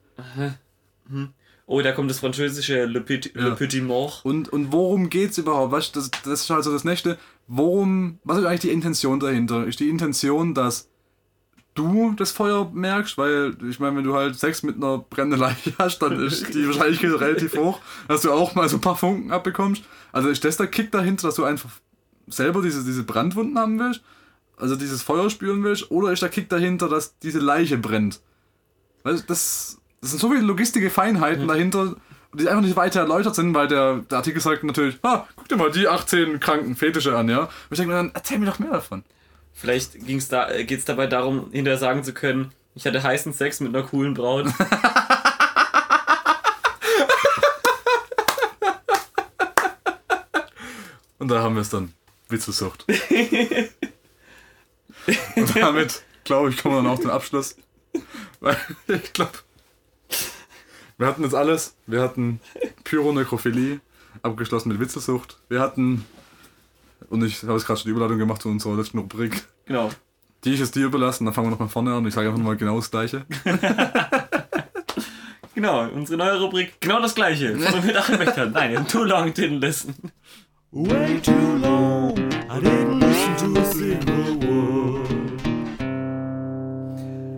[1.66, 3.54] Oh, da kommt das französische Le Petit, Le Ja.
[3.54, 4.20] Petit Mort.
[4.24, 5.72] Und, und worum geht's überhaupt?
[5.72, 7.16] Du, das, das ist halt so das Nächste.
[7.46, 9.66] Worum, was ist eigentlich die Intention dahinter?
[9.66, 10.88] Ist die Intention, dass
[11.80, 13.18] du das Feuer merkst?
[13.18, 16.66] Weil, ich meine, wenn du halt Sex mit einer brennenden Leiche hast, dann ist die
[16.66, 19.82] Wahrscheinlichkeit relativ hoch, dass du auch mal so ein paar Funken abbekommst.
[20.12, 21.70] Also ist das der Kick dahinter, dass du einfach
[22.26, 24.02] selber diese, diese Brandwunden haben willst?
[24.56, 25.90] Also dieses Feuer spüren willst?
[25.90, 28.20] Oder ist der Kick dahinter, dass diese Leiche brennt?
[29.02, 31.96] Weißt, das, das sind so viele logistische Feinheiten dahinter,
[32.34, 35.56] die einfach nicht weiter erläutert sind, weil der, der Artikel sagt natürlich, ah, guck dir
[35.56, 37.44] mal die 18 kranken Fetische an, ja.
[37.44, 39.02] Und ich denke mir dann, erzähl mir doch mehr davon.
[39.60, 39.96] Vielleicht
[40.32, 43.86] da, äh, geht's dabei darum, hinterher sagen zu können, ich hatte heißen Sex mit einer
[43.86, 44.46] coolen Braut.
[51.18, 51.92] Und da haben wir es dann.
[52.30, 52.86] Witzesucht.
[55.36, 57.56] Und damit, glaube ich, kommen wir dann auf den Abschluss.
[58.40, 58.56] Weil
[58.88, 59.32] ich glaube,
[60.96, 61.74] wir hatten jetzt alles.
[61.86, 62.40] Wir hatten
[62.84, 63.80] Pyronekrophilie,
[64.22, 65.38] abgeschlossen mit Witzesucht.
[65.48, 66.06] Wir hatten,
[67.08, 69.90] und ich habe jetzt gerade schon die Überleitung gemacht zu unserer letzten Rubrik, genau.
[70.44, 71.24] die ich jetzt dir überlassen.
[71.24, 72.06] Dann fangen wir nochmal vorne an.
[72.06, 73.24] Ich sage einfach nochmal genau das Gleiche.
[75.60, 77.54] Genau, unsere neue Rubrik, genau das gleiche.
[77.54, 78.52] Von und mit Achim.
[78.52, 79.94] Nein, too long didn't listen.
[80.70, 82.16] Way too long,
[82.48, 85.10] I didn't listen to a single word.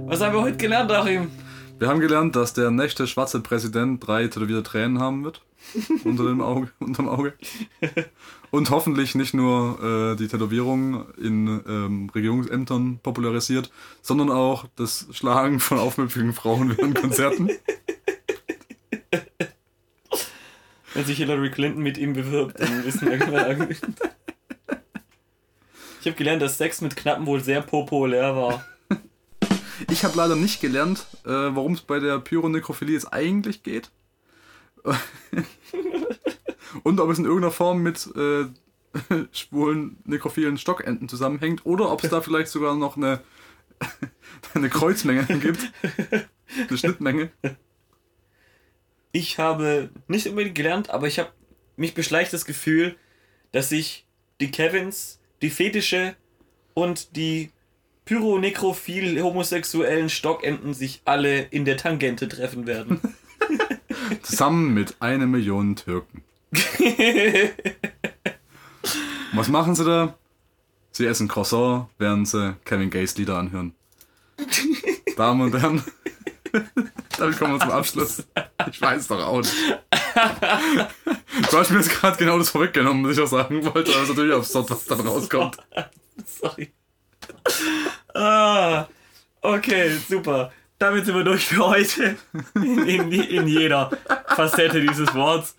[0.07, 1.31] Was haben wir heute gelernt, Achim?
[1.83, 5.43] Wir haben gelernt, dass der nächste schwarze Präsident drei tätowierte Tränen haben wird.
[6.05, 7.35] unter dem Auge, unterm Auge.
[8.53, 15.59] Und hoffentlich nicht nur äh, die Tätowierung in ähm, Regierungsämtern popularisiert, sondern auch das Schlagen
[15.59, 17.51] von aufmüpfigen Frauen während Konzerten.
[20.95, 23.75] Wenn sich Hillary Clinton mit ihm bewirbt, dann wissen wir genau.
[26.01, 28.65] Ich habe gelernt, dass Sex mit Knappen wohl sehr populär war.
[29.91, 33.91] Ich habe leider nicht gelernt, äh, worum es bei der Pyronekrophilie jetzt eigentlich geht.
[36.83, 38.47] Und ob es in irgendeiner Form mit äh,
[39.33, 43.21] schwulen nekrophilen Stockenten zusammenhängt oder ob es da vielleicht sogar noch eine,
[44.55, 45.73] eine Kreuzmenge gibt.
[46.69, 47.31] Eine Schnittmenge.
[49.13, 51.33] Ich habe nicht unbedingt gelernt, aber ich habe
[51.77, 52.97] mich beschleicht das Gefühl,
[53.53, 54.07] dass sich
[54.41, 56.17] die Kevins, die Fetische
[56.75, 57.51] und die
[58.13, 63.01] pyronekrophil homosexuellen Stockenten sich alle in der Tangente treffen werden.
[64.23, 66.23] Zusammen mit einer Million Türken.
[69.33, 70.19] Was machen sie da?
[70.91, 73.75] Sie essen Croissant, während sie Kevin Gays Lieder anhören.
[75.17, 75.83] Damen und Herren,
[77.19, 78.27] damit kommen wir zum Abschluss.
[78.71, 79.55] Ich weiß doch auch nicht.
[81.51, 84.09] Du hast mir jetzt gerade genau das vorweggenommen, was ich auch sagen wollte, aber es
[84.11, 85.57] natürlich absurd, was dann rauskommt.
[86.27, 86.73] Sorry.
[88.15, 88.89] Ah,
[89.41, 90.53] okay, super.
[90.79, 92.17] Damit sind wir durch für heute.
[92.57, 93.91] In, in, in jeder
[94.27, 95.57] Facette dieses Worts.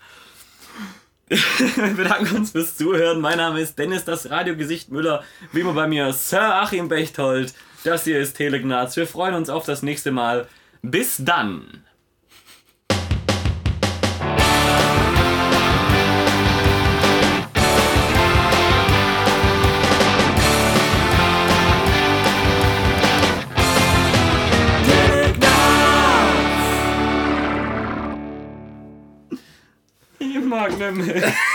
[1.26, 3.20] Wir bedanken uns fürs Zuhören.
[3.20, 5.24] Mein Name ist Dennis, das Radiogesicht Müller.
[5.52, 7.54] Wie immer bei mir Sir Achim Bechtold.
[7.82, 8.96] Das hier ist Telegnaz.
[8.96, 10.46] Wir freuen uns auf das nächste Mal.
[10.82, 11.84] Bis dann.
[30.54, 31.02] Magnum.